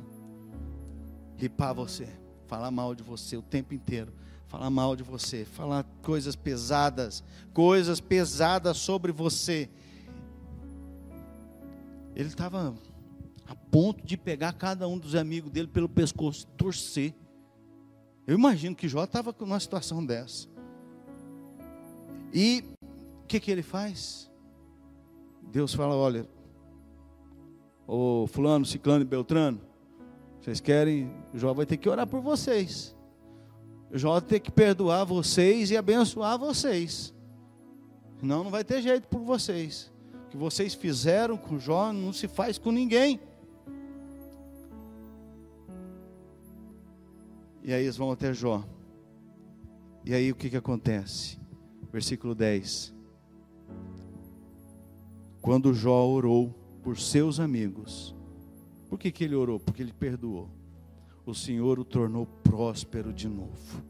ripar 1.36 1.76
você, 1.76 2.08
falar 2.48 2.72
mal 2.72 2.96
de 2.96 3.04
você 3.04 3.36
o 3.36 3.42
tempo 3.42 3.74
inteiro, 3.74 4.14
falar 4.48 4.70
mal 4.70 4.96
de 4.96 5.04
você, 5.04 5.44
falar 5.44 5.84
coisas 6.02 6.36
pesadas, 6.36 7.24
coisas 7.54 8.00
pesadas 8.00 8.78
sobre 8.78 9.12
você 9.12 9.70
ele 12.16 12.28
estava 12.28 12.76
a 13.48 13.56
ponto 13.56 14.06
de 14.06 14.18
pegar 14.18 14.54
cada 14.54 14.88
um 14.88 14.98
dos 14.98 15.16
amigos 15.16 15.52
dele 15.52 15.68
pelo 15.68 15.90
pescoço 15.90 16.48
torcer. 16.58 17.14
Eu 18.26 18.38
imagino 18.38 18.76
que 18.76 18.88
Jó 18.88 19.04
estava 19.04 19.36
numa 19.40 19.60
situação 19.60 20.06
dessa. 20.06 20.48
E 22.34 22.64
o 23.24 23.28
que, 23.28 23.40
que 23.40 23.52
ele 23.52 23.64
faz? 23.64 24.32
Deus 25.42 25.74
fala: 25.74 25.96
olha, 25.96 26.28
ô 27.88 28.26
fulano, 28.28 28.66
ciclano 28.66 29.02
e 29.02 29.08
beltrano, 29.08 29.60
vocês 30.40 30.60
querem, 30.60 31.12
Jó 31.34 31.54
vai 31.54 31.66
ter 31.66 31.78
que 31.78 31.90
orar 31.90 32.08
por 32.08 32.22
vocês. 32.22 32.96
Jó 33.92 34.14
vai 34.14 34.22
ter 34.22 34.40
que 34.40 34.52
perdoar 34.52 35.04
vocês 35.04 35.72
e 35.72 35.78
abençoar 35.78 36.40
vocês. 36.40 37.14
Senão 38.20 38.44
não 38.44 38.52
vai 38.52 38.64
ter 38.64 38.82
jeito 38.82 39.08
por 39.08 39.22
vocês. 39.22 39.91
Que 40.32 40.38
vocês 40.38 40.74
fizeram 40.74 41.36
com 41.36 41.60
Jó 41.60 41.92
não 41.92 42.14
se 42.14 42.26
faz 42.26 42.58
com 42.58 42.72
ninguém. 42.72 43.20
E 47.62 47.74
aí 47.74 47.84
eles 47.84 47.98
vão 47.98 48.12
até 48.12 48.34
Jó. 48.34 48.64
E 50.06 50.14
aí 50.14 50.32
o 50.32 50.36
que, 50.36 50.50
que 50.50 50.56
acontece? 50.56 51.38
Versículo 51.92 52.34
10. 52.34 52.94
Quando 55.42 55.74
Jó 55.74 56.08
orou 56.08 56.56
por 56.82 56.98
seus 56.98 57.38
amigos, 57.38 58.16
por 58.90 58.98
que, 58.98 59.12
que 59.12 59.26
ele 59.26 59.36
orou? 59.36 59.60
Porque 59.60 59.84
ele 59.84 59.92
perdoou. 59.92 60.50
O 61.26 61.36
Senhor 61.36 61.78
o 61.78 61.84
tornou 61.84 62.26
próspero 62.26 63.12
de 63.12 63.28
novo. 63.28 63.84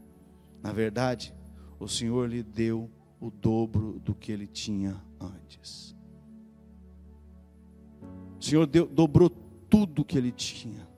Na 0.60 0.72
verdade, 0.72 1.32
o 1.78 1.86
Senhor 1.86 2.28
lhe 2.28 2.42
deu 2.42 2.90
o 3.20 3.30
dobro 3.30 4.00
do 4.00 4.12
que 4.12 4.32
ele 4.32 4.48
tinha 4.48 5.00
antes. 5.20 5.94
O 8.42 8.44
Senhor 8.44 8.66
deu, 8.66 8.88
dobrou 8.88 9.30
tudo 9.70 10.04
que 10.04 10.18
ele 10.18 10.32
tinha. 10.32 10.88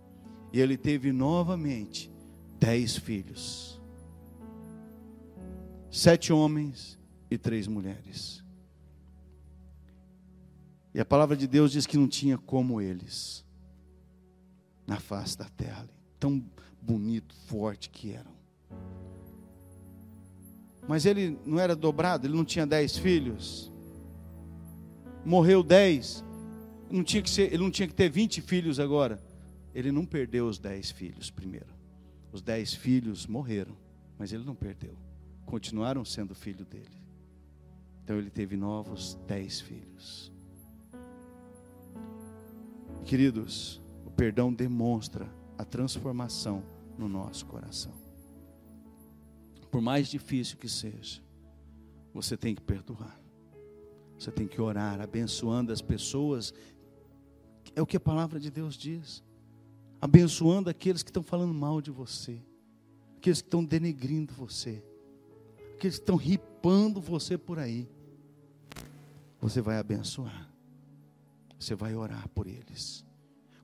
E 0.51 0.59
ele 0.59 0.79
teve 0.79 1.13
novamente 1.13 2.11
dez 2.59 2.97
filhos, 2.97 3.79
sete 5.91 6.33
homens 6.33 6.99
e 7.31 7.37
três 7.37 7.67
mulheres. 7.67 8.43
E 10.95 11.01
a 11.01 11.05
palavra 11.05 11.37
de 11.37 11.47
Deus 11.47 11.71
diz 11.71 11.87
que 11.87 11.99
não 11.99 12.09
tinha 12.09 12.39
como 12.39 12.81
eles 12.81 13.45
na 14.87 14.99
face 14.99 15.37
da 15.37 15.45
terra, 15.51 15.87
tão 16.19 16.43
bonito, 16.81 17.35
forte 17.47 17.91
que 17.91 18.13
eram. 18.13 18.33
Mas 20.89 21.05
ele 21.05 21.39
não 21.45 21.61
era 21.61 21.77
dobrado, 21.77 22.27
ele 22.27 22.37
não 22.37 22.45
tinha 22.45 22.67
dez 22.67 22.97
filhos. 22.97 23.71
Morreu 25.27 25.63
dez. 25.63 26.25
Não 26.91 27.03
tinha 27.03 27.23
que 27.23 27.31
ser, 27.31 27.53
ele 27.53 27.63
não 27.63 27.71
tinha 27.71 27.89
que 27.89 27.95
ter 27.95 28.11
vinte 28.11 28.41
filhos 28.41 28.79
agora. 28.79 29.23
Ele 29.75 29.91
não 29.91 30.07
perdeu 30.07 30.47
os 30.47 30.59
dez 30.59 30.91
filhos 30.91 31.31
primeiro. 31.31 31.75
Os 32.33 32.43
dez 32.43 32.75
filhos 32.75 33.27
morreram, 33.27 33.77
mas 34.19 34.33
ele 34.33 34.45
não 34.45 34.55
perdeu. 34.55 34.97
Continuaram 35.45 36.05
sendo 36.05 36.35
filho 36.35 36.65
dele. 36.65 37.03
Então 38.03 38.17
ele 38.17 38.31
teve 38.31 38.57
novos 38.57 39.19
dez 39.27 39.61
filhos. 39.61 40.33
Queridos, 43.05 43.81
o 44.05 44.11
perdão 44.11 44.53
demonstra 44.53 45.29
a 45.59 45.65
transformação 45.65 46.63
no 46.97 47.09
nosso 47.09 47.47
coração 47.47 48.05
por 49.75 49.81
mais 49.81 50.07
difícil 50.07 50.57
que 50.57 50.69
seja, 50.69 51.21
você 52.13 52.37
tem 52.37 52.55
que 52.55 52.63
perdoar. 52.63 53.21
Você 54.17 54.31
tem 54.31 54.47
que 54.47 54.61
orar, 54.61 55.01
abençoando 55.01 55.73
as 55.73 55.83
pessoas. 55.83 56.55
É 57.75 57.83
o 57.83 57.87
que 57.87 57.97
a 57.97 58.01
palavra 58.01 58.39
de 58.39 58.51
Deus 58.51 58.77
diz. 58.77 59.23
Abençoando 60.01 60.69
aqueles 60.69 61.03
que 61.03 61.11
estão 61.11 61.23
falando 61.23 61.55
mal 61.55 61.81
de 61.81 61.91
você, 61.91 62.39
aqueles 63.17 63.41
que 63.41 63.47
estão 63.47 63.65
denegrindo 63.65 64.35
você, 64.35 64.85
aqueles 65.75 65.97
que 65.97 66.03
estão 66.03 66.17
ripando 66.17 67.01
você 67.01 67.39
por 67.39 67.59
aí. 67.59 67.89
Você 69.41 69.61
vai 69.61 69.79
abençoar. 69.79 70.51
Você 71.59 71.75
vai 71.75 71.95
orar 71.95 72.29
por 72.29 72.47
eles. 72.47 73.05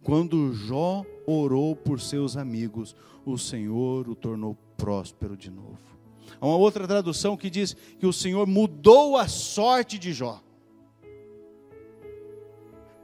Quando 0.03 0.55
Jó 0.55 1.05
orou 1.27 1.77
por 1.77 2.01
seus 2.01 2.37
amigos, 2.37 2.97
o 3.25 3.37
Senhor 3.37 4.09
o 4.09 4.15
tornou 4.15 4.57
próspero 4.77 5.37
de 5.37 5.51
novo. 5.51 5.79
Há 6.41 6.47
uma 6.47 6.57
outra 6.57 6.87
tradução 6.89 7.37
que 7.37 7.51
diz 7.51 7.75
que 7.99 8.07
o 8.07 8.13
Senhor 8.13 8.47
mudou 8.47 9.17
a 9.17 9.29
sorte 9.29 9.99
de 9.99 10.13
Jó. 10.13 10.43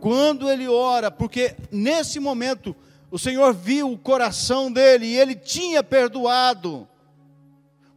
Quando 0.06 0.48
ele 0.48 0.68
ora, 0.68 1.10
porque 1.10 1.56
nesse 1.72 2.20
momento 2.20 2.76
o 3.10 3.18
Senhor 3.18 3.52
viu 3.52 3.90
o 3.90 3.98
coração 3.98 4.70
dele 4.70 5.04
e 5.04 5.16
ele 5.16 5.34
tinha 5.34 5.82
perdoado. 5.82 6.86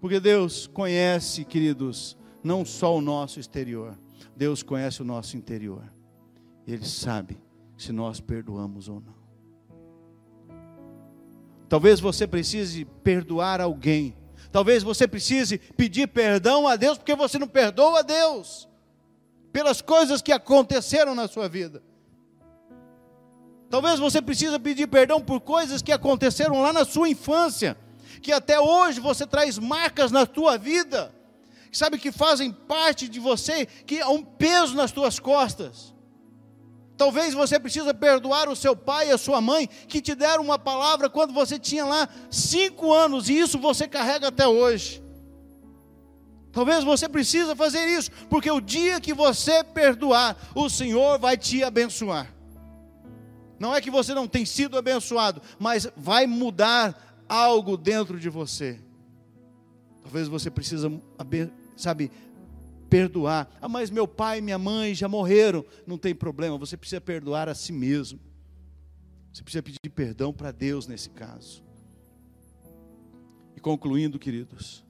Porque 0.01 0.19
Deus 0.19 0.65
conhece, 0.65 1.45
queridos, 1.45 2.17
não 2.43 2.65
só 2.65 2.97
o 2.97 2.99
nosso 2.99 3.39
exterior, 3.39 3.95
Deus 4.35 4.63
conhece 4.63 5.03
o 5.03 5.05
nosso 5.05 5.37
interior. 5.37 5.83
Ele 6.65 6.83
sabe 6.83 7.37
se 7.77 7.91
nós 7.91 8.19
perdoamos 8.19 8.89
ou 8.89 9.01
não. 9.01 9.13
Talvez 11.69 11.99
você 11.99 12.25
precise 12.25 12.85
perdoar 13.03 13.61
alguém 13.61 14.17
Talvez 14.51 14.81
você 14.81 15.07
precise 15.07 15.59
pedir 15.59 16.07
perdão 16.07 16.67
a 16.67 16.75
Deus 16.75 16.97
porque 16.97 17.15
você 17.15 17.37
não 17.37 17.47
perdoa 17.47 17.99
a 17.99 18.01
Deus 18.01 18.67
pelas 19.53 19.79
coisas 19.79 20.23
que 20.23 20.31
aconteceram 20.31 21.13
na 21.13 21.27
sua 21.27 21.47
vida. 21.47 21.83
Talvez 23.69 23.99
você 23.99 24.21
precise 24.21 24.57
pedir 24.57 24.87
perdão 24.87 25.21
por 25.21 25.39
coisas 25.39 25.81
que 25.81 25.91
aconteceram 25.91 26.61
lá 26.61 26.73
na 26.73 26.83
sua 26.83 27.07
infância, 27.07 27.77
que 28.21 28.31
até 28.31 28.59
hoje 28.59 28.99
você 28.99 29.27
traz 29.27 29.59
marcas 29.59 30.11
na 30.11 30.25
sua 30.25 30.57
vida, 30.57 31.13
sabe 31.71 31.99
que 31.99 32.11
fazem 32.11 32.51
parte 32.51 33.07
de 33.07 33.19
você, 33.19 33.65
que 33.65 34.01
há 34.01 34.09
um 34.09 34.23
peso 34.23 34.75
nas 34.75 34.89
suas 34.89 35.19
costas. 35.19 35.93
Talvez 36.97 37.33
você 37.33 37.59
precisa 37.59 37.93
perdoar 37.93 38.49
o 38.49 38.55
seu 38.55 38.75
pai 38.75 39.07
e 39.07 39.11
a 39.11 39.17
sua 39.17 39.39
mãe 39.39 39.69
que 39.87 40.01
te 40.01 40.13
deram 40.15 40.43
uma 40.43 40.59
palavra 40.59 41.09
quando 41.09 41.33
você 41.33 41.57
tinha 41.57 41.85
lá 41.85 42.09
cinco 42.29 42.91
anos 42.91 43.29
e 43.29 43.39
isso 43.39 43.57
você 43.57 43.87
carrega 43.87 44.27
até 44.27 44.47
hoje. 44.47 45.01
Talvez 46.51 46.83
você 46.83 47.07
precisa 47.07 47.55
fazer 47.55 47.87
isso, 47.87 48.09
porque 48.29 48.49
o 48.49 48.59
dia 48.59 48.99
que 48.99 49.13
você 49.13 49.63
perdoar, 49.63 50.35
o 50.55 50.67
Senhor 50.69 51.19
vai 51.19 51.37
te 51.37 51.63
abençoar. 51.63 52.38
Não 53.59 53.75
é 53.75 53.81
que 53.81 53.91
você 53.91 54.13
não 54.13 54.27
tem 54.27 54.45
sido 54.45 54.77
abençoado, 54.77 55.41
mas 55.59 55.87
vai 55.95 56.25
mudar 56.25 57.25
algo 57.27 57.75
dentro 57.75 58.19
de 58.19 58.29
você. 58.29 58.79
Talvez 60.01 60.27
você 60.27 60.49
precisa, 60.49 60.89
sabe, 61.75 62.09
perdoar. 62.89 63.49
Ah, 63.61 63.69
mas 63.69 63.89
meu 63.89 64.07
pai 64.07 64.39
e 64.39 64.41
minha 64.41 64.57
mãe 64.57 64.95
já 64.95 65.07
morreram. 65.07 65.63
Não 65.85 65.97
tem 65.97 66.15
problema, 66.15 66.57
você 66.57 66.75
precisa 66.75 67.01
perdoar 67.01 67.47
a 67.49 67.53
si 67.53 67.71
mesmo. 67.71 68.19
Você 69.31 69.43
precisa 69.43 69.61
pedir 69.61 69.89
perdão 69.93 70.33
para 70.33 70.51
Deus 70.51 70.87
nesse 70.87 71.09
caso. 71.09 71.63
E 73.55 73.59
concluindo, 73.59 74.17
queridos, 74.17 74.83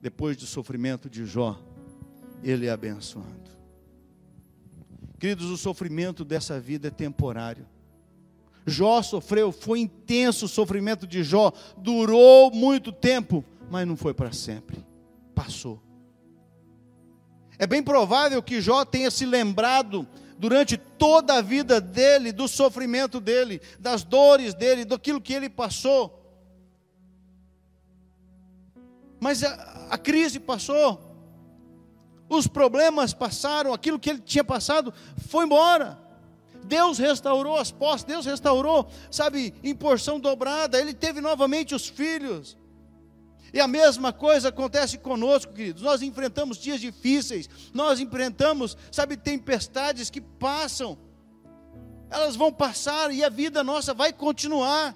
depois 0.00 0.36
do 0.36 0.46
sofrimento 0.46 1.10
de 1.10 1.26
Jó, 1.26 1.60
ele 2.42 2.66
é 2.66 2.70
abençoado. 2.70 3.45
Queridos, 5.18 5.50
o 5.50 5.56
sofrimento 5.56 6.24
dessa 6.24 6.60
vida 6.60 6.88
é 6.88 6.90
temporário. 6.90 7.66
Jó 8.66 9.00
sofreu, 9.00 9.52
foi 9.52 9.80
intenso 9.80 10.46
o 10.46 10.48
sofrimento 10.48 11.06
de 11.06 11.22
Jó, 11.22 11.52
durou 11.76 12.50
muito 12.50 12.90
tempo, 12.90 13.44
mas 13.70 13.86
não 13.86 13.96
foi 13.96 14.12
para 14.12 14.32
sempre, 14.32 14.84
passou. 15.34 15.80
É 17.58 17.66
bem 17.66 17.82
provável 17.82 18.42
que 18.42 18.60
Jó 18.60 18.84
tenha 18.84 19.10
se 19.10 19.24
lembrado 19.24 20.06
durante 20.36 20.76
toda 20.76 21.34
a 21.34 21.40
vida 21.40 21.80
dele, 21.80 22.32
do 22.32 22.48
sofrimento 22.48 23.20
dele, 23.20 23.60
das 23.78 24.02
dores 24.02 24.52
dele, 24.52 24.84
daquilo 24.84 25.20
que 25.20 25.32
ele 25.32 25.48
passou. 25.48 26.22
Mas 29.20 29.42
a, 29.42 29.88
a 29.90 29.96
crise 29.96 30.38
passou, 30.38 31.05
os 32.28 32.46
problemas 32.46 33.14
passaram, 33.14 33.72
aquilo 33.72 33.98
que 33.98 34.10
ele 34.10 34.20
tinha 34.20 34.44
passado 34.44 34.92
foi 35.28 35.44
embora. 35.44 35.98
Deus 36.64 36.98
restaurou 36.98 37.56
as 37.56 37.70
posses, 37.70 38.04
Deus 38.04 38.26
restaurou, 38.26 38.88
sabe, 39.10 39.54
em 39.62 39.74
porção 39.74 40.18
dobrada. 40.18 40.80
Ele 40.80 40.92
teve 40.92 41.20
novamente 41.20 41.74
os 41.74 41.86
filhos. 41.86 42.56
E 43.52 43.60
a 43.60 43.68
mesma 43.68 44.12
coisa 44.12 44.48
acontece 44.48 44.98
conosco, 44.98 45.52
queridos. 45.52 45.82
Nós 45.82 46.02
enfrentamos 46.02 46.58
dias 46.58 46.80
difíceis, 46.80 47.48
nós 47.72 48.00
enfrentamos, 48.00 48.76
sabe, 48.90 49.16
tempestades 49.16 50.10
que 50.10 50.20
passam. 50.20 50.98
Elas 52.10 52.36
vão 52.36 52.52
passar 52.52 53.12
e 53.12 53.24
a 53.24 53.28
vida 53.28 53.62
nossa 53.62 53.94
vai 53.94 54.12
continuar. 54.12 54.94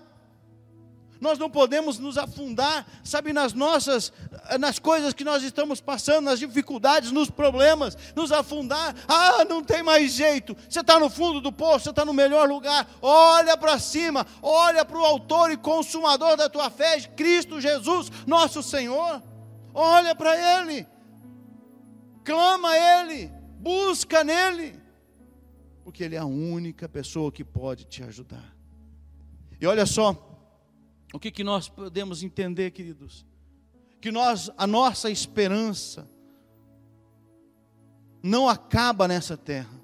Nós 1.21 1.39
não 1.39 1.51
podemos 1.51 1.99
nos 1.99 2.17
afundar, 2.17 2.87
sabe, 3.05 3.33
nas 3.33 3.53
nossas 3.53 4.13
nas 4.59 4.79
coisas 4.79 5.13
que 5.13 5.25
nós 5.25 5.43
estamos 5.43 5.81
passando, 5.81 6.25
nas 6.25 6.39
dificuldades, 6.39 7.13
nos 7.13 7.31
problemas, 7.31 7.97
nos 8.15 8.33
afundar. 8.33 8.95
Ah, 9.07 9.45
não 9.45 9.63
tem 9.63 9.83
mais 9.83 10.13
jeito. 10.13 10.57
Você 10.69 10.81
está 10.81 10.99
no 10.99 11.11
fundo 11.11 11.41
do 11.41 11.53
poço, 11.53 11.85
você 11.85 11.91
está 11.91 12.05
no 12.05 12.13
melhor 12.13 12.49
lugar. 12.49 12.89
Olha 13.01 13.57
para 13.57 13.79
cima, 13.79 14.27
olha 14.43 14.85
para 14.85 14.99
o 14.99 15.05
Autor 15.05 15.51
e 15.51 15.57
Consumador 15.57 16.37
da 16.37 16.49
tua 16.49 16.71
fé, 16.71 17.01
Cristo 17.01 17.61
Jesus, 17.61 18.11
nosso 18.27 18.63
Senhor. 18.63 19.23
Olha 19.73 20.15
para 20.15 20.61
Ele, 20.61 20.87
clama 22.25 22.71
a 22.71 23.03
Ele, 23.03 23.31
busca 23.59 24.25
nele, 24.25 24.81
porque 25.85 26.03
Ele 26.03 26.17
é 26.17 26.19
a 26.19 26.25
única 26.25 26.89
pessoa 26.89 27.31
que 27.31 27.45
pode 27.45 27.85
te 27.85 28.03
ajudar. 28.03 28.57
E 29.61 29.67
olha 29.67 29.87
só, 29.87 30.17
o 31.13 31.19
que, 31.19 31.31
que 31.31 31.45
nós 31.45 31.69
podemos 31.69 32.23
entender, 32.23 32.71
queridos? 32.71 33.27
Que 34.01 34.11
nós, 34.11 34.51
a 34.57 34.67
nossa 34.67 35.11
esperança 35.11 36.09
não 38.23 38.49
acaba 38.49 39.07
nessa 39.07 39.37
terra. 39.37 39.81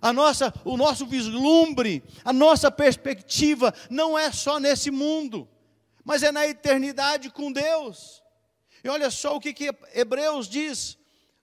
A 0.00 0.12
nossa, 0.12 0.54
o 0.64 0.76
nosso 0.76 1.06
vislumbre, 1.06 2.04
a 2.24 2.32
nossa 2.32 2.70
perspectiva 2.70 3.74
não 3.90 4.16
é 4.16 4.30
só 4.30 4.60
nesse 4.60 4.90
mundo, 4.90 5.48
mas 6.04 6.22
é 6.22 6.30
na 6.30 6.46
eternidade 6.46 7.30
com 7.30 7.50
Deus. 7.50 8.22
E 8.82 8.88
olha 8.88 9.10
só 9.10 9.36
o 9.36 9.40
que, 9.40 9.52
que 9.52 9.74
Hebreus 9.92 10.48
diz, 10.48 10.96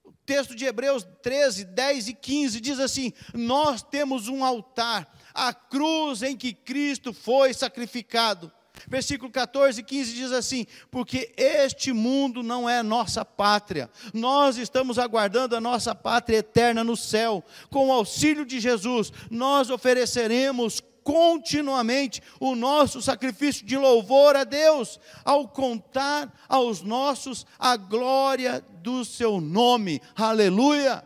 o 0.04 0.14
texto 0.26 0.56
de 0.56 0.66
Hebreus 0.66 1.06
13, 1.22 1.66
10 1.66 2.08
e 2.08 2.14
15 2.14 2.62
diz 2.62 2.80
assim: 2.80 3.12
Nós 3.34 3.84
temos 3.84 4.30
um 4.30 4.44
altar 4.44 5.14
a 5.34 5.54
cruz 5.54 6.24
em 6.24 6.38
que 6.38 6.54
Cristo 6.54 7.12
foi 7.12 7.54
sacrificado. 7.54 8.52
Versículo 8.88 9.32
14 9.32 9.82
e 9.82 9.84
15 9.84 10.14
diz 10.14 10.32
assim: 10.32 10.66
Porque 10.92 11.34
este 11.38 11.92
mundo 11.92 12.44
não 12.44 12.70
é 12.70 12.84
nossa 12.84 13.24
pátria, 13.24 13.90
nós 14.14 14.58
estamos 14.58 15.00
aguardando 15.00 15.56
a 15.56 15.62
nossa 15.62 15.94
pátria 15.96 16.38
eterna 16.38 16.84
no 16.84 16.96
céu. 16.96 17.44
Com 17.70 17.90
o 17.90 17.92
auxílio 17.92 18.46
de 18.46 18.60
Jesus, 18.60 19.12
nós 19.30 19.70
ofereceremos 19.70 20.82
continuamente 21.04 22.22
o 22.40 22.56
nosso 22.56 23.00
sacrifício 23.00 23.64
de 23.64 23.78
louvor 23.78 24.36
a 24.36 24.44
Deus, 24.44 25.00
ao 25.24 25.48
contar 25.48 26.34
aos 26.50 26.82
nossos 26.82 27.46
a 27.60 27.78
glória 27.78 28.66
do 28.82 29.06
seu 29.06 29.40
nome. 29.40 30.02
Aleluia! 30.16 31.04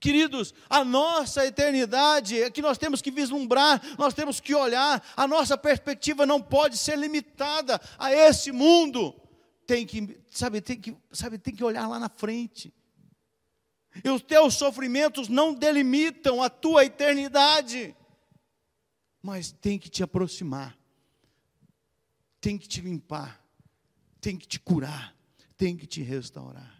Queridos, 0.00 0.54
a 0.68 0.84
nossa 0.84 1.46
eternidade 1.46 2.42
é 2.42 2.50
que 2.50 2.62
nós 2.62 2.76
temos 2.76 3.00
que 3.00 3.10
vislumbrar, 3.10 3.80
nós 3.98 4.14
temos 4.14 4.40
que 4.40 4.54
olhar, 4.54 5.02
a 5.16 5.26
nossa 5.26 5.56
perspectiva 5.56 6.26
não 6.26 6.40
pode 6.40 6.76
ser 6.76 6.98
limitada 6.98 7.80
a 7.98 8.12
esse 8.12 8.52
mundo. 8.52 9.14
Tem 9.66 9.86
que, 9.86 10.20
sabe, 10.30 10.60
tem 10.60 10.78
que, 10.80 10.96
sabe, 11.12 11.38
tem 11.38 11.54
que 11.54 11.64
olhar 11.64 11.86
lá 11.86 11.98
na 11.98 12.08
frente. 12.08 12.72
E 14.04 14.08
os 14.08 14.22
teus 14.22 14.54
sofrimentos 14.54 15.28
não 15.28 15.54
delimitam 15.54 16.42
a 16.42 16.50
tua 16.50 16.84
eternidade, 16.84 17.94
mas 19.22 19.52
tem 19.52 19.78
que 19.78 19.88
te 19.88 20.02
aproximar, 20.02 20.76
tem 22.40 22.56
que 22.56 22.68
te 22.68 22.80
limpar, 22.80 23.44
tem 24.20 24.36
que 24.36 24.46
te 24.46 24.60
curar, 24.60 25.14
tem 25.56 25.76
que 25.76 25.86
te 25.86 26.02
restaurar 26.02 26.79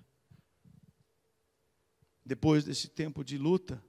depois 2.31 2.63
desse 2.63 2.87
tempo 2.87 3.25
de 3.25 3.37
luta, 3.37 3.83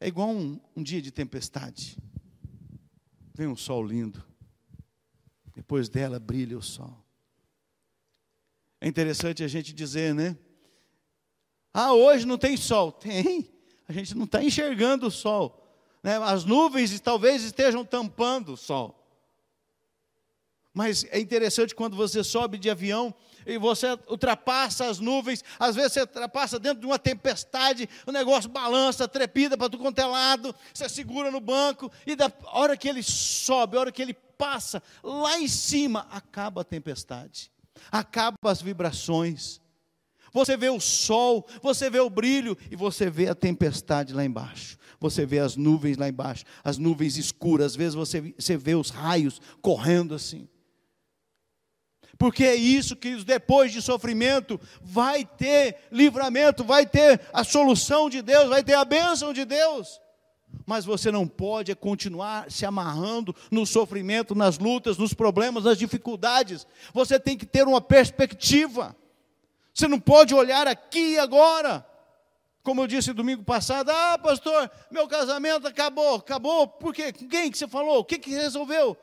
é 0.00 0.08
igual 0.08 0.30
um, 0.30 0.58
um 0.74 0.82
dia 0.82 1.02
de 1.02 1.10
tempestade. 1.10 1.98
Vem 3.34 3.46
um 3.46 3.54
sol 3.54 3.84
lindo, 3.84 4.24
depois 5.54 5.90
dela 5.90 6.18
brilha 6.18 6.56
o 6.56 6.62
sol. 6.62 7.04
É 8.80 8.88
interessante 8.88 9.44
a 9.44 9.48
gente 9.48 9.70
dizer, 9.74 10.14
né? 10.14 10.34
Ah, 11.74 11.92
hoje 11.92 12.26
não 12.26 12.38
tem 12.38 12.56
sol. 12.56 12.90
Tem, 12.90 13.46
a 13.86 13.92
gente 13.92 14.16
não 14.16 14.24
está 14.24 14.42
enxergando 14.42 15.08
o 15.08 15.10
sol. 15.10 15.62
Né? 16.02 16.16
As 16.16 16.46
nuvens 16.46 16.98
talvez 17.00 17.42
estejam 17.42 17.84
tampando 17.84 18.54
o 18.54 18.56
sol. 18.56 18.98
Mas 20.72 21.04
é 21.10 21.20
interessante 21.20 21.74
quando 21.74 21.98
você 21.98 22.24
sobe 22.24 22.56
de 22.56 22.70
avião 22.70 23.14
e 23.46 23.58
você 23.58 23.98
ultrapassa 24.08 24.86
as 24.86 24.98
nuvens, 24.98 25.42
às 25.58 25.74
vezes 25.74 25.92
você 25.92 26.00
ultrapassa 26.00 26.58
dentro 26.58 26.80
de 26.80 26.86
uma 26.86 26.98
tempestade, 26.98 27.88
o 28.06 28.12
negócio 28.12 28.48
balança, 28.50 29.08
trepida 29.08 29.56
para 29.56 29.68
tudo 29.68 29.82
quanto 29.82 29.98
é 29.98 30.06
lado, 30.06 30.54
você 30.72 30.88
segura 30.88 31.30
no 31.30 31.40
banco, 31.40 31.90
e 32.06 32.14
da 32.14 32.30
hora 32.46 32.76
que 32.76 32.88
ele 32.88 33.02
sobe, 33.02 33.76
a 33.76 33.80
hora 33.80 33.92
que 33.92 34.02
ele 34.02 34.14
passa, 34.14 34.82
lá 35.02 35.38
em 35.38 35.48
cima, 35.48 36.06
acaba 36.10 36.62
a 36.62 36.64
tempestade, 36.64 37.50
acaba 37.90 38.36
as 38.44 38.60
vibrações. 38.60 39.60
Você 40.32 40.56
vê 40.56 40.70
o 40.70 40.80
sol, 40.80 41.46
você 41.62 41.90
vê 41.90 42.00
o 42.00 42.08
brilho 42.08 42.56
e 42.70 42.76
você 42.76 43.10
vê 43.10 43.28
a 43.28 43.34
tempestade 43.34 44.14
lá 44.14 44.24
embaixo. 44.24 44.78
Você 44.98 45.26
vê 45.26 45.40
as 45.40 45.56
nuvens 45.56 45.98
lá 45.98 46.08
embaixo, 46.08 46.44
as 46.64 46.78
nuvens 46.78 47.18
escuras, 47.18 47.72
às 47.72 47.76
vezes 47.76 47.94
você, 47.94 48.34
você 48.38 48.56
vê 48.56 48.74
os 48.74 48.88
raios 48.88 49.40
correndo 49.60 50.14
assim 50.14 50.48
porque 52.22 52.44
é 52.44 52.54
isso 52.54 52.94
que 52.94 53.16
depois 53.24 53.72
de 53.72 53.82
sofrimento 53.82 54.60
vai 54.80 55.24
ter 55.24 55.78
livramento, 55.90 56.62
vai 56.62 56.86
ter 56.86 57.20
a 57.32 57.42
solução 57.42 58.08
de 58.08 58.22
Deus, 58.22 58.48
vai 58.48 58.62
ter 58.62 58.74
a 58.74 58.84
bênção 58.84 59.32
de 59.32 59.44
Deus. 59.44 60.00
Mas 60.64 60.84
você 60.84 61.10
não 61.10 61.26
pode 61.26 61.74
continuar 61.74 62.48
se 62.48 62.64
amarrando 62.64 63.34
no 63.50 63.66
sofrimento, 63.66 64.36
nas 64.36 64.56
lutas, 64.56 64.96
nos 64.98 65.12
problemas, 65.12 65.64
nas 65.64 65.76
dificuldades. 65.76 66.64
Você 66.94 67.18
tem 67.18 67.36
que 67.36 67.44
ter 67.44 67.66
uma 67.66 67.80
perspectiva. 67.80 68.94
Você 69.74 69.88
não 69.88 69.98
pode 69.98 70.32
olhar 70.32 70.68
aqui 70.68 71.14
e 71.14 71.18
agora. 71.18 71.84
Como 72.62 72.82
eu 72.82 72.86
disse 72.86 73.12
domingo 73.12 73.42
passado, 73.42 73.90
ah, 73.90 74.16
pastor, 74.16 74.70
meu 74.92 75.08
casamento 75.08 75.66
acabou. 75.66 76.14
Acabou 76.14 76.68
por 76.68 76.94
quê? 76.94 77.12
Com 77.12 77.28
quem 77.28 77.50
que 77.50 77.58
você 77.58 77.66
falou? 77.66 77.98
O 77.98 78.04
que, 78.04 78.16
que 78.16 78.30
resolveu? 78.30 78.96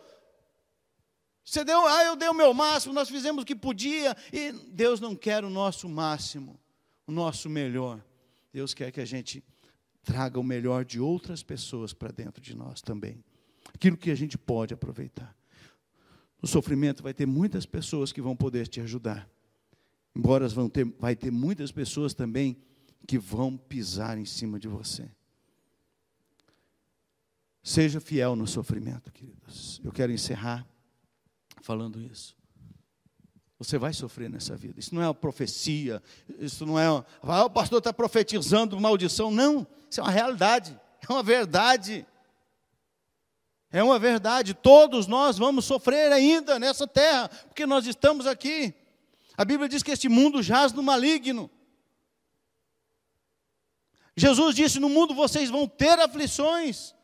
Você 1.49 1.65
deu, 1.65 1.83
ah, 1.87 2.03
eu 2.03 2.15
dei 2.15 2.29
o 2.29 2.33
meu 2.33 2.53
máximo, 2.53 2.93
nós 2.93 3.09
fizemos 3.09 3.41
o 3.41 3.45
que 3.45 3.55
podia, 3.55 4.15
e 4.31 4.51
Deus 4.51 4.99
não 4.99 5.15
quer 5.15 5.43
o 5.43 5.49
nosso 5.49 5.89
máximo, 5.89 6.59
o 7.07 7.11
nosso 7.11 7.49
melhor. 7.49 8.05
Deus 8.53 8.75
quer 8.75 8.91
que 8.91 9.01
a 9.01 9.05
gente 9.05 9.43
traga 10.03 10.39
o 10.39 10.43
melhor 10.43 10.85
de 10.85 10.99
outras 10.99 11.41
pessoas 11.41 11.91
para 11.91 12.11
dentro 12.11 12.39
de 12.39 12.55
nós 12.55 12.83
também. 12.83 13.23
Aquilo 13.73 13.97
que 13.97 14.11
a 14.11 14.15
gente 14.15 14.37
pode 14.37 14.75
aproveitar. 14.75 15.35
No 16.39 16.47
sofrimento 16.47 17.01
vai 17.01 17.15
ter 17.15 17.25
muitas 17.25 17.65
pessoas 17.65 18.11
que 18.11 18.21
vão 18.21 18.35
poder 18.35 18.67
te 18.67 18.79
ajudar. 18.81 19.27
Embora 20.15 20.47
vão 20.49 20.69
ter, 20.69 20.85
vai 20.99 21.15
ter 21.15 21.31
muitas 21.31 21.71
pessoas 21.71 22.13
também 22.13 22.61
que 23.07 23.17
vão 23.17 23.57
pisar 23.57 24.19
em 24.19 24.25
cima 24.25 24.59
de 24.59 24.67
você. 24.67 25.09
Seja 27.63 27.99
fiel 27.99 28.35
no 28.35 28.45
sofrimento, 28.45 29.11
queridos. 29.11 29.81
Eu 29.83 29.91
quero 29.91 30.11
encerrar 30.11 30.63
falando 31.61 32.01
isso. 32.01 32.35
Você 33.59 33.77
vai 33.77 33.93
sofrer 33.93 34.29
nessa 34.29 34.55
vida. 34.55 34.79
Isso 34.79 34.95
não 34.95 35.01
é 35.01 35.07
uma 35.07 35.13
profecia. 35.13 36.01
Isso 36.39 36.65
não 36.65 36.79
é. 36.79 36.85
Ah, 37.21 37.43
o 37.43 37.49
pastor 37.49 37.79
está 37.79 37.91
profetizando 37.91 38.79
maldição. 38.79 39.29
Não. 39.29 39.67
Isso 39.89 39.99
é 39.99 40.03
uma 40.03 40.11
realidade. 40.11 40.79
É 41.07 41.11
uma 41.11 41.21
verdade. 41.21 42.07
É 43.71 43.83
uma 43.83 43.99
verdade. 43.99 44.53
Todos 44.53 45.07
nós 45.07 45.37
vamos 45.37 45.65
sofrer 45.65 46.11
ainda 46.11 46.57
nessa 46.57 46.87
terra, 46.87 47.27
porque 47.47 47.65
nós 47.65 47.85
estamos 47.85 48.25
aqui. 48.25 48.73
A 49.37 49.45
Bíblia 49.45 49.69
diz 49.69 49.83
que 49.83 49.91
este 49.91 50.09
mundo 50.09 50.41
jaz 50.41 50.73
no 50.73 50.81
maligno. 50.81 51.49
Jesus 54.15 54.55
disse: 54.55 54.79
No 54.79 54.89
mundo 54.89 55.13
vocês 55.13 55.49
vão 55.49 55.67
ter 55.67 55.99
aflições. 55.99 56.95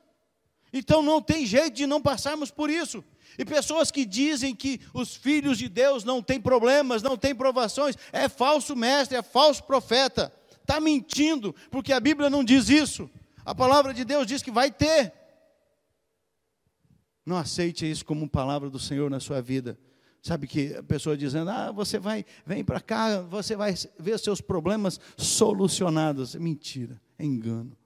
Então 0.74 1.02
não 1.02 1.22
tem 1.22 1.46
jeito 1.46 1.76
de 1.76 1.86
não 1.86 2.02
passarmos 2.02 2.52
por 2.52 2.70
isso. 2.70 3.04
E 3.38 3.46
pessoas 3.46 3.92
que 3.92 4.06
dizem 4.06 4.56
que 4.56 4.80
os 4.94 5.16
filhos 5.16 5.58
de 5.58 5.68
Deus 5.68 6.04
não 6.04 6.22
têm 6.22 6.40
problemas, 6.40 7.04
não 7.04 7.18
têm 7.18 7.36
provações, 7.36 7.96
é 8.12 8.30
falso 8.30 8.76
mestre, 8.76 9.18
é 9.18 9.22
falso 9.22 9.64
profeta. 9.64 10.34
Está 10.62 10.80
mentindo, 10.80 11.54
porque 11.70 11.94
a 11.94 12.00
Bíblia 12.00 12.30
não 12.30 12.44
diz 12.44 12.70
isso. 12.70 13.10
A 13.46 13.54
palavra 13.54 13.94
de 13.94 14.04
Deus 14.04 14.26
diz 14.26 14.42
que 14.42 14.52
vai 14.52 14.72
ter. 14.72 15.14
Não 17.26 17.38
aceite 17.38 17.90
isso 17.90 18.06
como 18.06 18.30
palavra 18.30 18.70
do 18.70 18.80
Senhor 18.80 19.10
na 19.10 19.20
sua 19.20 19.42
vida. 19.42 19.78
Sabe 20.22 20.48
que 20.48 20.74
a 20.74 20.82
pessoa 20.82 21.16
dizendo, 21.16 21.52
ah, 21.52 21.72
você 21.72 22.00
vai, 22.00 22.26
vem 22.46 22.64
para 22.64 22.82
cá, 22.82 23.22
você 23.22 23.56
vai 23.56 23.76
ver 24.00 24.18
seus 24.18 24.42
problemas 24.42 25.00
solucionados. 25.16 26.34
Mentira, 26.34 27.00
é 27.18 27.24
engano. 27.24 27.78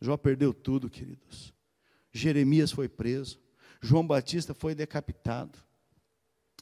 Jó 0.00 0.16
perdeu 0.16 0.52
tudo, 0.52 0.90
queridos. 0.90 1.54
Jeremias 2.12 2.72
foi 2.72 2.88
preso. 2.88 3.43
João 3.84 4.06
Batista 4.06 4.54
foi 4.54 4.74
decapitado. 4.74 5.58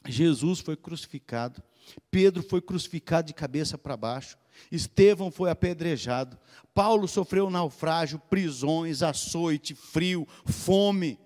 Jesus 0.05 0.59
foi 0.59 0.75
crucificado. 0.75 1.63
Pedro 2.11 2.43
foi 2.43 2.61
crucificado 2.61 3.27
de 3.27 3.33
cabeça 3.33 3.77
para 3.77 3.95
baixo. 3.95 4.37
Estevão 4.69 5.31
foi 5.31 5.49
apedrejado. 5.49 6.37
Paulo 6.73 7.07
sofreu 7.07 7.49
naufrágio, 7.49 8.19
prisões, 8.19 9.01
açoite, 9.01 9.73
frio, 9.73 10.27
fome. 10.45 11.17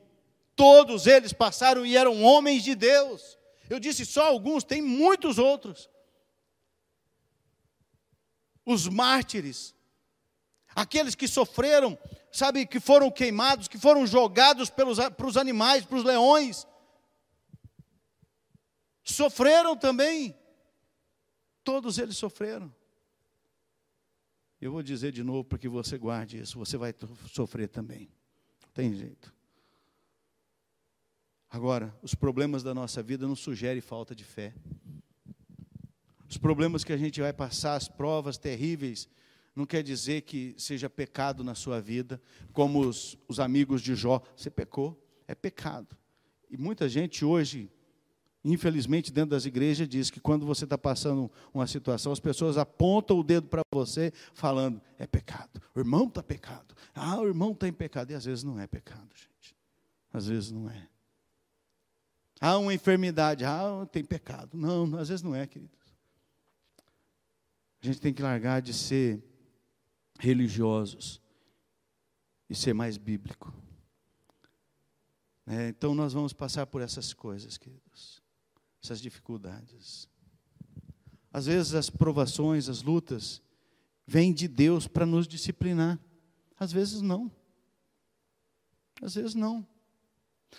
Todos 0.56 1.08
eles 1.08 1.34
passaram 1.34 1.84
e 1.84 1.98
eram 1.98 2.22
homens 2.22 2.64
de 2.64 2.76
Deus. 2.76 3.36
Eu 3.68 3.80
disse 3.80 4.06
só 4.06 4.28
alguns, 4.28 4.64
tem 4.64 4.84
muitos 4.84 5.40
outros. 5.40 5.90
Os 8.64 8.88
mártires, 8.88 9.74
aqueles 10.78 11.16
que 11.16 11.28
sofreram, 11.28 11.98
sabe, 12.32 12.68
que 12.68 12.80
foram 12.80 13.10
queimados, 13.10 13.68
que 13.68 13.80
foram 13.80 14.06
jogados 14.06 14.70
pelos, 14.70 15.00
para 15.00 15.26
os 15.26 15.36
animais, 15.36 15.84
para 15.84 15.98
os 15.98 16.04
leões, 16.04 16.68
sofreram 19.04 19.76
também. 19.76 20.38
Todos 21.64 21.98
eles 21.98 22.16
sofreram. 22.16 22.74
Eu 24.62 24.72
vou 24.72 24.84
dizer 24.84 25.12
de 25.12 25.24
novo 25.24 25.44
para 25.44 25.58
que 25.58 25.68
você 25.68 25.98
guarde 25.98 26.40
isso, 26.40 26.60
você 26.60 26.78
vai 26.78 26.94
sofrer 27.34 27.70
também. 27.70 28.08
Tem 28.72 28.94
jeito. 28.94 29.34
Agora, 31.50 31.98
os 32.04 32.14
problemas 32.14 32.62
da 32.62 32.74
nossa 32.76 33.02
vida 33.02 33.28
não 33.28 33.36
sugerem 33.36 33.82
falta 33.82 34.14
de 34.14 34.24
fé. 34.24 34.54
Os 36.30 36.38
problemas 36.38 36.84
que 36.84 36.94
a 36.94 36.98
gente 36.98 37.20
vai 37.20 37.34
passar, 37.34 37.76
as 37.76 37.88
provas 37.88 38.38
terríveis, 38.38 39.10
não 39.58 39.66
quer 39.66 39.84
dizer 39.84 40.22
que 40.22 40.54
seja 40.58 40.90
pecado 40.90 41.44
na 41.44 41.56
sua 41.56 41.82
vida, 41.82 42.22
como 42.54 42.80
os, 42.80 43.18
os 43.28 43.40
amigos 43.40 43.82
de 43.82 43.96
Jó. 43.96 44.22
Você 44.36 44.50
pecou, 44.50 45.02
é 45.28 45.34
pecado. 45.34 45.98
E 46.50 46.58
muita 46.58 46.88
gente 46.88 47.26
hoje 47.26 47.70
infelizmente, 48.44 49.12
dentro 49.12 49.32
das 49.32 49.46
igrejas, 49.46 49.88
diz 49.88 50.10
que 50.10 50.20
quando 50.20 50.46
você 50.46 50.64
está 50.64 50.78
passando 50.78 51.30
uma 51.54 51.68
situação, 51.68 52.12
as 52.12 52.20
pessoas 52.20 52.58
apontam 52.58 53.20
o 53.20 53.24
dedo 53.24 53.48
para 53.48 53.62
você, 53.74 54.14
falando: 54.34 54.82
é 54.98 55.06
pecado, 55.06 55.62
o 55.76 55.80
irmão 55.80 56.08
está 56.08 56.24
pecado, 56.24 56.76
ah, 56.96 57.20
o 57.20 57.28
irmão 57.28 57.52
está 57.52 57.68
em 57.68 57.74
pecado. 57.74 58.12
E 58.12 58.16
às 58.16 58.26
vezes 58.26 58.44
não 58.44 58.60
é 58.60 58.66
pecado, 58.66 59.10
gente. 59.14 59.56
Às 60.14 60.28
vezes 60.28 60.52
não 60.52 60.70
é. 60.70 60.88
Há 62.40 62.58
uma 62.58 62.74
enfermidade, 62.74 63.44
ah, 63.44 63.88
tem 63.92 64.04
pecado. 64.04 64.56
Não, 64.56 64.98
às 64.98 65.10
vezes 65.10 65.24
não 65.24 65.36
é, 65.36 65.46
queridos. 65.46 65.76
A 67.82 67.86
gente 67.86 68.00
tem 68.00 68.14
que 68.14 68.22
largar 68.22 68.62
de 68.62 68.74
ser 68.74 69.22
religiosos 70.20 71.22
e 72.50 72.56
ser 72.56 72.74
mais 72.74 72.98
bíblico. 72.98 73.54
É, 75.46 75.70
então 75.70 75.96
nós 75.96 76.14
vamos 76.14 76.34
passar 76.34 76.66
por 76.68 76.82
essas 76.82 77.14
coisas, 77.14 77.58
queridos 77.58 78.22
essas 78.88 79.02
dificuldades. 79.02 80.08
Às 81.32 81.46
vezes 81.46 81.74
as 81.74 81.90
provações, 81.90 82.70
as 82.70 82.82
lutas, 82.82 83.42
vêm 84.06 84.34
de 84.34 84.48
Deus 84.48 84.88
para 84.88 85.06
nos 85.06 85.28
disciplinar. 85.28 86.00
Às 86.58 86.72
vezes 86.72 87.02
não. 87.02 87.32
Às 89.02 89.16
vezes 89.16 89.36
não. 89.36 89.68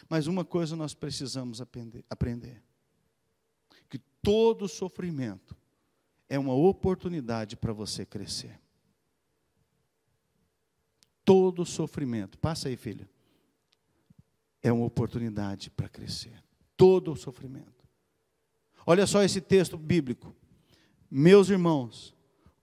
Mas 0.08 0.26
uma 0.26 0.44
coisa 0.44 0.76
nós 0.76 0.94
precisamos 0.94 1.60
aprender, 1.60 2.04
aprender: 2.10 2.62
que 3.88 3.98
todo 4.22 4.68
sofrimento 4.68 5.56
é 6.28 6.38
uma 6.38 6.54
oportunidade 6.54 7.56
para 7.56 7.72
você 7.72 8.04
crescer. 8.04 8.60
Todo 11.28 11.66
sofrimento, 11.66 12.38
passa 12.38 12.68
aí, 12.68 12.76
filha, 12.78 13.06
é 14.62 14.72
uma 14.72 14.86
oportunidade 14.86 15.68
para 15.68 15.86
crescer. 15.86 16.42
Todo 16.74 17.14
sofrimento. 17.16 17.84
Olha 18.86 19.06
só 19.06 19.22
esse 19.22 19.38
texto 19.38 19.76
bíblico. 19.76 20.34
Meus 21.10 21.50
irmãos, 21.50 22.14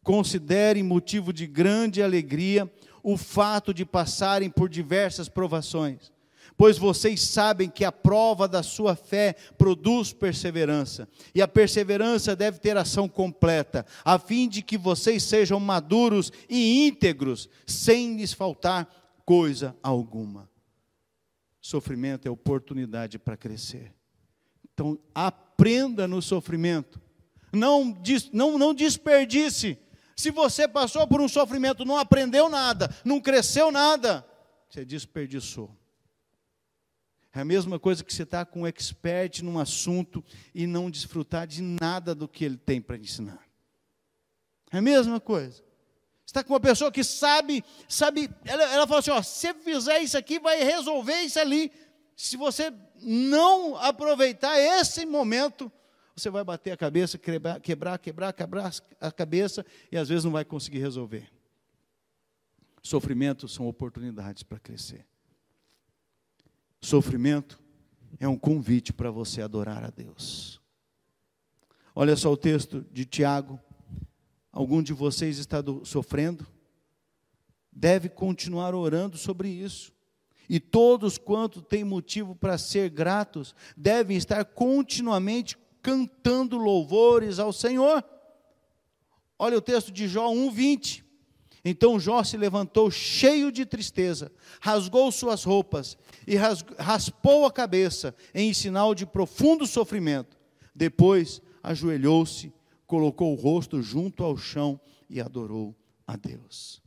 considerem 0.01 0.81
motivo 0.81 1.31
de 1.31 1.45
grande 1.45 2.01
alegria 2.01 2.67
o 3.03 3.15
fato 3.17 3.71
de 3.71 3.85
passarem 3.85 4.49
por 4.49 4.67
diversas 4.67 5.29
provações, 5.29 6.11
pois 6.57 6.77
vocês 6.77 7.21
sabem 7.21 7.69
que 7.69 7.83
a 7.83 7.91
prova 7.91 8.47
da 8.47 8.63
sua 8.63 8.95
fé 8.95 9.35
produz 9.57 10.13
perseverança, 10.13 11.07
e 11.33 11.41
a 11.41 11.47
perseverança 11.47 12.35
deve 12.35 12.59
ter 12.59 12.77
ação 12.77 13.07
completa, 13.07 13.85
a 14.03 14.17
fim 14.17 14.47
de 14.47 14.61
que 14.61 14.77
vocês 14.77 15.23
sejam 15.23 15.59
maduros 15.59 16.31
e 16.49 16.87
íntegros, 16.87 17.49
sem 17.65 18.15
lhes 18.15 18.33
faltar 18.33 18.87
coisa 19.25 19.75
alguma. 19.81 20.49
Sofrimento 21.59 22.27
é 22.27 22.31
oportunidade 22.31 23.17
para 23.17 23.35
crescer. 23.35 23.91
Então, 24.73 24.99
aprenda 25.13 26.07
no 26.07 26.21
sofrimento. 26.21 27.01
Não, 27.51 27.97
não, 28.31 28.57
não 28.57 28.73
desperdice. 28.73 29.77
Se 30.15 30.31
você 30.31 30.67
passou 30.67 31.07
por 31.07 31.21
um 31.21 31.27
sofrimento, 31.27 31.83
não 31.83 31.97
aprendeu 31.97 32.49
nada, 32.49 32.93
não 33.03 33.19
cresceu 33.19 33.71
nada, 33.71 34.25
você 34.69 34.85
desperdiçou. 34.85 35.75
É 37.35 37.41
a 37.41 37.45
mesma 37.45 37.77
coisa 37.77 38.01
que 38.01 38.13
você 38.13 38.23
está 38.23 38.45
com 38.45 38.61
um 38.61 38.67
expert 38.67 39.43
num 39.43 39.59
assunto 39.59 40.23
e 40.53 40.65
não 40.65 40.89
desfrutar 40.89 41.45
de 41.45 41.61
nada 41.61 42.15
do 42.15 42.29
que 42.29 42.45
ele 42.45 42.55
tem 42.55 42.81
para 42.81 42.95
ensinar. 42.95 43.45
É 44.71 44.77
a 44.77 44.81
mesma 44.81 45.19
coisa. 45.19 45.57
Você 45.57 46.27
está 46.27 46.43
com 46.45 46.53
uma 46.53 46.61
pessoa 46.61 46.89
que 46.89 47.03
sabe, 47.03 47.61
sabe, 47.89 48.29
ela, 48.45 48.63
ela 48.73 48.87
fala 48.87 48.99
assim: 49.01 49.11
ó, 49.11 49.21
se 49.21 49.53
fizer 49.55 49.99
isso 49.99 50.17
aqui, 50.17 50.39
vai 50.39 50.63
resolver 50.63 51.23
isso 51.23 51.37
ali. 51.37 51.73
Se 52.15 52.37
você 52.37 52.71
não 53.01 53.75
aproveitar 53.75 54.57
esse 54.57 55.05
momento, 55.05 55.69
você 56.15 56.29
vai 56.29 56.43
bater 56.43 56.71
a 56.71 56.77
cabeça, 56.77 57.17
quebrar, 57.17 57.59
quebrar, 57.59 57.99
quebrar, 57.99 58.31
quebrar 58.31 58.73
a 59.01 59.11
cabeça 59.11 59.65
e 59.91 59.97
às 59.97 60.07
vezes 60.07 60.23
não 60.23 60.31
vai 60.31 60.45
conseguir 60.45 60.79
resolver. 60.79 61.29
Sofrimentos 62.81 63.53
são 63.53 63.67
oportunidades 63.67 64.41
para 64.41 64.57
crescer. 64.57 65.05
Sofrimento 66.85 67.59
é 68.19 68.27
um 68.27 68.37
convite 68.37 68.93
para 68.93 69.09
você 69.09 69.41
adorar 69.41 69.83
a 69.83 69.89
Deus. 69.89 70.61
Olha 71.95 72.15
só 72.15 72.31
o 72.31 72.37
texto 72.37 72.85
de 72.91 73.05
Tiago. 73.05 73.59
Algum 74.51 74.83
de 74.83 74.93
vocês 74.93 75.39
está 75.39 75.61
do, 75.61 75.83
sofrendo? 75.83 76.45
Deve 77.71 78.07
continuar 78.07 78.75
orando 78.75 79.17
sobre 79.17 79.49
isso. 79.49 79.91
E 80.47 80.59
todos 80.59 81.17
quanto 81.17 81.59
têm 81.59 81.83
motivo 81.83 82.35
para 82.35 82.55
ser 82.55 82.91
gratos 82.91 83.55
devem 83.75 84.15
estar 84.15 84.45
continuamente 84.45 85.57
cantando 85.81 86.55
louvores 86.55 87.39
ao 87.39 87.51
Senhor. 87.51 88.05
Olha 89.39 89.57
o 89.57 89.61
texto 89.61 89.91
de 89.91 90.07
Jó 90.07 90.29
1:20. 90.29 91.03
Então 91.67 91.99
Jó 91.99 92.23
se 92.23 92.37
levantou 92.37 92.91
cheio 92.91 93.51
de 93.51 93.65
tristeza, 93.65 94.31
rasgou 94.61 95.11
suas 95.11 95.43
roupas 95.43 95.97
e 96.27 96.35
raspou 96.35 97.47
a 97.47 97.51
cabeça 97.51 98.15
em 98.35 98.53
sinal 98.53 98.93
de 98.93 99.03
profundo 99.03 99.65
sofrimento. 99.65 100.37
Depois 100.75 101.41
ajoelhou-se, 101.63 102.53
colocou 102.85 103.33
o 103.33 103.35
rosto 103.35 103.81
junto 103.81 104.23
ao 104.23 104.37
chão 104.37 104.79
e 105.09 105.19
adorou 105.19 105.75
a 106.05 106.15
Deus. 106.15 106.83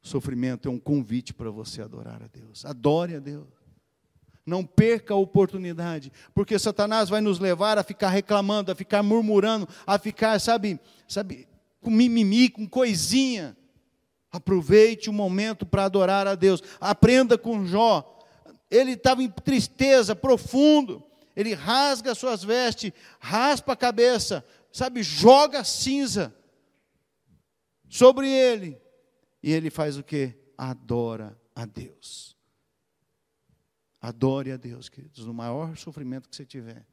Sofrimento 0.00 0.66
é 0.66 0.70
um 0.70 0.78
convite 0.78 1.34
para 1.34 1.50
você 1.50 1.82
adorar 1.82 2.22
a 2.22 2.28
Deus. 2.28 2.64
Adore 2.64 3.16
a 3.16 3.18
Deus. 3.18 3.46
Não 4.46 4.64
perca 4.64 5.12
a 5.12 5.18
oportunidade, 5.18 6.10
porque 6.34 6.58
Satanás 6.58 7.10
vai 7.10 7.20
nos 7.20 7.38
levar 7.38 7.76
a 7.76 7.82
ficar 7.82 8.08
reclamando, 8.08 8.72
a 8.72 8.74
ficar 8.74 9.02
murmurando, 9.02 9.68
a 9.86 9.98
ficar, 9.98 10.40
sabe, 10.40 10.80
sabe, 11.06 11.46
com 11.80 11.90
mimimi, 11.90 12.48
com 12.48 12.68
coisinha. 12.68 13.56
Aproveite 14.30 15.10
o 15.10 15.12
momento 15.12 15.66
para 15.66 15.84
adorar 15.84 16.26
a 16.26 16.34
Deus. 16.34 16.62
Aprenda 16.80 17.36
com 17.36 17.66
Jó. 17.66 18.18
Ele 18.70 18.92
estava 18.92 19.22
em 19.22 19.28
tristeza 19.28 20.14
profundo. 20.14 21.02
Ele 21.34 21.54
rasga 21.54 22.14
suas 22.14 22.42
vestes, 22.44 22.92
raspa 23.18 23.72
a 23.72 23.76
cabeça, 23.76 24.44
sabe, 24.72 25.02
joga 25.02 25.64
cinza 25.64 26.34
sobre 27.88 28.28
ele 28.28 28.80
e 29.42 29.52
ele 29.52 29.70
faz 29.70 29.96
o 29.96 30.02
que? 30.02 30.34
Adora 30.58 31.40
a 31.54 31.64
Deus. 31.64 32.36
Adore 34.00 34.52
a 34.52 34.56
Deus, 34.56 34.88
queridos, 34.88 35.26
no 35.26 35.34
maior 35.34 35.76
sofrimento 35.76 36.28
que 36.28 36.36
você 36.36 36.44
tiver. 36.44 36.86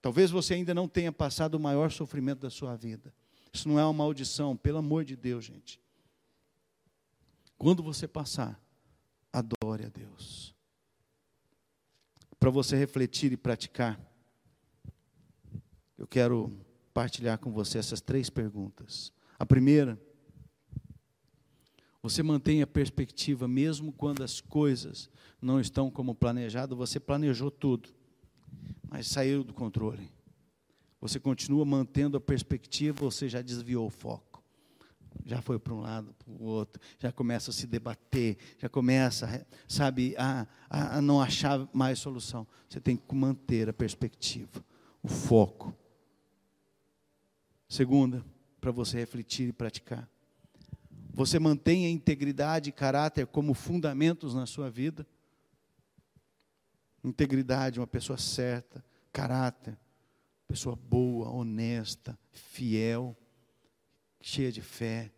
Talvez 0.00 0.30
você 0.30 0.54
ainda 0.54 0.74
não 0.74 0.88
tenha 0.88 1.12
passado 1.12 1.54
o 1.54 1.60
maior 1.60 1.90
sofrimento 1.90 2.40
da 2.40 2.50
sua 2.50 2.76
vida. 2.76 3.12
Isso 3.52 3.68
não 3.68 3.78
é 3.78 3.84
uma 3.84 3.92
maldição, 3.92 4.56
pelo 4.56 4.78
amor 4.78 5.04
de 5.04 5.16
Deus, 5.16 5.44
gente. 5.44 5.80
Quando 7.56 7.82
você 7.82 8.06
passar, 8.06 8.60
adore 9.32 9.84
a 9.84 9.88
Deus. 9.88 10.54
Para 12.38 12.50
você 12.50 12.76
refletir 12.76 13.32
e 13.32 13.36
praticar, 13.36 14.00
eu 15.96 16.06
quero 16.06 16.52
partilhar 16.94 17.38
com 17.38 17.50
você 17.50 17.78
essas 17.78 18.00
três 18.00 18.30
perguntas. 18.30 19.12
A 19.38 19.44
primeira, 19.44 20.00
você 22.00 22.22
mantém 22.22 22.62
a 22.62 22.66
perspectiva 22.66 23.48
mesmo 23.48 23.92
quando 23.92 24.22
as 24.22 24.40
coisas 24.40 25.10
não 25.42 25.60
estão 25.60 25.90
como 25.90 26.14
planejado, 26.14 26.76
você 26.76 27.00
planejou 27.00 27.50
tudo, 27.50 27.88
mas 28.88 29.08
saiu 29.08 29.42
do 29.42 29.52
controle. 29.52 30.10
Você 31.00 31.20
continua 31.20 31.64
mantendo 31.64 32.16
a 32.16 32.20
perspectiva, 32.20 32.98
você 32.98 33.28
já 33.28 33.40
desviou 33.40 33.86
o 33.86 33.90
foco. 33.90 34.42
já 35.24 35.40
foi 35.42 35.58
para 35.58 35.74
um 35.74 35.80
lado, 35.80 36.14
para 36.14 36.30
o 36.30 36.42
outro, 36.42 36.80
já 36.98 37.12
começa 37.12 37.50
a 37.50 37.54
se 37.54 37.66
debater, 37.66 38.36
já 38.58 38.68
começa, 38.68 39.46
sabe, 39.66 40.14
a, 40.16 40.46
a, 40.68 40.98
a 40.98 41.02
não 41.02 41.20
achar 41.20 41.68
mais 41.72 41.98
solução. 41.98 42.46
Você 42.68 42.80
tem 42.80 42.96
que 42.96 43.14
manter 43.14 43.68
a 43.68 43.72
perspectiva, 43.72 44.64
o 45.02 45.08
foco. 45.08 45.74
Segunda, 47.68 48.24
para 48.60 48.70
você 48.70 48.98
refletir 48.98 49.48
e 49.48 49.52
praticar. 49.52 50.08
Você 51.12 51.38
mantém 51.38 51.86
a 51.86 51.90
integridade 51.90 52.70
e 52.70 52.72
caráter 52.72 53.26
como 53.26 53.52
fundamentos 53.54 54.34
na 54.34 54.46
sua 54.46 54.70
vida? 54.70 55.06
Integridade, 57.04 57.80
uma 57.80 57.86
pessoa 57.86 58.16
certa, 58.16 58.84
caráter, 59.12 59.76
pessoa 60.48 60.74
boa, 60.74 61.28
honesta, 61.28 62.18
fiel, 62.32 63.14
cheia 64.20 64.50
de 64.50 64.62
fé. 64.62 65.12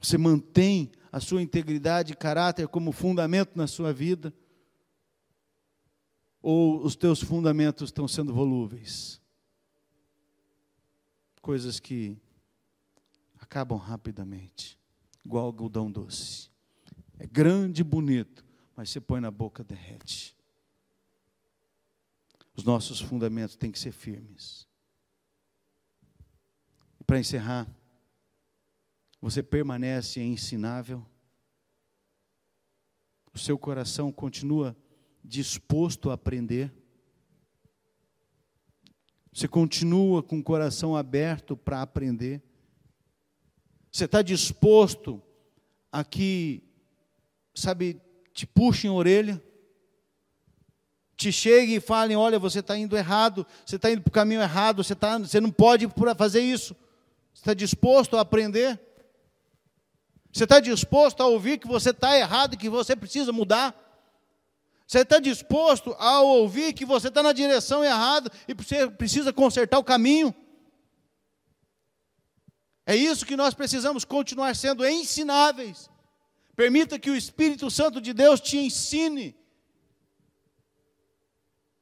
Você 0.00 0.18
mantém 0.18 0.90
a 1.12 1.20
sua 1.20 1.40
integridade 1.40 2.12
e 2.12 2.16
caráter 2.16 2.66
como 2.66 2.90
fundamento 2.90 3.56
na 3.56 3.68
sua 3.68 3.92
vida? 3.92 4.34
Ou 6.42 6.84
os 6.84 6.96
teus 6.96 7.22
fundamentos 7.22 7.88
estão 7.88 8.08
sendo 8.08 8.34
volúveis? 8.34 9.20
Coisas 11.40 11.78
que 11.78 12.20
acabam 13.38 13.78
rapidamente, 13.78 14.78
igual 15.24 15.46
algodão 15.46 15.90
doce. 15.90 16.50
É 17.16 17.26
grande 17.26 17.80
e 17.80 17.84
bonito, 17.84 18.44
mas 18.76 18.90
você 18.90 19.00
põe 19.00 19.20
na 19.20 19.30
boca, 19.30 19.64
derrete. 19.64 20.37
Os 22.58 22.64
nossos 22.64 23.00
fundamentos 23.00 23.54
têm 23.54 23.70
que 23.70 23.78
ser 23.78 23.92
firmes. 23.92 24.66
E 27.00 27.04
para 27.04 27.20
encerrar, 27.20 27.68
você 29.20 29.44
permanece 29.44 30.20
ensinável? 30.20 31.06
O 33.32 33.38
seu 33.38 33.56
coração 33.56 34.10
continua 34.10 34.76
disposto 35.22 36.10
a 36.10 36.14
aprender? 36.14 36.74
Você 39.32 39.46
continua 39.46 40.20
com 40.20 40.40
o 40.40 40.42
coração 40.42 40.96
aberto 40.96 41.56
para 41.56 41.80
aprender? 41.80 42.42
Você 43.92 44.06
está 44.06 44.20
disposto 44.20 45.22
a 45.92 46.02
que, 46.02 46.64
sabe, 47.54 48.02
te 48.32 48.48
puxem 48.48 48.90
a 48.90 48.94
orelha? 48.94 49.40
Te 51.18 51.32
cheguem 51.32 51.74
e 51.74 51.80
falem: 51.80 52.16
olha, 52.16 52.38
você 52.38 52.60
está 52.60 52.78
indo 52.78 52.96
errado, 52.96 53.44
você 53.66 53.74
está 53.74 53.90
indo 53.90 54.00
para 54.00 54.08
o 54.08 54.12
caminho 54.12 54.40
errado, 54.40 54.84
você, 54.84 54.94
tá, 54.94 55.18
você 55.18 55.40
não 55.40 55.50
pode 55.50 55.88
fazer 56.16 56.40
isso. 56.40 56.76
Você 57.34 57.40
está 57.40 57.54
disposto 57.54 58.16
a 58.16 58.20
aprender? 58.20 58.80
Você 60.32 60.44
está 60.44 60.60
disposto 60.60 61.20
a 61.20 61.26
ouvir 61.26 61.58
que 61.58 61.66
você 61.66 61.90
está 61.90 62.16
errado 62.16 62.54
e 62.54 62.56
que 62.56 62.68
você 62.68 62.94
precisa 62.94 63.32
mudar? 63.32 63.74
Você 64.86 65.00
está 65.00 65.18
disposto 65.18 65.94
a 65.98 66.20
ouvir 66.20 66.72
que 66.72 66.84
você 66.84 67.08
está 67.08 67.20
na 67.20 67.32
direção 67.32 67.84
errada 67.84 68.30
e 68.46 68.54
você 68.54 68.88
precisa 68.88 69.32
consertar 69.32 69.80
o 69.80 69.84
caminho? 69.84 70.32
É 72.86 72.94
isso 72.94 73.26
que 73.26 73.36
nós 73.36 73.54
precisamos 73.54 74.04
continuar 74.04 74.54
sendo 74.54 74.86
ensináveis. 74.86 75.90
Permita 76.54 76.96
que 76.96 77.10
o 77.10 77.16
Espírito 77.16 77.68
Santo 77.70 78.00
de 78.00 78.12
Deus 78.12 78.40
te 78.40 78.56
ensine. 78.56 79.36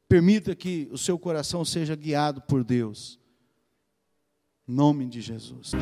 Permita 0.08 0.54
que 0.54 0.88
o 0.92 0.98
seu 0.98 1.18
coração 1.18 1.64
seja 1.64 1.96
guiado 1.96 2.40
por 2.42 2.62
Deus. 2.62 3.18
Em 4.68 4.74
nome 4.74 5.06
de 5.06 5.20
Jesus. 5.20 5.72